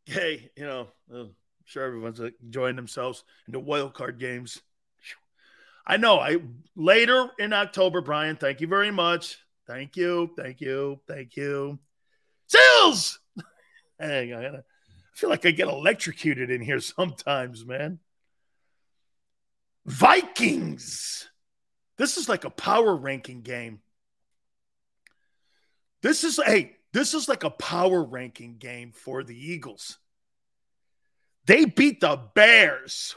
[0.05, 1.35] Hey, you know, I'm
[1.65, 4.61] sure everyone's enjoying themselves in the wild card games.
[5.85, 6.19] I know.
[6.19, 6.37] I
[6.75, 8.35] later in October, Brian.
[8.35, 9.37] Thank you very much.
[9.67, 10.31] Thank you.
[10.37, 10.99] Thank you.
[11.07, 11.79] Thank you.
[12.47, 13.19] Sales.
[13.99, 17.99] I, gotta, I feel like I get electrocuted in here sometimes, man.
[19.85, 21.29] Vikings.
[21.97, 23.79] This is like a power ranking game.
[26.03, 29.97] This is hey, this is like a power ranking game for the Eagles.
[31.45, 33.15] They beat the Bears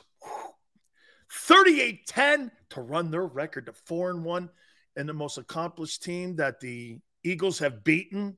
[1.33, 4.51] 38 10 to run their record to 4 and 1.
[4.97, 8.37] And the most accomplished team that the Eagles have beaten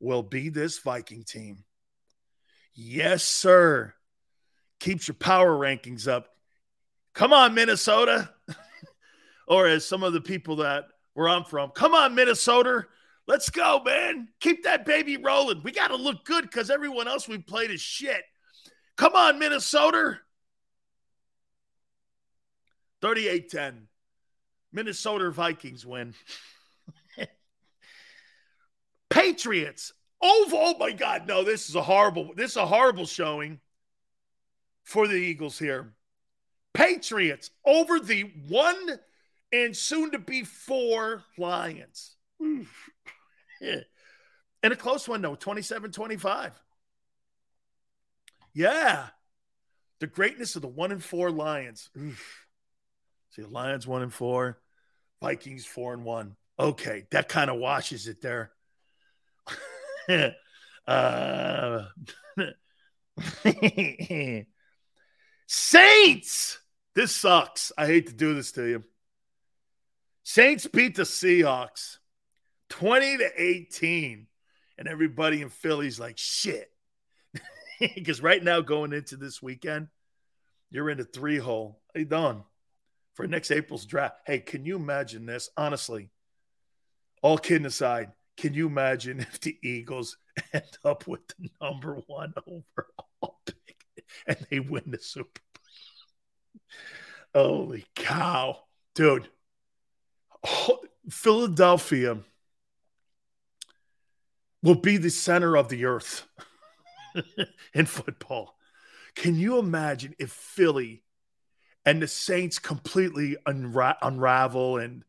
[0.00, 1.64] will be this Viking team.
[2.72, 3.92] Yes, sir.
[4.80, 6.28] Keeps your power rankings up.
[7.14, 8.30] Come on, Minnesota.
[9.46, 12.86] or as some of the people that where I'm from, come on, Minnesota.
[13.26, 14.28] Let's go, man.
[14.40, 15.62] Keep that baby rolling.
[15.62, 18.22] We got to look good because everyone else we played is shit.
[18.96, 20.18] Come on, Minnesota.
[23.02, 23.88] 38 10.
[24.72, 26.14] Minnesota Vikings win.
[29.10, 29.92] Patriots.
[30.22, 31.26] Oh, oh my God.
[31.26, 33.60] No, this is a horrible, this is a horrible showing
[34.84, 35.92] for the Eagles here.
[36.74, 38.98] Patriots over the one
[39.52, 42.16] and soon to be four Lions.
[44.62, 46.52] And a close one, though, 27 25.
[48.52, 49.06] Yeah.
[50.00, 51.88] The greatness of the one and four Lions.
[51.96, 52.39] Oof.
[53.30, 54.60] See, Lions one and four,
[55.20, 56.36] Vikings four and one.
[56.58, 58.52] Okay, that kind of washes it there.
[60.86, 61.84] uh,
[65.46, 66.58] Saints.
[66.94, 67.72] This sucks.
[67.78, 68.84] I hate to do this to you.
[70.22, 71.98] Saints beat the Seahawks
[72.70, 74.26] 20 to 18.
[74.78, 76.70] And everybody in Philly's like, shit.
[77.80, 79.88] Because right now, going into this weekend,
[80.70, 81.80] you're in a three hole.
[81.94, 82.44] How you doing?
[83.20, 84.16] For next April's draft.
[84.24, 85.50] Hey, can you imagine this?
[85.54, 86.08] Honestly,
[87.20, 90.16] all kidding aside, can you imagine if the Eagles
[90.54, 95.42] end up with the number one overall pick and they win the Super
[97.34, 97.42] Bowl?
[97.44, 98.60] Holy cow.
[98.94, 99.28] Dude,
[101.10, 102.20] Philadelphia
[104.62, 106.26] will be the center of the earth
[107.74, 108.56] in football.
[109.14, 111.02] Can you imagine if Philly
[111.84, 115.04] and the Saints completely unra- unravel and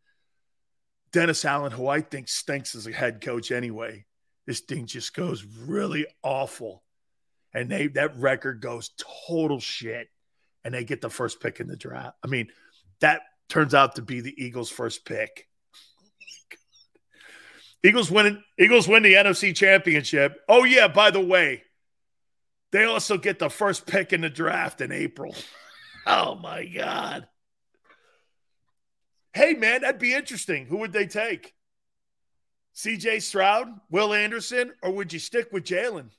[1.12, 4.06] Dennis Allen, who I think stinks as a head coach anyway,
[4.48, 6.84] this thing just goes really awful.
[7.54, 8.92] And they that record goes
[9.28, 10.08] total shit.
[10.64, 12.16] And they get the first pick in the draft.
[12.24, 12.50] I mean,
[13.00, 15.48] that turns out to be the Eagles' first pick.
[16.00, 16.08] Oh
[17.84, 20.40] Eagles win Eagles win the NFC championship.
[20.48, 21.64] Oh, yeah, by the way,
[22.72, 25.36] they also get the first pick in the draft in April.
[26.06, 27.28] Oh my God.
[29.34, 30.66] Hey, man, that'd be interesting.
[30.66, 31.54] Who would they take?
[32.76, 36.10] CJ Stroud, Will Anderson, or would you stick with Jalen?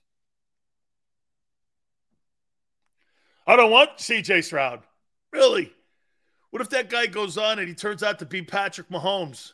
[3.47, 4.83] I don't want CJ Stroud.
[5.33, 5.73] Really?
[6.51, 9.53] What if that guy goes on and he turns out to be Patrick Mahomes?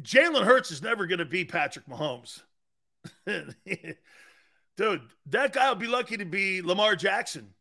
[0.00, 2.42] Jalen Hurts is never going to be Patrick Mahomes.
[4.76, 7.54] Dude, that guy will be lucky to be Lamar Jackson.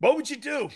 [0.00, 0.70] What would you do?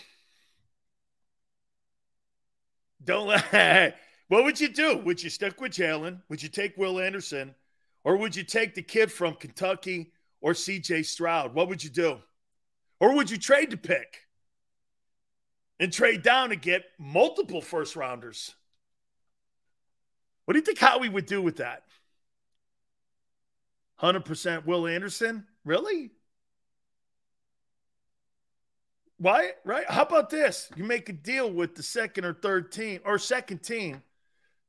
[3.03, 3.99] Don't let.
[4.29, 4.99] what would you do?
[4.99, 6.21] Would you stick with Jalen?
[6.29, 7.55] Would you take Will Anderson?
[8.05, 11.55] Or would you take the kid from Kentucky or CJ Stroud?
[11.55, 12.19] What would you do?
[13.01, 14.21] Or would you trade the pick
[15.81, 18.55] and trade down and get multiple first rounders?
[20.45, 21.83] What do you think Howie would do with that?
[24.01, 25.47] 100% Will Anderson?
[25.65, 26.11] Really?
[29.19, 29.53] Why?
[29.65, 29.89] Right?
[29.89, 30.71] How about this?
[30.77, 34.03] You make a deal with the second or third team or second team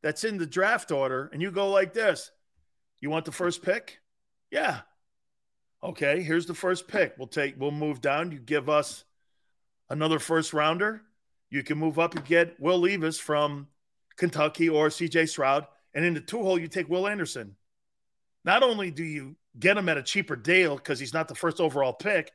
[0.02, 2.32] that's in the draft order, and you go like this
[3.02, 4.00] You want the first pick?
[4.52, 4.82] Yeah.
[5.84, 7.16] Okay, here's the first pick.
[7.18, 8.32] We'll take, we'll move down.
[8.32, 9.04] You give us
[9.90, 11.04] another first rounder.
[11.50, 13.68] You can move up and get Will Levis from
[14.16, 15.68] Kentucky or CJ Stroud.
[15.94, 17.56] And in the two hole, you take Will Anderson.
[18.48, 21.60] Not only do you get him at a cheaper deal because he's not the first
[21.60, 22.32] overall pick,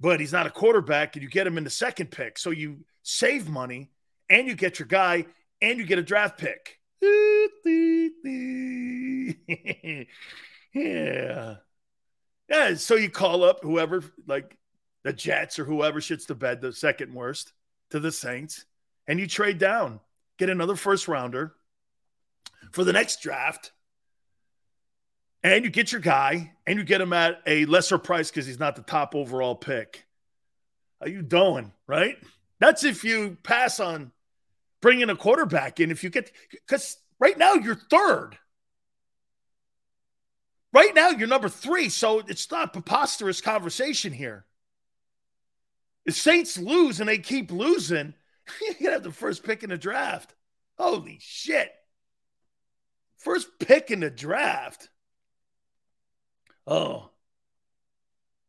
[0.00, 2.38] but he's not a quarterback, and you get him in the second pick.
[2.38, 3.90] So you save money
[4.30, 5.26] and you get your guy
[5.60, 6.78] and you get a draft pick.
[10.72, 11.56] yeah.
[12.48, 12.74] Yeah.
[12.76, 14.56] So you call up whoever, like
[15.04, 17.52] the Jets or whoever shits the bed, the second worst,
[17.90, 18.64] to the Saints,
[19.06, 20.00] and you trade down,
[20.38, 21.52] get another first rounder
[22.72, 23.72] for the next draft
[25.42, 28.58] and you get your guy and you get him at a lesser price because he's
[28.58, 30.04] not the top overall pick.
[31.00, 31.72] How you doing?
[31.86, 32.16] Right?
[32.58, 34.12] That's if you pass on
[34.80, 35.90] bringing a quarterback in.
[35.90, 38.38] If you get because right now you're third.
[40.72, 44.44] Right now you're number three, so it's not preposterous conversation here.
[46.06, 48.14] If Saints lose and they keep losing,
[48.60, 50.34] you can have the first pick in the draft.
[50.78, 51.70] Holy shit!
[53.16, 54.88] First pick in the draft.
[56.66, 57.10] Oh.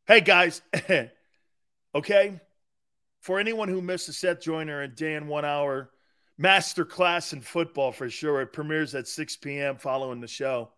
[0.07, 0.61] Hey, guys.
[1.95, 2.40] okay.
[3.22, 5.91] For anyone who missed the Seth Joyner and Dan one hour
[6.38, 9.77] master class in football for sure, it premieres at 6 p.m.
[9.77, 10.72] following the show.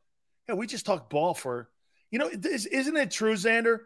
[0.48, 1.70] Yeah, we just talk ball for,
[2.12, 3.80] you know, isn't it true, Xander?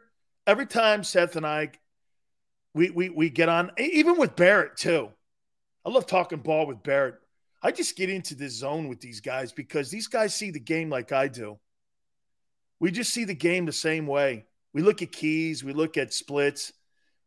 [0.48, 1.70] Every time Seth and I,
[2.74, 5.10] we, we, we get on, even with Barrett too.
[5.86, 7.16] I love talking ball with Barrett.
[7.62, 10.90] I just get into this zone with these guys because these guys see the game
[10.90, 11.60] like I do.
[12.80, 14.46] We just see the game the same way.
[14.74, 16.72] We look at keys, we look at splits.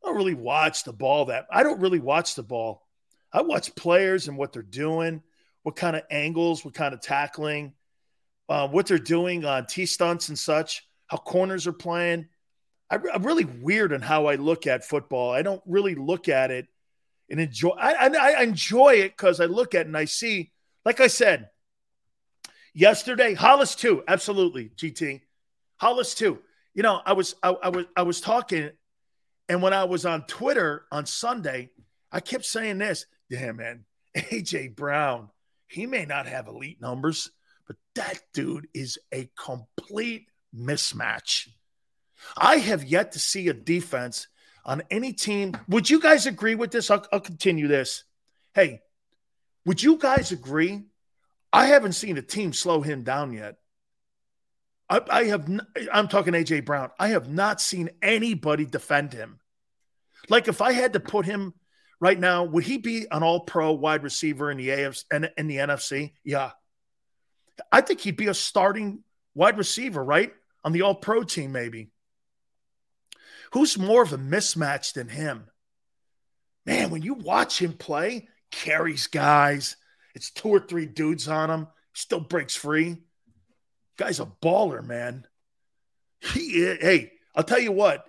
[0.02, 2.86] I don't really watch the ball that I don't really watch the ball.
[3.32, 5.22] I watch players and what they're doing,
[5.62, 7.74] what kind of angles, what kind of tackling,
[8.48, 12.28] uh, what they're doing on T stunts and such, how corners are playing.
[12.90, 15.30] I, am really weird in how I look at football.
[15.32, 16.66] I don't really look at it
[17.28, 17.70] and enjoy.
[17.70, 20.50] I, I, I enjoy it because I look at it and I see,
[20.84, 21.50] like I said
[22.74, 25.20] yesterday, Hollis too, absolutely, GT.
[25.80, 26.38] Hollis too.
[26.74, 28.70] You know, I was I, I was I was talking,
[29.48, 31.70] and when I was on Twitter on Sunday,
[32.12, 33.06] I kept saying this.
[33.28, 33.84] Yeah, man,
[34.16, 35.30] AJ Brown.
[35.66, 37.30] He may not have elite numbers,
[37.66, 41.48] but that dude is a complete mismatch.
[42.36, 44.26] I have yet to see a defense
[44.64, 45.56] on any team.
[45.68, 46.90] Would you guys agree with this?
[46.90, 48.04] I'll, I'll continue this.
[48.52, 48.82] Hey,
[49.64, 50.82] would you guys agree?
[51.52, 53.56] I haven't seen a team slow him down yet.
[54.90, 55.48] I, I have.
[55.92, 56.90] I'm talking AJ Brown.
[56.98, 59.38] I have not seen anybody defend him.
[60.28, 61.54] Like if I had to put him
[62.00, 65.56] right now, would he be an All-Pro wide receiver in the AFC and in the
[65.56, 66.12] NFC?
[66.24, 66.50] Yeah,
[67.70, 69.04] I think he'd be a starting
[69.34, 70.32] wide receiver, right,
[70.64, 71.90] on the All-Pro team, maybe.
[73.52, 75.46] Who's more of a mismatch than him?
[76.66, 79.76] Man, when you watch him play, carries guys.
[80.14, 81.68] It's two or three dudes on him.
[81.94, 82.98] Still breaks free.
[84.00, 85.26] Guy's a baller, man.
[86.22, 88.06] He, hey, I'll tell you what.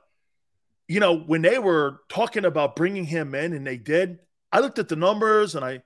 [0.87, 4.19] You know, when they were talking about bringing him in, and they did,
[4.53, 5.81] I looked at the numbers and I,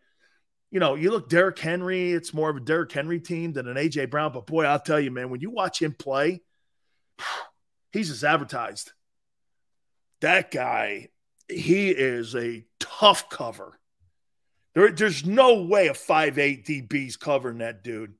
[0.70, 3.78] you know, you look Derrick Henry, it's more of a Derrick Henry team than an
[3.78, 4.32] AJ Brown.
[4.32, 6.44] But boy, I'll tell you, man, when you watch him play,
[7.92, 8.92] he's as advertised.
[10.22, 11.10] That guy,
[11.50, 13.80] he is a tough cover.
[14.76, 18.14] There, there's no way a 5'8 DB's covering that dude.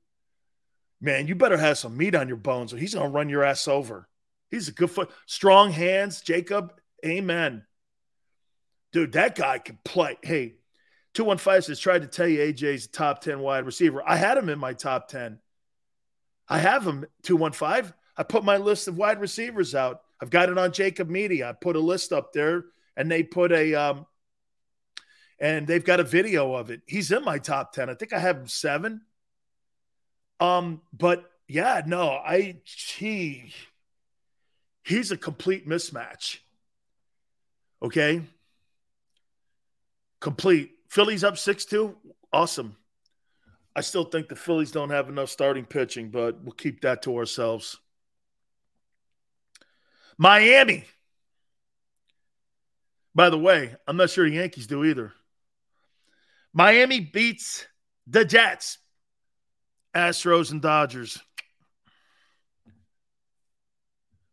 [1.00, 3.44] Man, you better have some meat on your bones or he's going to run your
[3.44, 4.08] ass over.
[4.50, 5.10] He's a good foot.
[5.26, 6.72] Strong hands, Jacob.
[7.04, 7.64] Amen.
[8.92, 10.16] Dude, that guy can play.
[10.22, 10.54] Hey,
[11.14, 14.02] 215 says, tried to tell you AJ's top 10 wide receiver.
[14.06, 15.38] I had him in my top 10.
[16.48, 17.92] I have him, 215.
[18.16, 20.00] I put my list of wide receivers out.
[20.20, 21.50] I've got it on JAKIB Media.
[21.50, 22.64] I put a list up there
[22.96, 24.06] and they put a um,
[25.38, 26.80] and they've got a video of it.
[26.86, 27.90] He's in my top 10.
[27.90, 29.02] I think I have him seven.
[30.40, 33.52] Um, but yeah, no, I he
[34.84, 36.38] he's a complete mismatch.
[37.82, 38.22] Okay.
[40.20, 40.72] Complete.
[40.88, 41.94] Phillies up 6-2.
[42.32, 42.76] Awesome.
[43.74, 47.16] I still think the Phillies don't have enough starting pitching, but we'll keep that to
[47.16, 47.78] ourselves.
[50.16, 50.84] Miami.
[53.14, 55.12] By the way, I'm not sure the Yankees do either.
[56.52, 57.66] Miami beats
[58.06, 58.78] the Jets,
[59.96, 61.18] Astros, and Dodgers.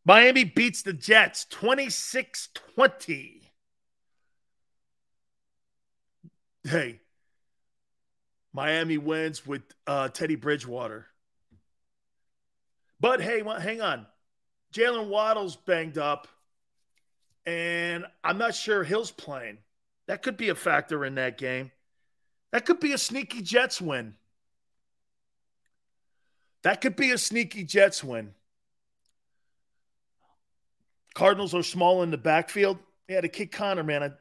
[0.06, 3.42] Miami beats the Jets 26 20.
[6.66, 7.00] Hey,
[8.51, 11.08] Miami wins with uh, Teddy Bridgewater.
[13.00, 14.06] But hey, hang on.
[14.74, 16.27] Jaylen Waddle's banged up,
[17.45, 19.59] and I'm not sure Hill's playing.
[20.08, 21.72] That could be a factor in that game.
[22.51, 24.16] That could be a sneaky Jets win.
[26.64, 28.33] That could be a sneaky Jets win.
[31.14, 32.80] Cardinals are small in the backfield.
[33.08, 34.03] Yeah, to kick Conner, man.
[34.03, 34.11] I,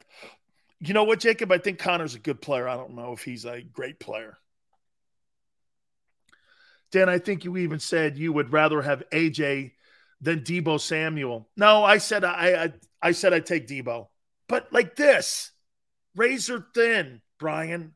[0.79, 1.51] you know what, Jacob?
[1.51, 2.67] I think Conner's a good player.
[2.67, 4.37] I don't know if he's a great player.
[6.91, 9.71] Dan, I think you even said you would rather have AJ
[10.21, 11.49] than Deebo Samuel.
[11.57, 14.07] No, I said I, I I said I'd take Deebo,
[14.47, 15.51] But like this,
[16.15, 17.95] razor thin, Brian.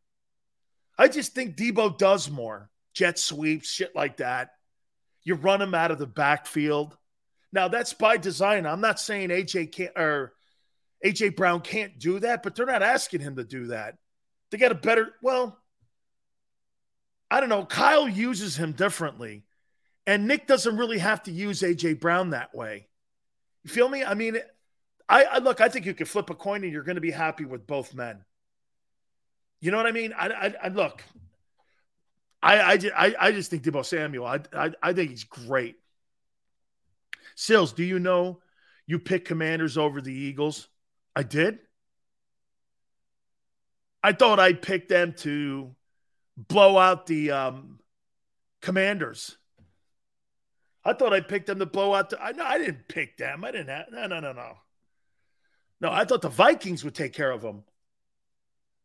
[0.98, 4.50] I just think Debo does more jet sweeps, shit like that.
[5.24, 6.98] You run him out of the backfield.
[7.54, 8.66] Now that's by design.
[8.66, 10.34] I'm not saying AJ can't or
[11.06, 13.96] AJ Brown can't do that, but they're not asking him to do that.
[14.50, 15.60] They got a better, well,
[17.30, 17.66] I don't know.
[17.66, 19.44] Kyle uses him differently,
[20.08, 22.88] and Nick doesn't really have to use AJ Brown that way.
[23.64, 24.04] You feel me?
[24.04, 24.38] I mean,
[25.08, 25.62] I, I look.
[25.62, 27.94] I think you could flip a coin, and you're going to be happy with both
[27.94, 28.24] men.
[29.60, 30.14] You know what I mean?
[30.18, 31.04] I, I, I look.
[32.42, 34.26] I, I, I, I just think Deebo Samuel.
[34.26, 35.76] I, I, I think he's great.
[37.36, 38.40] Sills, do you know
[38.86, 40.68] you pick Commanders over the Eagles?
[41.16, 41.60] I did.
[44.04, 45.76] I thought I picked them to
[46.38, 47.80] blow out the um,
[48.62, 49.36] Commanders.
[50.86, 52.24] I thought I picked them to blow out the.
[52.24, 53.44] I no, I didn't pick them.
[53.44, 53.88] I didn't have.
[53.92, 54.54] No, no, no, no.
[55.82, 57.64] No, I thought the Vikings would take care of them.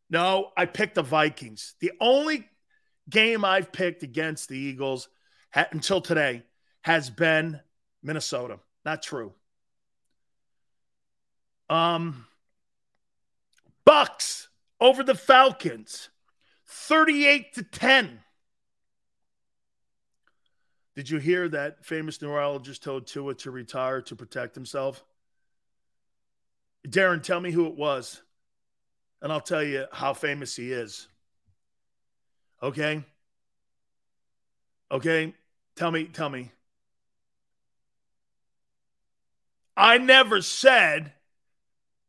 [0.09, 1.75] No, I picked the Vikings.
[1.79, 2.47] The only
[3.09, 5.09] game I've picked against the Eagles
[5.53, 6.43] ha- until today
[6.81, 7.59] has been
[8.01, 8.59] Minnesota.
[8.85, 9.33] Not true.
[11.69, 12.25] Um,
[13.87, 14.47] Bucs
[14.79, 16.09] over the Falcons,
[16.67, 18.19] 38 to 10.
[20.95, 25.03] Did you hear that famous neurologist told Tua to retire to protect himself?
[26.87, 28.21] Darren, tell me who it was
[29.23, 31.07] and I'll tell you how famous he is.
[32.63, 33.03] Okay?
[34.89, 35.33] Okay?
[35.75, 36.51] Tell me, tell me.
[39.75, 41.13] I never said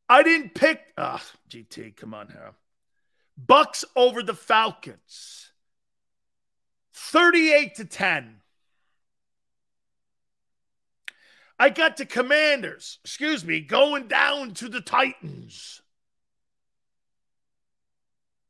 [0.08, 2.52] I didn't pick ah oh, GT, come on here.
[3.42, 5.50] Bucs over the Falcons.
[6.92, 8.36] 38 to 10.
[11.58, 15.80] I got the Commanders, excuse me, going down to the Titans.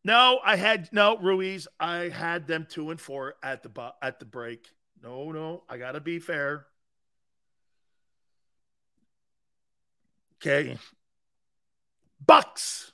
[0.05, 1.67] No, I had no Ruiz.
[1.81, 4.69] I had them two and four at the at the break.
[5.03, 6.67] No, no, I gotta be fair.
[10.37, 10.77] Okay.
[12.25, 12.93] Bucs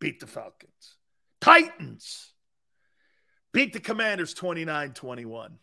[0.00, 0.96] beat the Falcons.
[1.40, 2.32] Titans
[3.52, 5.58] beat the Commanders 29 21.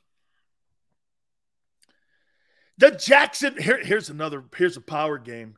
[2.78, 5.58] The Jackson, here, here's another, here's a power game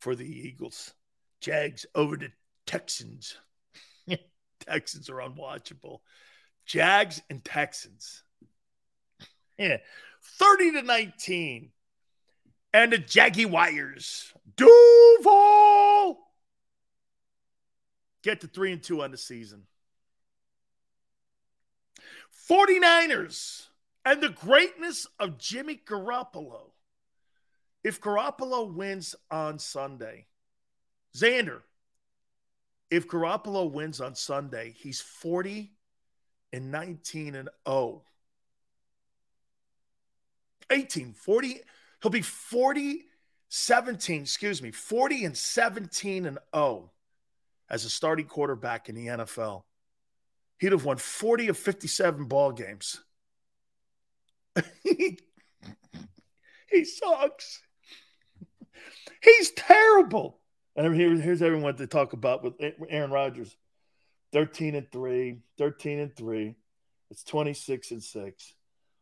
[0.00, 0.94] for the Eagles.
[1.40, 2.30] Jags over the
[2.66, 3.36] Texans.
[4.60, 6.00] Texans are unwatchable.
[6.66, 8.22] Jags and Texans.
[9.58, 9.78] Yeah.
[10.38, 11.70] 30 to 19.
[12.72, 14.32] And the Jaguars.
[14.56, 16.18] Duval.
[18.22, 19.66] Get to 3 and 2 on the season.
[22.48, 23.66] 49ers
[24.04, 26.70] and the greatness of Jimmy Garoppolo.
[27.82, 30.26] If Garoppolo wins on Sunday,
[31.16, 31.60] Xander,
[32.90, 35.72] if Garoppolo wins on Sunday, he's 40
[36.52, 38.02] and 19 and 0.
[40.70, 41.60] 18, 40,
[42.02, 43.04] he'll be 40,
[43.48, 46.90] 17, excuse me, 40 and 17 and 0
[47.68, 49.64] as a starting quarterback in the NFL.
[50.58, 53.00] He'd have won 40 of 57 ball games.
[54.82, 55.18] he,
[56.70, 57.60] he sucks.
[59.22, 60.40] He's terrible.
[60.76, 62.54] And here, here's everyone to talk about with
[62.88, 63.54] Aaron Rodgers
[64.32, 66.56] 13 and 3, 13 and 3.
[67.10, 68.54] It's 26 and 6.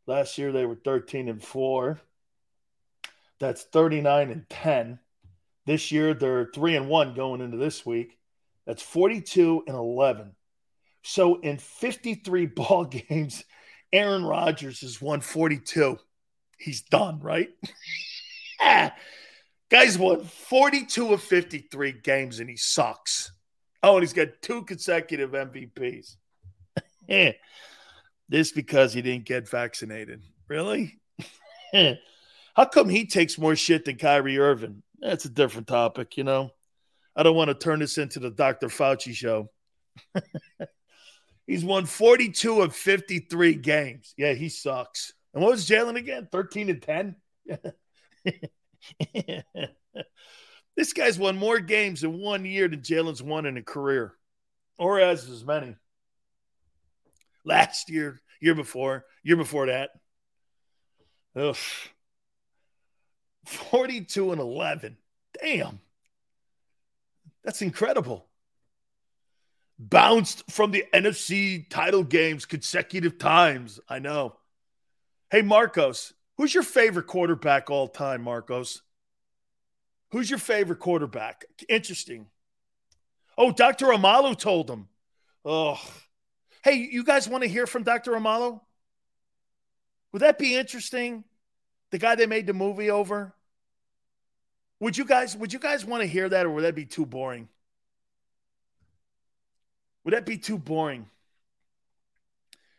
[0.07, 1.99] Last year they were 13 and 4.
[3.41, 4.99] That's 39 and 10.
[5.65, 8.19] This year they're 3 and 1 going into this week.
[8.67, 10.33] That's 42 and 11.
[11.03, 13.45] So in 53 ball games,
[13.93, 15.99] Aaron Rodgers has won 42.
[16.59, 17.51] He's done, right?
[18.65, 18.95] Ah,
[19.73, 23.33] Guy's won 42 of 53 games and he sucks.
[23.83, 26.17] Oh, and he's got two consecutive MVPs.
[28.29, 30.21] this because he didn't get vaccinated.
[30.47, 31.01] Really?
[31.73, 34.83] How come he takes more shit than Kyrie Irving?
[35.01, 36.51] That's a different topic, you know.
[37.17, 38.69] I don't want to turn this into the Dr.
[38.69, 39.51] Fauci show.
[41.47, 44.13] He's won 42 of 53 games.
[44.19, 45.15] Yeah, he sucks.
[45.33, 46.29] And what was Jalen again?
[46.31, 47.17] 13 and 10?
[50.77, 54.15] this guy's won more games in one year than Jalen's won in a career,
[54.79, 55.77] or as as many.
[57.45, 59.91] Last year, year before, year before that.
[61.35, 61.57] Ugh.
[63.47, 64.97] 42 and 11.
[65.41, 65.81] Damn.
[67.43, 68.29] That's incredible
[69.91, 73.81] bounced from the NFC title games consecutive times.
[73.89, 74.37] I know.
[75.31, 76.13] Hey, Marcos,
[76.43, 78.83] who's your favorite quarterback all time, Marcos?
[80.11, 81.45] Who's your favorite quarterback?
[81.69, 82.27] Interesting.
[83.39, 83.87] Oh, Dr.
[83.87, 84.89] Omalu told him.
[85.45, 85.81] Oh,
[86.65, 88.11] hey, you guys want to hear from Dr.
[88.11, 88.61] Omalu?
[90.11, 91.23] Would that be interesting?
[91.93, 93.33] The guy they made the movie over.
[94.81, 95.37] Would you guys?
[95.37, 97.49] Would you guys want to hear that, or would that be too boring?
[100.03, 101.09] Would that be too boring?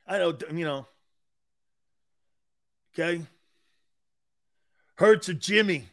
[0.05, 0.85] I know, you know.
[2.93, 3.21] Okay.
[4.95, 5.87] Hurts of Jimmy.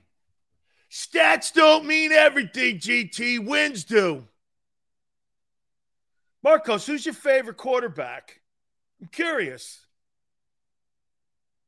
[0.91, 3.45] Stats don't mean everything, GT.
[3.45, 4.25] Wins do.
[6.43, 8.41] Marcos, who's your favorite quarterback?
[9.01, 9.87] I'm curious.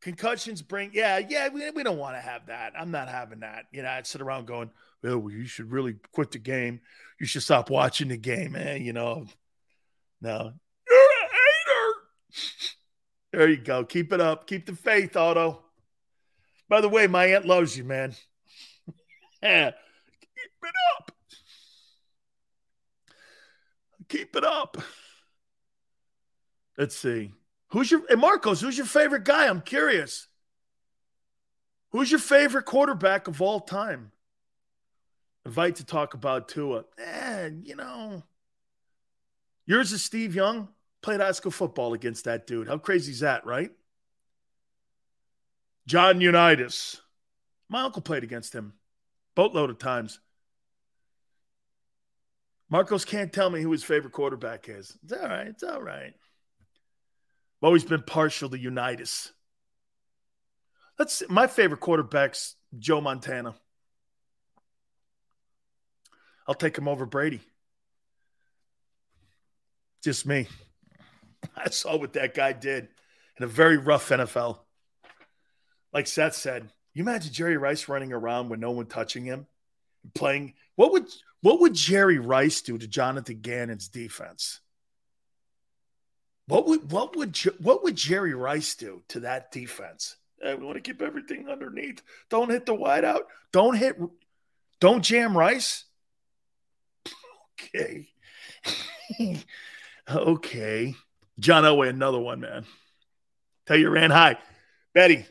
[0.01, 2.73] Concussions bring, yeah, yeah, we, we don't want to have that.
[2.77, 3.67] I'm not having that.
[3.70, 4.70] You know, I'd sit around going,
[5.02, 6.81] well, you should really quit the game.
[7.20, 8.67] You should stop watching the game, man.
[8.67, 8.77] Eh?
[8.77, 9.27] You know,
[10.20, 10.52] no.
[10.89, 11.93] You're a hater.
[13.33, 13.83] There you go.
[13.83, 14.47] Keep it up.
[14.47, 15.65] Keep the faith, Otto.
[16.73, 18.15] By the way, my aunt loves you, man.
[19.42, 19.73] yeah.
[20.23, 21.12] Keep it up.
[24.09, 24.78] Keep it up.
[26.78, 27.34] Let's see.
[27.73, 28.62] Who's your hey Marcos?
[28.62, 29.49] Who's your favorite guy?
[29.49, 30.28] I'm curious.
[31.91, 34.10] Who's your favorite quarterback of all time?
[35.44, 36.86] Invite to talk about Tua.
[36.97, 38.23] Eh, you know,
[39.67, 40.68] Yours is Steve Young.
[41.02, 42.67] Played high school football against that dude.
[42.67, 43.73] How crazy is that, right?
[45.86, 47.01] John Unitas.
[47.69, 48.75] My uncle played against him
[49.35, 50.20] boatload of times.
[52.70, 54.97] Marcos can't tell me who his favorite quarterback is.
[55.05, 55.47] It's all right.
[55.47, 56.15] It's all right.
[56.15, 59.31] I've always been partial to Unitas.
[60.99, 63.55] That's my favorite quarterback's Joe Montana.
[66.47, 67.41] I'll take him over Brady.
[70.02, 70.49] Just me.
[71.57, 72.89] I saw what that guy did
[73.39, 74.59] in a very rough NFL.
[75.92, 79.46] Like Seth said, You imagine Jerry Rice running around with no one touching him,
[80.14, 80.54] playing.
[80.76, 81.06] What would
[81.40, 84.60] what would Jerry Rice do to Jonathan Gannon's defense?
[86.46, 90.16] What would what would what would Jerry Rice do to that defense?
[90.40, 92.02] Hey, we want to keep everything underneath.
[92.28, 93.22] Don't hit the wideout.
[93.52, 93.96] Don't hit.
[94.80, 95.84] Don't jam Rice.
[97.74, 98.08] Okay.
[100.10, 100.94] okay.
[101.38, 102.64] John Elway, another one, man.
[103.66, 104.36] Tell you ran high.
[104.94, 105.26] Betty,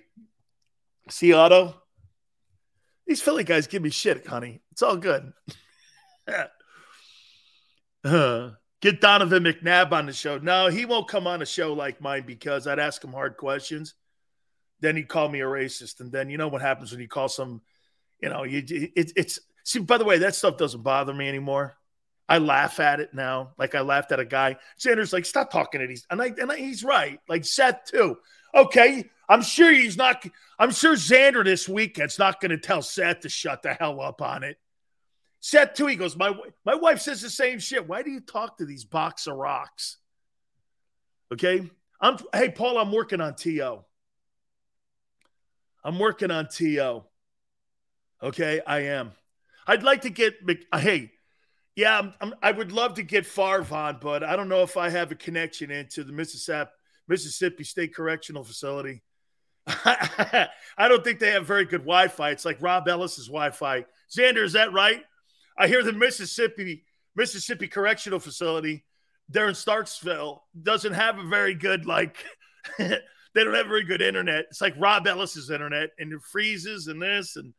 [1.11, 1.75] see Otto?
[3.05, 4.61] These Philly guys give me shit, honey.
[4.71, 5.33] It's all good.
[8.03, 8.49] uh,
[8.81, 10.37] get Donovan McNabb on the show.
[10.37, 13.95] No, he won't come on a show like mine because I'd ask him hard questions.
[14.79, 15.99] Then he'd call me a racist.
[15.99, 17.61] And then you know what happens when you call some,
[18.21, 21.75] you know, you, it, it's, see, by the way, that stuff doesn't bother me anymore.
[22.29, 23.51] I laugh at it now.
[23.57, 24.55] Like I laughed at a guy.
[24.77, 26.05] Sanders like, stop talking to these.
[26.09, 27.19] And I and I, he's right.
[27.27, 28.17] Like Seth too.
[28.53, 30.25] Okay, I'm sure he's not.
[30.59, 34.21] I'm sure Xander this weekend's not going to tell Seth to shut the hell up
[34.21, 34.57] on it.
[35.39, 35.87] Seth too.
[35.87, 37.87] He goes, my my wife says the same shit.
[37.87, 39.97] Why do you talk to these box of rocks?
[41.33, 42.17] Okay, I'm.
[42.33, 43.79] Hey Paul, I'm working on TO.
[45.83, 47.03] I'm working on TO.
[48.21, 49.13] Okay, I am.
[49.65, 50.35] I'd like to get.
[50.75, 51.11] Hey,
[51.75, 53.63] yeah, I'm, I'm, i would love to get Favre
[54.01, 56.71] but I don't know if I have a connection into the Mississippi
[57.07, 59.01] Mississippi State Correctional Facility.
[59.67, 60.49] I
[60.87, 62.31] don't think they have very good Wi-Fi.
[62.31, 63.85] It's like Rob Ellis's Wi-Fi.
[64.15, 65.03] Xander, is that right?
[65.57, 66.83] I hear the Mississippi
[67.15, 68.85] Mississippi Correctional Facility
[69.29, 72.25] there in Starksville doesn't have a very good like.
[72.77, 72.99] they
[73.35, 74.45] don't have very good internet.
[74.49, 77.53] It's like Rob Ellis's internet, and it freezes and this and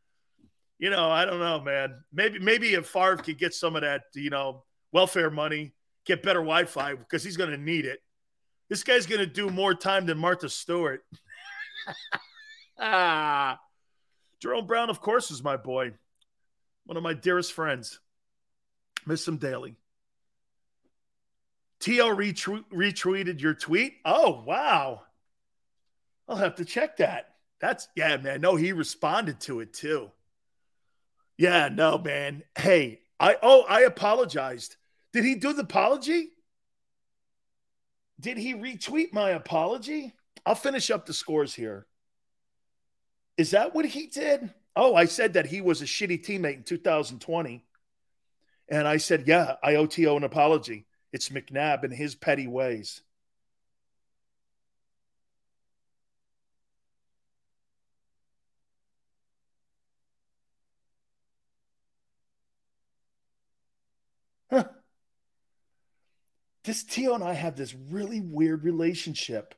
[0.79, 2.03] you know, I don't know, man.
[2.11, 5.73] Maybe maybe if Favre could get some of that, you know, welfare money,
[6.05, 7.99] get better Wi-Fi because he's going to need it.
[8.73, 11.05] This guy's going to do more time than Martha Stewart.
[12.79, 13.59] ah,
[14.39, 15.93] Jerome Brown, of course, is my boy,
[16.87, 17.99] one of my dearest friends.
[19.05, 19.75] Miss him daily.
[21.81, 22.15] TL
[22.73, 23.97] retweeted your tweet.
[24.05, 25.03] Oh wow,
[26.27, 27.35] I'll have to check that.
[27.59, 28.41] That's yeah, man.
[28.41, 30.09] No, he responded to it too.
[31.37, 32.41] Yeah, no, man.
[32.57, 34.77] Hey, I oh, I apologized.
[35.11, 36.32] Did he do the apology?
[38.19, 40.13] Did he retweet my apology?
[40.45, 41.85] I'll finish up the scores here.
[43.37, 44.53] Is that what he did?
[44.75, 47.63] Oh, I said that he was a shitty teammate in 2020.
[48.69, 50.85] And I said, yeah, I OTO an apology.
[51.11, 53.01] It's McNabb and his petty ways.
[66.63, 69.55] This TO and I have this really weird relationship.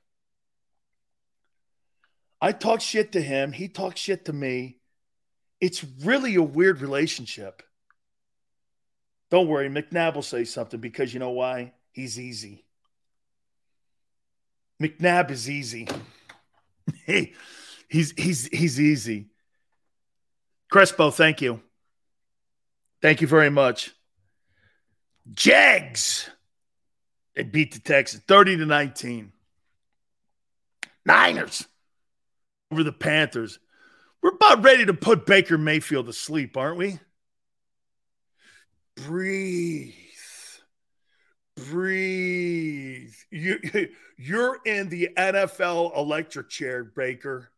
[2.41, 4.79] I talk shit to him, he talks shit to me.
[5.61, 7.63] It's really a weird relationship.
[9.31, 11.73] Don't worry, McNabb will say something because you know why?
[11.91, 12.65] He's easy.
[14.81, 15.87] McNabb is easy.
[17.05, 17.33] hey,
[17.87, 19.29] he's he's he's easy.
[20.69, 21.61] Crespo, thank you.
[23.01, 23.93] Thank you very much.
[25.33, 26.29] Jags.
[27.35, 29.31] They beat the Texans 30 to 19.
[31.05, 31.67] Niners
[32.71, 33.59] over the Panthers.
[34.21, 36.99] We're about ready to put Baker Mayfield to sleep, aren't we?
[38.95, 39.93] Breathe.
[41.69, 43.13] Breathe.
[43.29, 43.59] You,
[44.17, 47.51] you're in the NFL electric chair, Baker.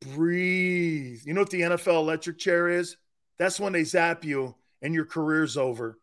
[0.00, 1.22] Breathe.
[1.24, 2.96] You know what the NFL electric chair is?
[3.38, 5.98] That's when they zap you and your career's over.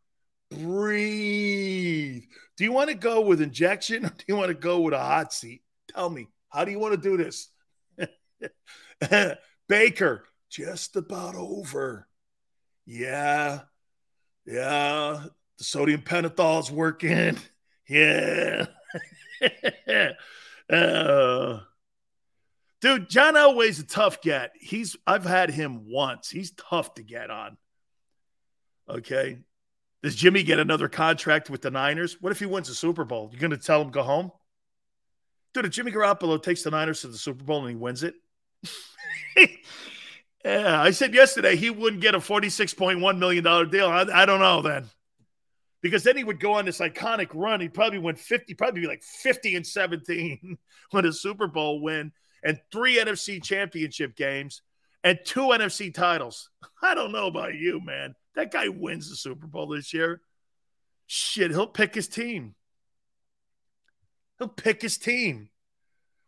[0.51, 2.23] Breathe.
[2.57, 4.99] Do you want to go with injection or do you want to go with a
[4.99, 5.61] hot seat?
[5.93, 7.49] Tell me, how do you want to do this?
[9.67, 12.07] Baker, just about over.
[12.85, 13.61] Yeah.
[14.45, 15.25] Yeah.
[15.57, 17.37] The sodium pentothal working.
[17.87, 18.65] Yeah.
[20.71, 21.59] uh,
[22.81, 24.53] dude, John Elway's a tough get.
[24.59, 26.31] He's I've had him once.
[26.31, 27.57] He's tough to get on.
[28.89, 29.37] Okay.
[30.05, 32.21] Does Jimmy get another contract with the Niners?
[32.21, 33.29] What if he wins the Super Bowl?
[33.31, 34.31] You're going to tell him go home?
[35.51, 38.13] Dude, if Jimmy Garoppolo takes the Niners to the Super Bowl and he wins it,
[40.45, 43.87] yeah, I said yesterday he wouldn't get a $46.1 million deal.
[43.87, 44.85] I, I, don't know then.
[45.81, 47.59] Because then he would go on this iconic run.
[47.59, 50.59] He'd probably win 50, probably be like 50 and 17
[50.91, 52.11] when a Super Bowl win
[52.43, 54.61] and three NFC championship games
[55.03, 56.51] and two NFC titles.
[56.83, 58.13] I don't know about you, man.
[58.35, 60.21] That guy wins the Super Bowl this year.
[61.07, 62.55] Shit, he'll pick his team.
[64.39, 65.49] He'll pick his team.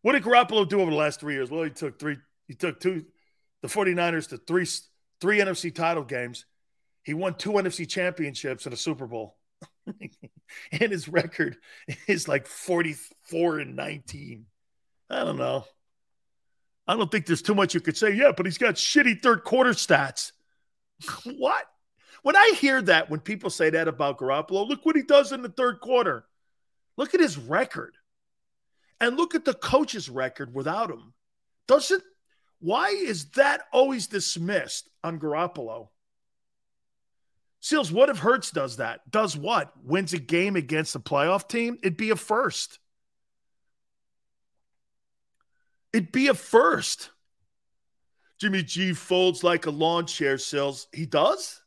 [0.02, 1.52] What did Garoppolo do over the last three years?
[1.52, 2.18] Well, he took three.
[2.48, 3.06] He took two,
[3.62, 4.66] the 49ers to three
[5.20, 6.46] three NFC title games.
[7.04, 9.38] He won two NFC championships and a Super Bowl.
[10.72, 11.58] and his record
[12.08, 14.46] is like 44 and 19.
[15.10, 15.66] I don't know.
[16.88, 18.14] I don't think there's too much you could say.
[18.14, 20.32] Yeah, but he's got shitty third quarter stats.
[21.38, 21.66] what?
[22.24, 25.42] When I hear that, when people say that about Garoppolo, look what he does in
[25.42, 26.26] the third quarter.
[26.98, 27.96] Look at his record.
[29.00, 31.14] And look at the coach's record without him.
[31.68, 32.04] Doesn't
[32.60, 35.90] why is that always dismissed on Garoppolo?
[37.60, 39.10] Sills, what if Hurts does that?
[39.10, 39.74] Does what?
[39.84, 41.78] Wins a game against a playoff team?
[41.82, 42.80] It'd be a first.
[45.94, 47.12] It'd be a first.
[48.40, 50.88] Jimmy G folds like a lawn chair, Sills.
[50.94, 51.62] He does?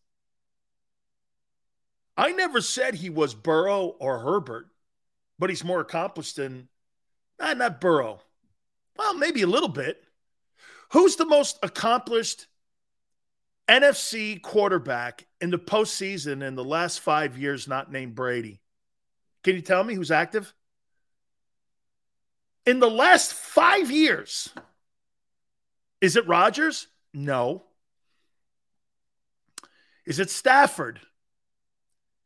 [2.20, 4.66] I never said he was Burrow or Herbert,
[5.38, 6.68] but he's more accomplished than
[7.40, 8.20] eh, not Burrow.
[8.98, 10.04] Well, maybe a little bit.
[10.92, 12.46] Who's the most accomplished
[13.66, 18.60] NFC quarterback in the postseason in the last five years not named Brady?
[19.42, 20.52] Can you tell me who's active?
[22.66, 24.50] In the last five years,
[26.02, 26.86] is it Rodgers?
[27.14, 27.64] No.
[30.04, 31.00] Is it Stafford?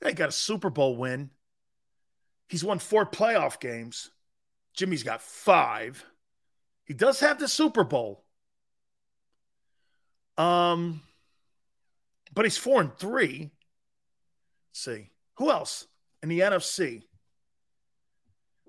[0.04, 1.30] They got a Super Bowl win.
[2.48, 4.10] He's won four playoff games.
[4.74, 6.04] Jimmy's got five.
[6.84, 8.22] He does have the Super Bowl.
[10.36, 11.00] Um,
[12.34, 13.50] but he's four and three.
[14.70, 15.10] Let's see.
[15.38, 15.86] Who else
[16.22, 17.02] in the NFC?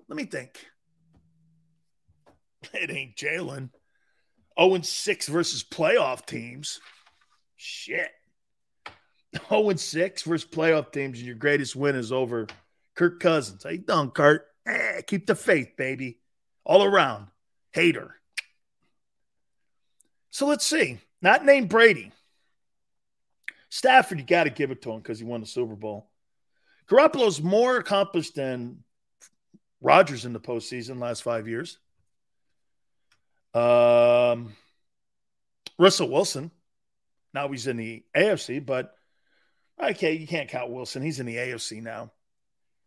[0.08, 0.66] Let me think.
[2.72, 3.70] It ain't Jalen.
[4.58, 6.80] 0 and 6 versus playoff teams.
[7.54, 8.10] Shit.
[9.48, 12.46] 0 and 6 versus playoff teams, and your greatest win is over
[12.94, 13.62] Kirk Cousins.
[13.62, 14.46] How you doing, Kurt?
[14.66, 16.18] Eh, keep the faith, baby.
[16.64, 17.28] All around.
[17.72, 18.14] Hater.
[20.30, 20.98] So let's see.
[21.22, 22.12] Not named Brady.
[23.68, 26.08] Stafford, you got to give it to him because he won the Super Bowl.
[26.88, 28.84] Garoppolo's more accomplished than
[29.80, 31.78] Rodgers in the postseason last five years.
[33.54, 34.54] Um,
[35.78, 36.50] Russell Wilson.
[37.34, 38.95] Now he's in the AFC, but
[39.82, 41.02] okay, you can't count Wilson.
[41.02, 42.12] He's in the AFC now.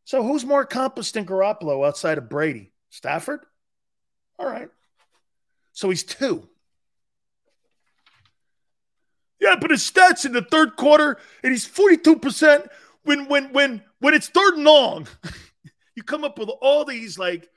[0.05, 2.71] So who's more accomplished than Garoppolo outside of Brady?
[2.89, 3.41] Stafford?
[4.37, 4.69] All right.
[5.73, 6.49] So he's two.
[9.39, 12.67] Yeah, but his stats in the third quarter, and he's 42%
[13.03, 15.07] when when when when it's third and long.
[15.95, 17.47] you come up with all these like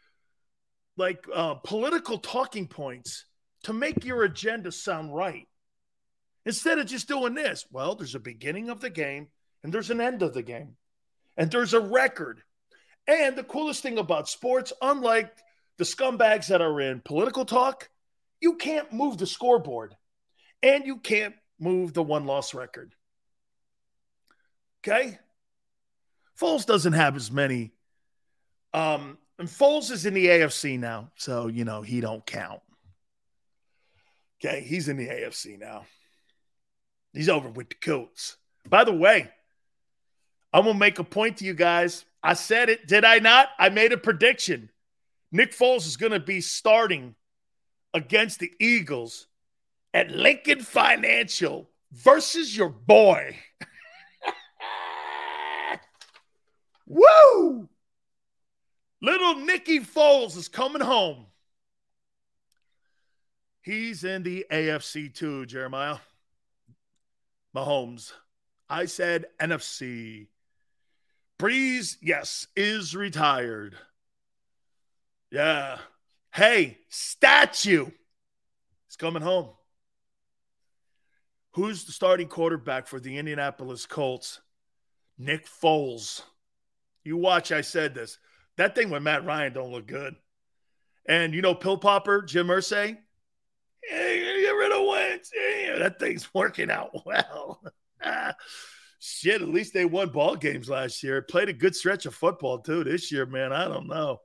[0.96, 3.24] like uh, political talking points
[3.64, 5.48] to make your agenda sound right.
[6.44, 9.28] Instead of just doing this, well, there's a beginning of the game
[9.62, 10.76] and there's an end of the game,
[11.36, 12.42] and there's a record.
[13.06, 15.32] And the coolest thing about sports, unlike
[15.78, 17.88] the scumbags that are in political talk,
[18.40, 19.94] you can't move the scoreboard
[20.62, 22.94] and you can't move the one loss record.
[24.80, 25.18] Okay?
[26.40, 27.72] Foles doesn't have as many.
[28.74, 32.60] Um, and Foles is in the AFC now, so you know he don't count.
[34.44, 35.84] Okay, he's in the AFC now.
[37.12, 38.36] He's over with the Colts.
[38.68, 39.30] By the way,
[40.52, 42.04] I'm gonna make a point to you guys.
[42.22, 43.48] I said it, did I not?
[43.58, 44.70] I made a prediction.
[45.30, 47.14] Nick Foles is gonna be starting
[47.94, 49.26] against the Eagles
[49.92, 53.36] at Lincoln Financial versus your boy.
[56.86, 57.68] Woo!
[59.00, 61.26] Little Nicky Foles is coming home.
[63.62, 65.98] He's in the AFC too, Jeremiah.
[67.54, 68.12] Mahomes.
[68.68, 70.28] I said NFC.
[71.38, 73.76] Brees, yes, is retired.
[75.30, 75.78] Yeah.
[76.32, 77.86] Hey, statue.
[78.86, 79.50] He's coming home.
[81.54, 84.40] Who's the starting quarterback for the Indianapolis Colts?
[85.18, 86.22] Nick Foles.
[87.04, 88.18] You watch, I said this.
[88.56, 90.14] That thing with Matt Ryan don't look good.
[91.06, 92.96] And you know, pill popper, Jim Irsay,
[93.82, 95.30] hey, get rid of Wentz.
[95.34, 97.60] Yeah, that thing's working out well.
[99.00, 101.22] Shit, at least they won ball games last year.
[101.22, 103.52] Played a good stretch of football too this year, man.
[103.52, 104.20] I don't know.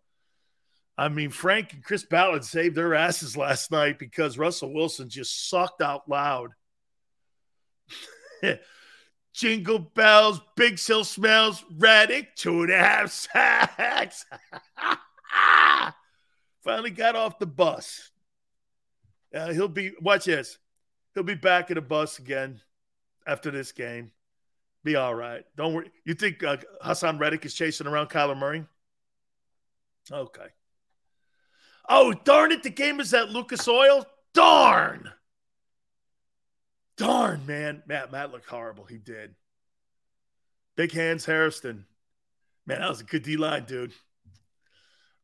[0.95, 5.49] I mean, Frank and Chris Ballard saved their asses last night because Russell Wilson just
[5.49, 6.51] sucked out loud.
[9.33, 14.25] Jingle bells, Big Sill smells, Reddick, two and a half sacks.
[16.63, 18.11] Finally got off the bus.
[19.33, 20.57] Uh, he'll be, watch this.
[21.17, 22.61] He'll be back in the bus again
[23.25, 24.11] after this game.
[24.83, 25.43] Be all right.
[25.55, 25.89] Don't worry.
[26.05, 28.65] You think uh, Haason Reddick is chasing around Kyler Murray?
[30.11, 30.45] Okay.
[31.89, 32.61] Oh, darn it.
[32.61, 34.05] The game is at Lucas Oil?
[34.35, 35.09] Darn.
[36.97, 37.81] Darn, man.
[37.87, 38.85] Matt, Matt looked horrible.
[38.85, 39.33] He did.
[40.75, 41.87] Big hands, Hairston.
[42.67, 43.91] Man, that was a good D line, dude.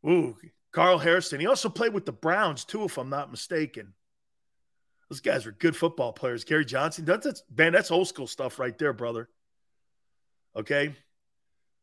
[0.09, 0.37] Ooh,
[0.71, 1.39] Carl Hairston.
[1.39, 3.93] He also played with the Browns, too, if I'm not mistaken.
[5.13, 6.43] Those guys were good football players.
[6.43, 7.05] Gary Johnson.
[7.05, 9.29] That's, that's man, that's old school stuff right there, brother.
[10.55, 10.95] Okay.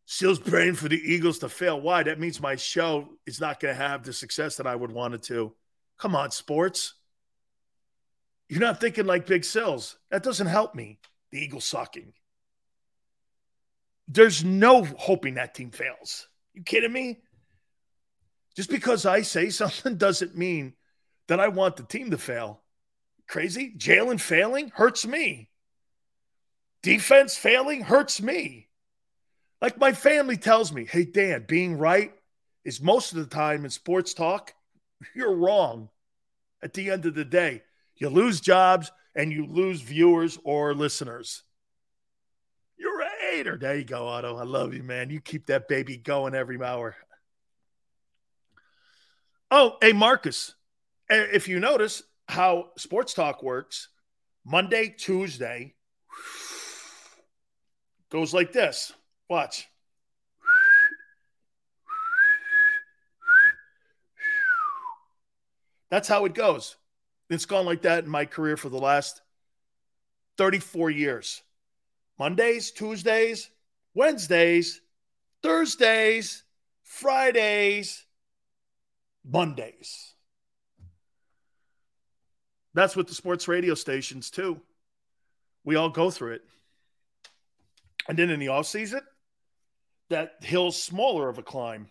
[0.04, 1.80] Sills praying for the Eagles to fail.
[1.80, 2.02] Why?
[2.02, 5.14] That means my show is not going to have the success that I would want
[5.14, 5.54] it to.
[5.96, 6.94] Come on, sports.
[8.48, 9.96] You're not thinking like Big Sills.
[10.10, 10.98] That doesn't help me.
[11.30, 12.12] The Eagles sucking.
[14.08, 16.26] There's no hoping that team fails.
[16.52, 17.20] You kidding me?
[18.56, 20.74] Just because I say something doesn't mean
[21.28, 22.64] that I want the team to fail.
[23.30, 23.72] Crazy?
[23.78, 25.50] Jalen failing hurts me.
[26.82, 28.66] Defense failing hurts me.
[29.62, 32.12] Like my family tells me, hey, Dan, being right
[32.64, 34.52] is most of the time in sports talk,
[35.14, 35.90] you're wrong
[36.60, 37.62] at the end of the day.
[37.94, 41.44] You lose jobs and you lose viewers or listeners.
[42.76, 43.56] You're a hater.
[43.56, 44.38] There you go, Otto.
[44.38, 45.08] I love you, man.
[45.08, 46.96] You keep that baby going every hour.
[49.52, 50.52] Oh, hey, Marcus.
[51.08, 53.88] Eh, if you notice how sports talk works,
[54.44, 55.74] Monday, Tuesday
[58.10, 58.92] goes like this.
[59.28, 59.68] Watch.
[65.90, 66.76] That's how it goes.
[67.28, 69.20] It's gone like that in my career for the last
[70.38, 71.42] 34 years.
[72.18, 73.50] Mondays, Tuesdays,
[73.94, 74.80] Wednesdays,
[75.42, 76.44] Thursdays,
[76.82, 78.04] Fridays,
[79.24, 80.14] Mondays.
[82.74, 84.60] That's with the sports radio stations too.
[85.64, 86.42] We all go through it.
[88.08, 89.02] And then in the off season,
[90.08, 91.88] that hill's smaller of a climb.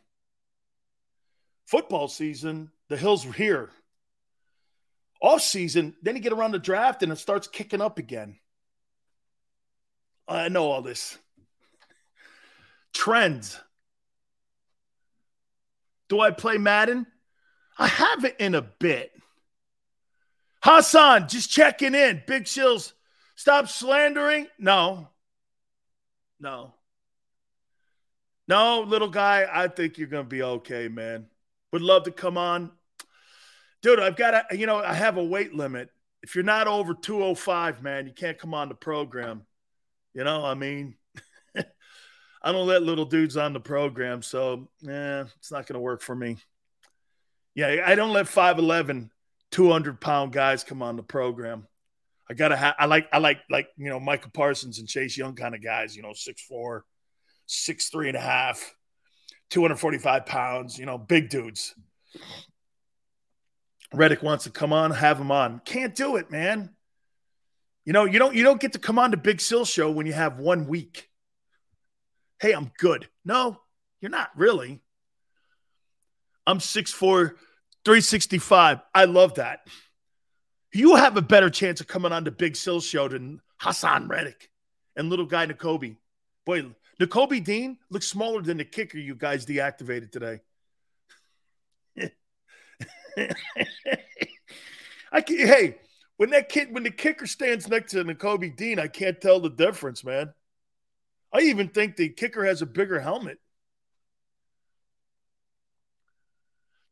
[1.65, 3.69] Football season, the hill's were here.
[5.21, 8.39] Off season, then you get around the draft and it starts kicking up again.
[10.27, 11.17] I know all this.
[12.93, 13.59] Trends.
[16.07, 17.05] Do I play Madden?
[17.77, 19.11] I have it in a bit.
[20.61, 22.23] Hassan, just checking in.
[22.27, 22.93] Big Shills,
[23.35, 24.47] stop slandering.
[24.57, 25.07] No.
[26.39, 26.73] No.
[28.47, 31.27] No, little guy, I think you're going to be okay, man.
[31.71, 32.71] Would love to come on
[33.81, 35.89] dude, I've got a, you know, I have a weight limit.
[36.21, 39.43] If you're not over 205, man, you can't come on the program.
[40.13, 40.95] You know, I mean,
[41.55, 46.01] I don't let little dudes on the program, so yeah, it's not going to work
[46.01, 46.37] for me.
[47.55, 49.09] Yeah, I don't let 5'11,
[49.51, 51.67] 200 pound guys come on the program.
[52.29, 52.75] I gotta have.
[52.77, 53.07] I like.
[53.11, 55.95] I like like you know Micah Parsons and Chase Young kind of guys.
[55.95, 56.85] You know, six four,
[57.47, 58.75] six three and a half,
[59.49, 60.77] 245 pounds.
[60.77, 61.73] You know, big dudes.
[63.93, 65.59] Reddick wants to come on, have him on.
[65.65, 66.75] Can't do it, man.
[67.85, 70.05] You know, you don't you don't get to come on to Big Sill show when
[70.05, 71.09] you have one week.
[72.39, 73.09] Hey, I'm good.
[73.25, 73.59] No,
[73.99, 74.81] you're not really.
[76.45, 77.33] I'm 6'4,
[77.85, 78.79] 365.
[78.93, 79.67] I love that.
[80.73, 84.49] You have a better chance of coming on the Big Sill show than Haason Reddick
[84.95, 85.95] and little guy Nakobe.
[86.45, 86.65] Boy,
[86.99, 90.41] Nakobe Dean looks smaller than the kicker you guys deactivated today.
[95.11, 95.77] I can, hey,
[96.17, 99.49] when that kid, when the kicker stands next to Nakobe Dean, I can't tell the
[99.49, 100.33] difference, man.
[101.33, 103.39] I even think the kicker has a bigger helmet.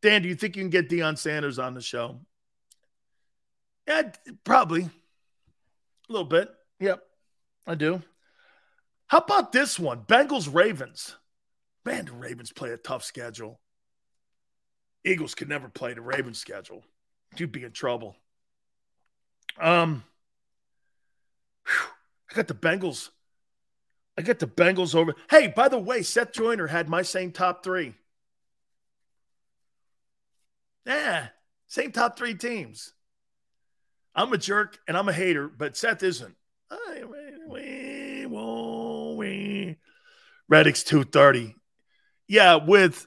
[0.01, 2.19] Dan, do you think you can get Deion Sanders on the show?
[3.87, 4.11] Yeah,
[4.43, 4.83] probably.
[4.83, 6.49] A little bit.
[6.79, 7.03] Yep,
[7.65, 8.01] I do.
[9.07, 10.01] How about this one?
[10.01, 11.15] Bengals Ravens.
[11.85, 13.59] Man, the Ravens play a tough schedule.
[15.05, 16.83] Eagles could never play the Ravens schedule.
[17.37, 18.17] You'd be in trouble.
[19.59, 20.03] Um,
[21.65, 23.09] I got the Bengals.
[24.17, 25.15] I got the Bengals over.
[25.29, 27.93] Hey, by the way, Seth Joyner had my same top three.
[30.87, 31.27] Yeah,
[31.67, 32.93] same top three teams.
[34.15, 36.35] I'm a jerk and I'm a hater, but Seth isn't.
[40.49, 41.55] Reddick's 230.
[42.27, 43.05] Yeah, with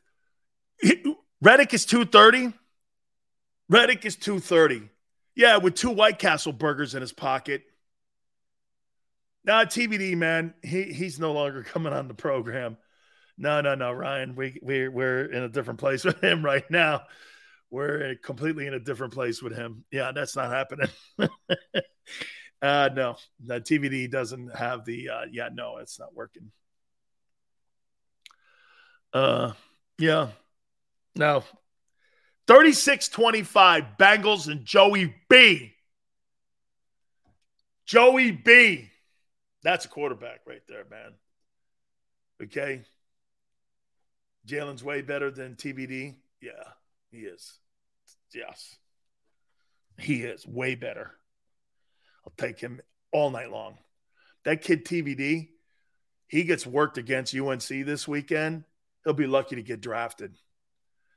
[1.40, 2.52] Reddick is 230.
[3.68, 4.88] Reddick is 230.
[5.34, 7.62] Yeah, with two White Castle burgers in his pocket.
[9.44, 12.76] Now, TVD, man, he, he's no longer coming on the program.
[13.38, 14.36] No, no, no, Ryan.
[14.36, 17.02] We, we, we're in a different place with him right now.
[17.70, 19.84] We're completely in a different place with him.
[19.92, 20.88] Yeah, that's not happening.
[22.62, 26.50] uh, no, the TVD doesn't have the, uh, yeah, no, it's not working.
[29.12, 29.52] Uh,
[29.98, 30.28] yeah,
[31.14, 31.44] no.
[32.48, 35.72] 36 25, Bengals and Joey B.
[37.86, 38.90] Joey B.
[39.62, 41.12] That's a quarterback right there, man.
[42.42, 42.82] Okay.
[44.46, 46.16] Jalen's way better than TVD.
[46.40, 46.50] Yeah,
[47.10, 47.58] he is.
[48.34, 48.76] Yes.
[49.98, 51.12] He is way better.
[52.24, 52.80] I'll take him
[53.12, 53.78] all night long.
[54.44, 55.48] That kid TVD,
[56.26, 58.64] he gets worked against UNC this weekend.
[59.04, 60.36] He'll be lucky to get drafted.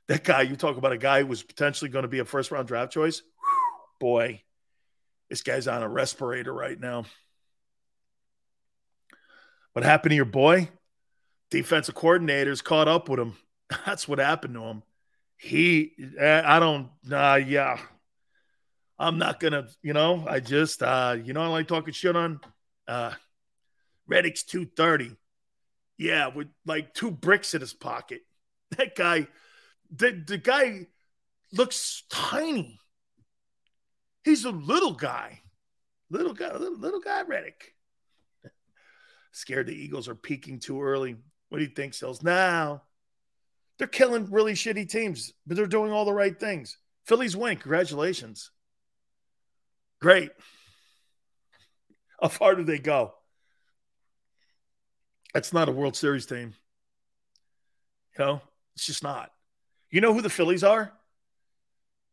[0.08, 2.50] That guy, you talk about a guy who was potentially going to be a first
[2.50, 3.20] round draft choice.
[3.20, 4.42] Whew, boy,
[5.30, 7.04] this guy's on a respirator right now.
[9.72, 10.68] What happened to your boy?
[11.50, 13.36] Defensive coordinators caught up with him.
[13.86, 14.82] That's what happened to him.
[15.44, 17.78] He, I don't, uh, yeah.
[18.98, 22.40] I'm not gonna, you know, I just, uh, you know, I like talking shit on
[22.88, 23.12] uh
[24.06, 25.14] Reddick's 230.
[25.98, 28.22] Yeah, with like two bricks in his pocket.
[28.78, 29.28] That guy,
[29.94, 30.86] the, the guy
[31.52, 32.80] looks tiny.
[34.24, 35.42] He's a little guy.
[36.10, 37.74] Little guy, little, little guy, Reddick.
[39.32, 41.16] Scared the Eagles are peaking too early.
[41.50, 42.22] What do you think, Sills?
[42.22, 42.82] Now
[43.78, 46.78] they're killing really shitty teams, but they're doing all the right things.
[47.04, 47.56] Phillies win.
[47.56, 48.50] Congratulations.
[50.00, 50.30] Great.
[52.20, 53.14] How far do they go?
[55.32, 56.54] That's not a World Series team.
[58.18, 58.40] You know,
[58.76, 59.30] it's just not.
[59.90, 60.92] You know who the Phillies are?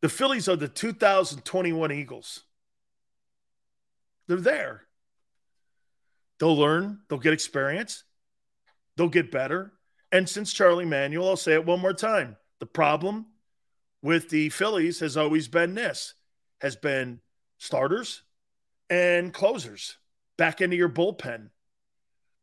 [0.01, 2.41] The Phillies are the 2021 Eagles.
[4.27, 4.83] They're there.
[6.39, 8.03] They'll learn, they'll get experience,
[8.97, 9.73] they'll get better.
[10.11, 12.35] And since Charlie Manuel, I'll say it one more time.
[12.59, 13.27] The problem
[14.01, 16.15] with the Phillies has always been this
[16.59, 17.19] has been
[17.57, 18.21] starters
[18.89, 19.97] and closers
[20.37, 21.49] back into your bullpen.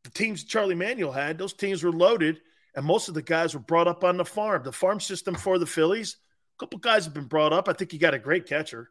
[0.04, 2.40] The teams Charlie Manuel had, those teams were loaded,
[2.74, 4.62] and most of the guys were brought up on the farm.
[4.62, 6.16] The farm system for the Phillies,
[6.56, 7.68] a couple guys have been brought up.
[7.68, 8.90] I think you got a great catcher.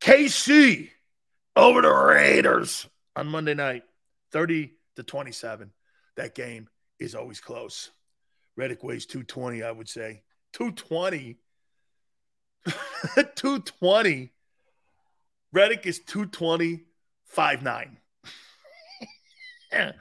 [0.00, 0.90] KC
[1.56, 3.84] over the Raiders on Monday night,
[4.34, 5.70] 30 to 27.
[6.16, 7.92] That game is always close.
[8.56, 10.22] Reddick weighs 220, I would say.
[10.54, 11.38] 220.
[13.36, 14.32] 220.
[15.52, 16.82] Reddick is 220,
[17.36, 17.96] 5'9.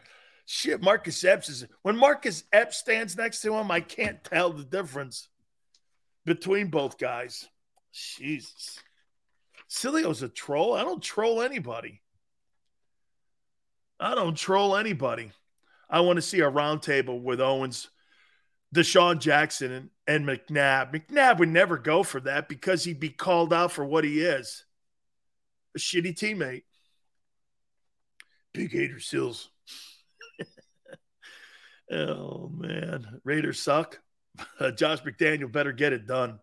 [0.48, 4.64] Shit, Marcus Epps is when Marcus Epps stands next to him, I can't tell the
[4.64, 5.30] difference
[6.26, 7.48] between both guys.
[7.94, 8.80] Jesus.
[9.68, 10.74] Sileo's a troll.
[10.74, 12.03] I don't troll anybody.
[14.00, 15.32] I don't troll anybody.
[15.90, 17.90] I want to see a roundtable with Owens,
[18.76, 20.94] DeSean Jackson, and, and McNabb.
[20.94, 24.66] McNabb would never go for that because he'd be called out for what he is
[25.76, 26.64] a shitty teammate.
[28.54, 29.50] Big hater Sills.
[31.92, 33.22] oh, man.
[33.24, 34.00] Raiders suck.
[34.76, 36.40] Josh McDaniel better get it done.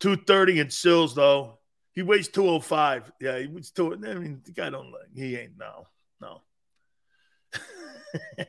[0.00, 1.58] 230 and Sills, though.
[1.92, 3.12] He weighs 205.
[3.20, 3.94] Yeah, he was two.
[3.94, 5.86] I mean, the guy don't like, he ain't, no,
[6.20, 6.42] no.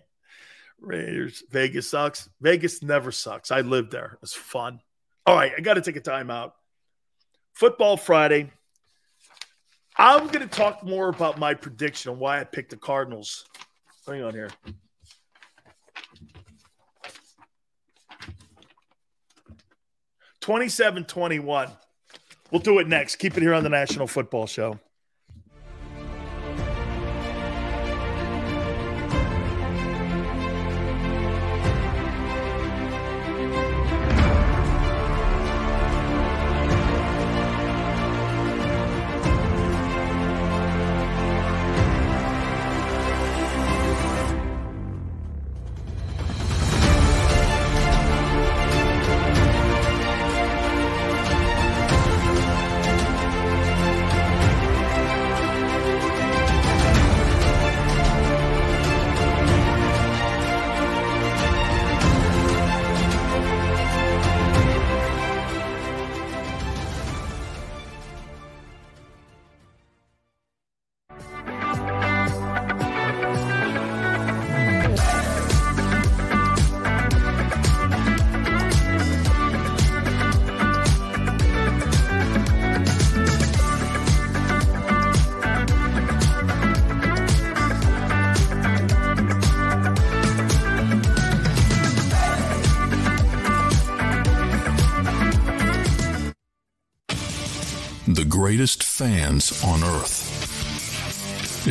[0.80, 1.44] Raiders.
[1.50, 2.30] Vegas sucks.
[2.42, 3.52] Vegas never sucks.
[3.52, 4.18] I lived there.
[4.22, 4.80] It's fun.
[5.26, 6.52] All right, I got to take a timeout.
[7.54, 8.52] Football Friday.
[9.98, 13.46] I'm going to talk more about my prediction on why I picked the Cardinals.
[14.08, 14.50] Hang on here.
[20.40, 21.70] Twenty-seven, twenty-one.
[22.52, 23.18] We'll do it next.
[23.18, 24.80] Keep it here on the National Football Show.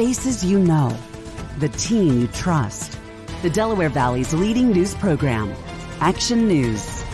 [0.00, 0.96] Faces you know,
[1.58, 2.98] the team you trust.
[3.42, 5.54] The Delaware Valley's leading news program,
[6.00, 7.04] Action News.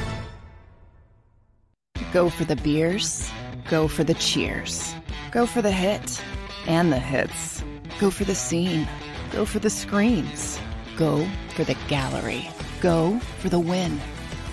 [2.12, 3.28] Go for the beers,
[3.68, 4.94] go for the cheers,
[5.32, 6.22] go for the hit
[6.68, 7.64] and the hits.
[7.98, 8.86] Go for the scene,
[9.32, 10.60] go for the screens,
[10.96, 12.48] go for the gallery,
[12.80, 14.00] go for the win.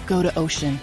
[0.08, 0.80] Go to Ocean.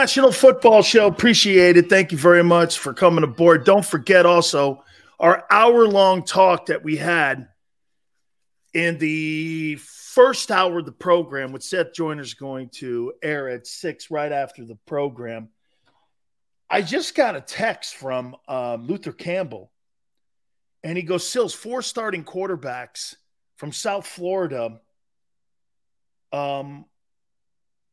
[0.00, 1.08] National Football Show.
[1.08, 1.90] Appreciate it.
[1.90, 3.64] Thank you very much for coming aboard.
[3.64, 4.84] Don't forget also
[5.18, 7.48] our hour long talk that we had
[8.72, 14.08] in the first hour of the program, which Seth Joyner's going to air at six
[14.08, 15.48] right after the program.
[16.70, 19.72] I just got a text from um, Luther Campbell,
[20.84, 23.16] and he goes, Sills, four starting quarterbacks
[23.56, 24.80] from South Florida
[26.30, 26.84] um,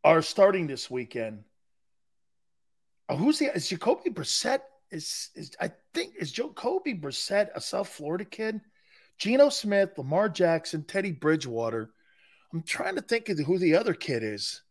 [0.04, 1.44] are starting this weekend.
[3.08, 4.62] Uh, who's the is Jacoby Brissett?
[4.92, 8.62] Is is I think is Jacoby Brissett a South Florida kid?
[9.18, 11.92] Geno Smith, Lamar Jackson, Teddy Bridgewater.
[12.54, 14.62] I'm trying to think of who the other kid is.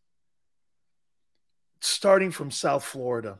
[1.81, 3.39] Starting from South Florida.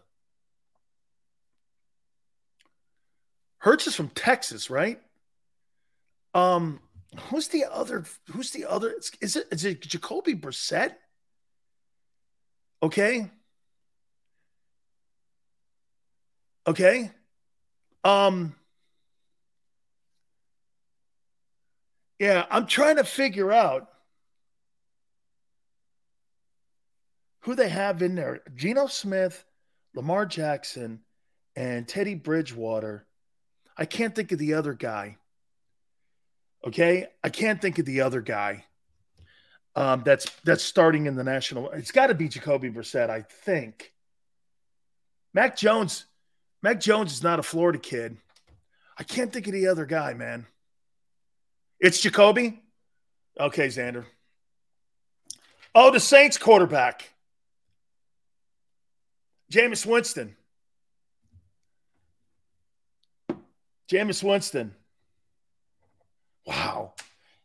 [3.60, 5.00] Hurts is from Texas, right?
[6.36, 6.80] Um,
[7.30, 8.06] who's the other?
[8.32, 8.94] Who's the other?
[9.22, 10.94] Is it is it Jacoby Brissett?
[12.84, 13.32] Okay.
[16.68, 17.12] Okay.
[18.04, 18.56] Um
[22.20, 23.90] Yeah, I'm trying to figure out
[27.42, 28.42] who they have in there.
[28.56, 29.44] Geno Smith,
[29.94, 31.02] Lamar Jackson,
[31.56, 33.06] and Teddy Bridgewater.
[33.78, 35.18] I can't think of the other guy.
[36.66, 37.08] Okay?
[37.24, 38.66] I can't think of the other guy.
[39.76, 41.70] Um, that's that's starting in the national.
[41.72, 43.92] It's got to be Jacoby Brissett, I think.
[45.34, 46.06] Mac Jones,
[46.66, 48.18] Mac Jones is not a Florida kid.
[48.98, 50.48] I can't think of the other guy, man.
[51.80, 52.60] It's Jacoby.
[53.40, 54.06] Okay, Xander.
[55.76, 57.14] Oh, the Saints quarterback,
[59.52, 60.36] Jameis Winston.
[63.88, 64.74] Jameis Winston.
[66.48, 66.96] Wow.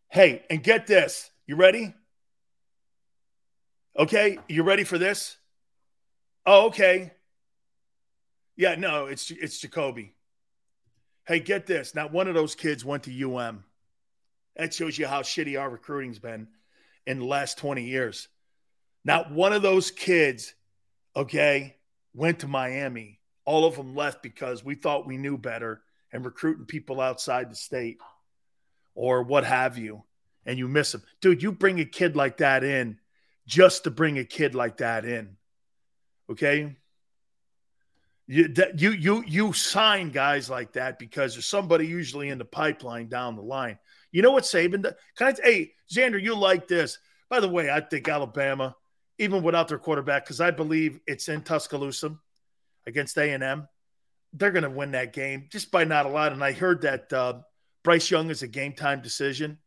[0.09, 1.31] Hey, and get this.
[1.47, 1.93] You ready?
[3.99, 5.37] Okay, you ready for this?
[6.47, 7.13] Oh, okay.
[8.61, 10.13] Yeah, no, it's it's Jacoby.
[11.27, 11.95] Hey, get this.
[11.95, 13.65] Not one of those kids went to UM.
[14.55, 16.47] That shows you how shitty our recruiting's been
[17.07, 18.29] in the last 20 years.
[19.03, 20.53] Not one of those kids,
[21.17, 21.77] okay,
[22.13, 23.21] went to Miami.
[23.47, 25.81] All of them left because we thought we knew better
[26.13, 27.97] and recruiting people outside the state
[28.95, 30.05] or what have you.
[30.45, 31.03] And you miss them.
[31.23, 32.99] Dude, you bring a kid like that in
[33.47, 35.39] just to bring a kid like that in.
[36.31, 36.77] Okay?
[38.33, 43.09] You you you you sign guys like that because there's somebody usually in the pipeline
[43.09, 43.77] down the line.
[44.13, 44.93] You know what Saban does?
[45.17, 47.01] Can I, hey, Xander, you like this.
[47.29, 48.77] By the way, I think Alabama,
[49.19, 52.17] even without their quarterback, because I believe it's in Tuscaloosa
[52.87, 53.67] against A&M,
[54.33, 56.33] they're going to win that game just by not a lot.
[56.33, 57.41] And I heard that uh,
[57.83, 59.59] Bryce Young is a game time decision.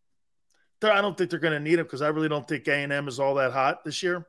[0.80, 3.10] They're, I don't think they're going to need him because I really don't think A&M
[3.10, 4.26] is all that hot this year.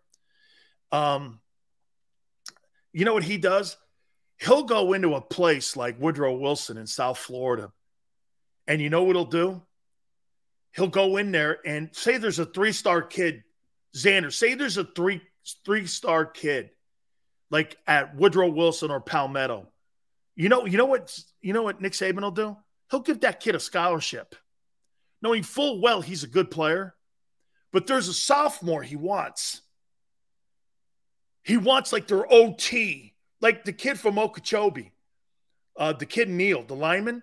[0.91, 1.41] Um,
[2.93, 3.77] you know what he does?
[4.39, 7.73] He'll go into a place like Woodrow Wilson in South Florida
[8.67, 9.63] And you know what he'll do?
[10.75, 13.45] He'll go in there and say there's a three star kid,
[13.97, 14.33] Xander.
[14.33, 15.23] Say there's a three
[15.65, 16.71] three star kid,
[17.51, 19.69] like at Woodrow Wilson or Palmetto.
[20.37, 22.57] You know, you know what you know what Nick Saban will do?
[22.91, 24.35] He'll give that kid a scholarship,
[25.23, 26.95] knowing full well he's a good player.
[27.73, 29.63] But there's a sophomore he wants.
[31.43, 33.14] He wants like their OT,
[33.45, 34.91] like the kid from Okeechobee,
[35.77, 37.23] uh, the kid Neal, the lineman.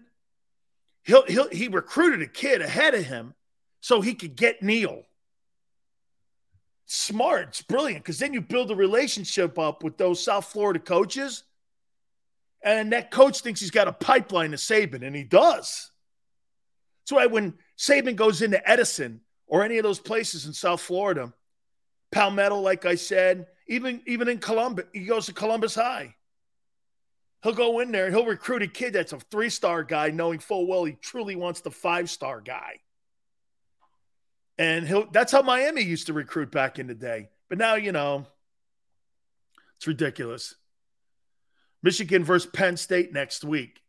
[1.01, 3.33] He'll, he'll, he recruited a kid ahead of him
[3.79, 5.01] so he could get Neal.
[6.85, 11.41] Smart, it's brilliant because then you build a relationship up with those South Florida coaches,
[12.61, 15.89] and that coach thinks he's got a pipeline to Saban, and he does.
[17.01, 21.33] That's why when Saban goes into Edison or any of those places in South Florida,
[22.11, 26.15] Palmetto, like I said, even even in Columbus, he goes to Columbus High.
[27.41, 30.39] He'll go in there, and he'll recruit a kid that's a three star guy, knowing
[30.39, 32.81] full well he truly wants the five star guy.
[34.57, 37.29] And he'll that's how Miami used to recruit back in the day.
[37.49, 38.27] But now, you know,
[39.77, 40.55] it's ridiculous.
[41.81, 43.81] Michigan versus Penn State next week.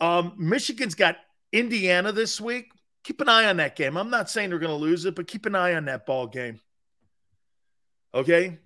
[0.00, 1.16] Um, Michigan's got
[1.52, 2.72] Indiana this week.
[3.04, 3.96] Keep an eye on that game.
[3.96, 6.26] I'm not saying they're going to lose it, but keep an eye on that ball
[6.26, 6.60] game.
[8.12, 8.58] Okay,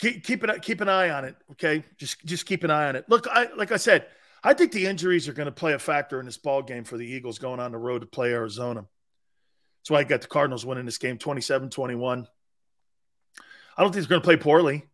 [0.00, 1.36] keep keep an keep an eye on it.
[1.52, 3.04] Okay, just just keep an eye on it.
[3.08, 4.06] Look, I like I said,
[4.42, 6.96] I think the injuries are going to play a factor in this ball game for
[6.96, 8.86] the Eagles going on the road to play Arizona.
[9.80, 12.26] That's why I got the Cardinals winning this game 27-21.
[13.76, 14.84] I don't think they're going to play poorly.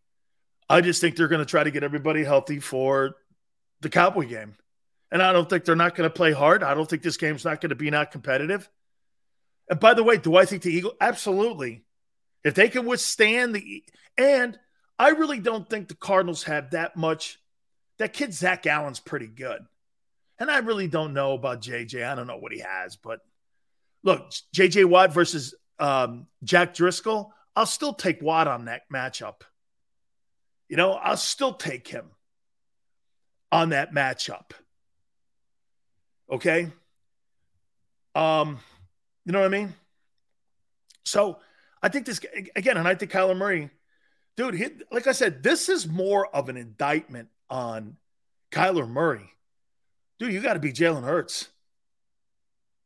[0.69, 3.15] I just think they're going to try to get everybody healthy for
[3.81, 4.55] the Cowboy game.
[5.11, 6.63] And I don't think they're not going to play hard.
[6.63, 8.69] I don't think this game's not going to be not competitive.
[9.69, 10.95] And by the way, do I think the Eagles?
[11.01, 11.83] Absolutely.
[12.45, 13.83] If they can withstand the
[14.17, 14.57] and
[14.99, 17.39] I really don't think the Cardinals have that much.
[17.99, 19.65] That kid Zach Allen's pretty good.
[20.39, 22.07] And I really don't know about JJ.
[22.07, 23.19] I don't know what he has, but
[24.03, 29.41] look, JJ Watt versus um, Jack Driscoll, I'll still take Watt on that matchup.
[30.69, 32.05] You know, I'll still take him
[33.51, 34.51] on that matchup.
[36.31, 36.69] Okay.
[38.13, 38.59] Um,
[39.25, 39.73] you know what I mean?
[41.05, 41.39] So
[41.81, 42.19] I think this
[42.55, 43.69] again, and I think Kyler Murray,
[44.37, 47.97] dude, he, like I said, this is more of an indictment on
[48.51, 49.29] Kyler Murray.
[50.19, 51.49] Dude, you got to be Jalen Hurts.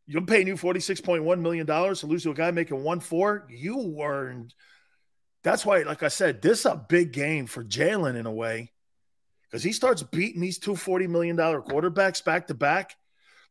[0.07, 3.47] You're paying you $46.1 million to lose to a guy making one four.
[3.49, 4.53] You earned
[5.43, 8.71] that's why, like I said, this is a big game for Jalen in a way.
[9.49, 12.95] Because he starts beating these two $40 million quarterbacks back to back.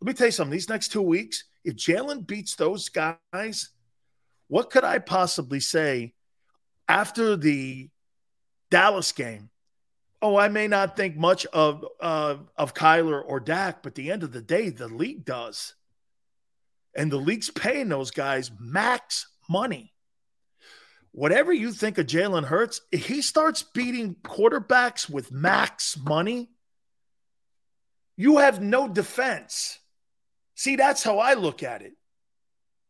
[0.00, 0.52] Let me tell you something.
[0.52, 3.70] These next two weeks, if Jalen beats those guys,
[4.48, 6.14] what could I possibly say
[6.90, 7.88] after the
[8.70, 9.50] Dallas game?
[10.20, 14.22] Oh, I may not think much of uh, of Kyler or Dak, but the end
[14.22, 15.74] of the day, the league does,
[16.94, 19.94] and the league's paying those guys max money.
[21.12, 26.50] Whatever you think of Jalen Hurts, he starts beating quarterbacks with max money,
[28.16, 29.78] you have no defense.
[30.54, 31.92] See, that's how I look at it.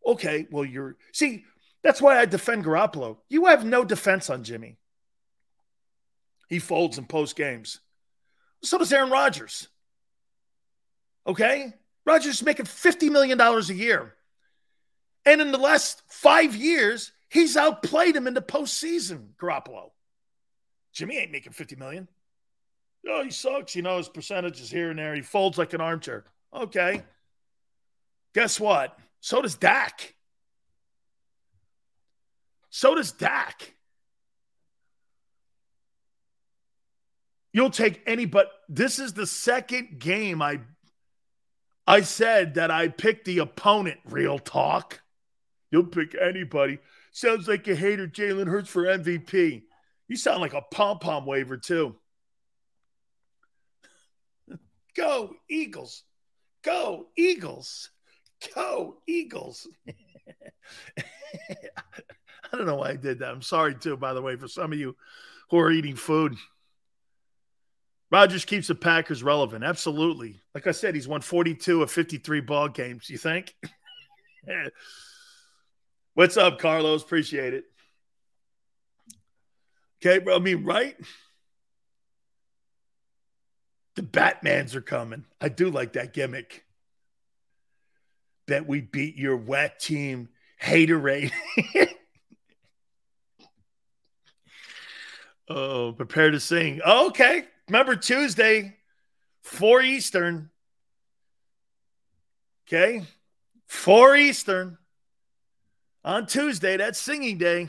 [0.05, 1.45] Okay, well, you're see,
[1.83, 3.19] that's why I defend Garoppolo.
[3.29, 4.79] You have no defense on Jimmy.
[6.49, 7.81] He folds in post games.
[8.63, 9.69] So does Aaron Rodgers.
[11.27, 11.73] Okay?
[12.05, 14.15] Rodgers is making $50 million a year.
[15.25, 19.91] And in the last five years, he's outplayed him in the postseason, Garoppolo.
[20.93, 22.09] Jimmy ain't making 50 million.
[23.09, 23.77] Oh, he sucks.
[23.77, 25.15] You know, his percentages here and there.
[25.15, 26.25] He folds like an armchair.
[26.55, 27.03] Okay.
[28.35, 28.99] Guess what?
[29.21, 30.15] So does Dak.
[32.71, 33.75] So does Dak.
[37.53, 40.61] You'll take any, but this is the second game I
[41.87, 45.01] I said that I picked the opponent, real talk.
[45.73, 46.79] You'll pick anybody.
[47.11, 49.65] Sounds like a hater Jalen Hurts for MVP.
[50.07, 51.97] You sound like a pom pom waver, too.
[54.97, 56.05] Go, Eagles.
[56.63, 57.91] Go, Eagles.
[58.55, 59.67] Go, Eagles.
[62.53, 63.31] I don't know why I did that.
[63.31, 64.97] I'm sorry too, by the way, for some of you
[65.51, 66.37] who are eating food.
[68.11, 69.63] Rodgers keeps the Packers relevant.
[69.63, 70.41] Absolutely.
[70.55, 73.09] Like I said, he's won 42 of 53 ball games.
[73.09, 73.55] You think?
[76.15, 77.03] What's up, Carlos?
[77.03, 77.65] Appreciate it.
[80.05, 80.37] Okay, bro.
[80.37, 80.97] I mean, right?
[83.95, 85.25] The Batmans are coming.
[85.41, 86.65] I do like that gimmick.
[88.47, 90.31] Bet we beat your wet team
[90.61, 91.33] haterade.
[95.51, 96.81] Oh, prepare to sing.
[96.85, 97.45] Oh, okay.
[97.69, 98.77] Remember Tuesday,
[99.43, 100.49] 4 Eastern.
[102.69, 103.03] Okay.
[103.67, 104.79] Four Eastern
[106.05, 106.77] on Tuesday.
[106.77, 107.69] That's singing day.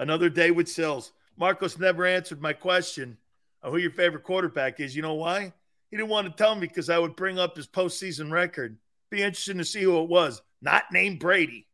[0.00, 1.12] Another day with Sills.
[1.36, 3.18] Marcos never answered my question
[3.62, 4.96] of who your favorite quarterback is.
[4.96, 5.52] You know why?
[5.90, 8.78] He didn't want to tell me because I would bring up his postseason record.
[9.10, 10.42] Be interesting to see who it was.
[10.60, 11.68] Not named Brady.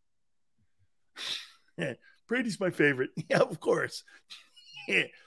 [2.28, 3.10] Brady's my favorite.
[3.30, 4.02] Yeah, of course.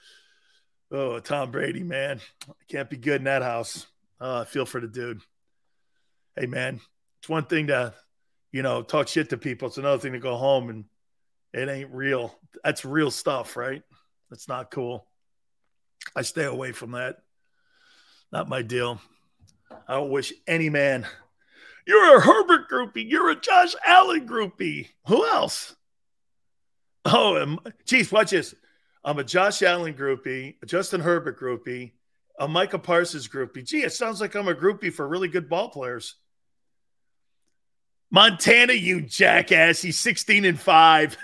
[0.90, 2.20] Oh, Tom Brady, man.
[2.68, 3.86] Can't be good in that house.
[4.20, 5.20] Uh, feel for the dude.
[6.36, 6.80] Hey, man,
[7.18, 7.92] it's one thing to,
[8.52, 9.68] you know, talk shit to people.
[9.68, 10.84] It's another thing to go home and
[11.52, 12.38] it ain't real.
[12.62, 13.82] That's real stuff, right?
[14.30, 15.06] That's not cool.
[16.14, 17.18] I stay away from that.
[18.32, 19.00] Not my deal.
[19.88, 21.06] I don't wish any man.
[21.86, 23.08] You're a Herbert groupie.
[23.08, 24.88] You're a Josh Allen groupie.
[25.06, 25.74] Who else?
[27.04, 28.54] Oh, geez, watch this.
[29.06, 31.92] I'm a Josh Allen groupie, a Justin Herbert groupie,
[32.40, 33.64] a Micah Parsons groupie.
[33.64, 36.16] Gee, it sounds like I'm a groupie for really good ball players.
[38.10, 39.80] Montana, you jackass.
[39.80, 41.16] He's 16 and 5.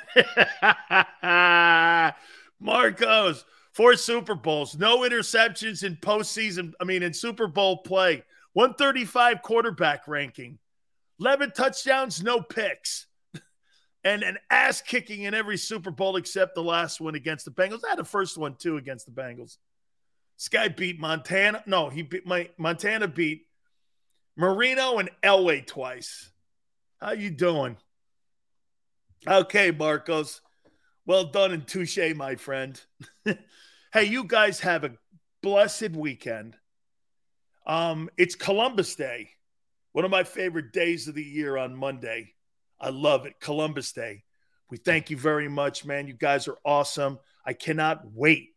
[2.61, 9.43] Marcos, four Super Bowls, no interceptions in postseason, I mean, in Super Bowl play, 135
[9.43, 10.61] quarterback ranking,
[11.19, 13.07] 11 touchdowns, no picks,
[14.05, 17.85] and an ass kicking in every Super Bowl except the last one against the Bengals.
[17.85, 19.59] I had the first one too against the Bengals.
[20.39, 21.63] This guy beat Montana.
[21.67, 23.47] No, he beat my Montana beat
[24.37, 26.31] Marino and Elway twice.
[27.01, 27.77] How you doing?
[29.27, 30.41] Okay, Marcos.
[31.07, 32.81] Well done and touche, my friend.
[33.93, 34.93] hey, you guys have a
[35.43, 36.57] blessed weekend.
[37.67, 39.31] Um, it's Columbus Day,
[39.93, 42.35] one of my favorite days of the year on Monday.
[42.83, 43.41] I love it.
[43.41, 44.25] Columbus Day.
[44.69, 46.09] We thank you very much, man.
[46.09, 47.21] You guys are awesome.
[47.47, 48.51] I cannot wait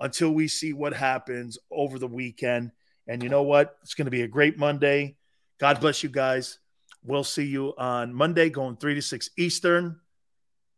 [0.00, 2.72] until we see what happens over the weekend.
[3.06, 3.76] And you know what?
[3.82, 5.16] It's going to be a great Monday.
[5.58, 6.58] God bless you guys.
[7.04, 10.00] We'll see you on Monday going 3 to 6 Eastern.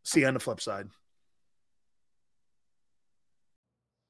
[0.02, 0.88] See you on the flip side.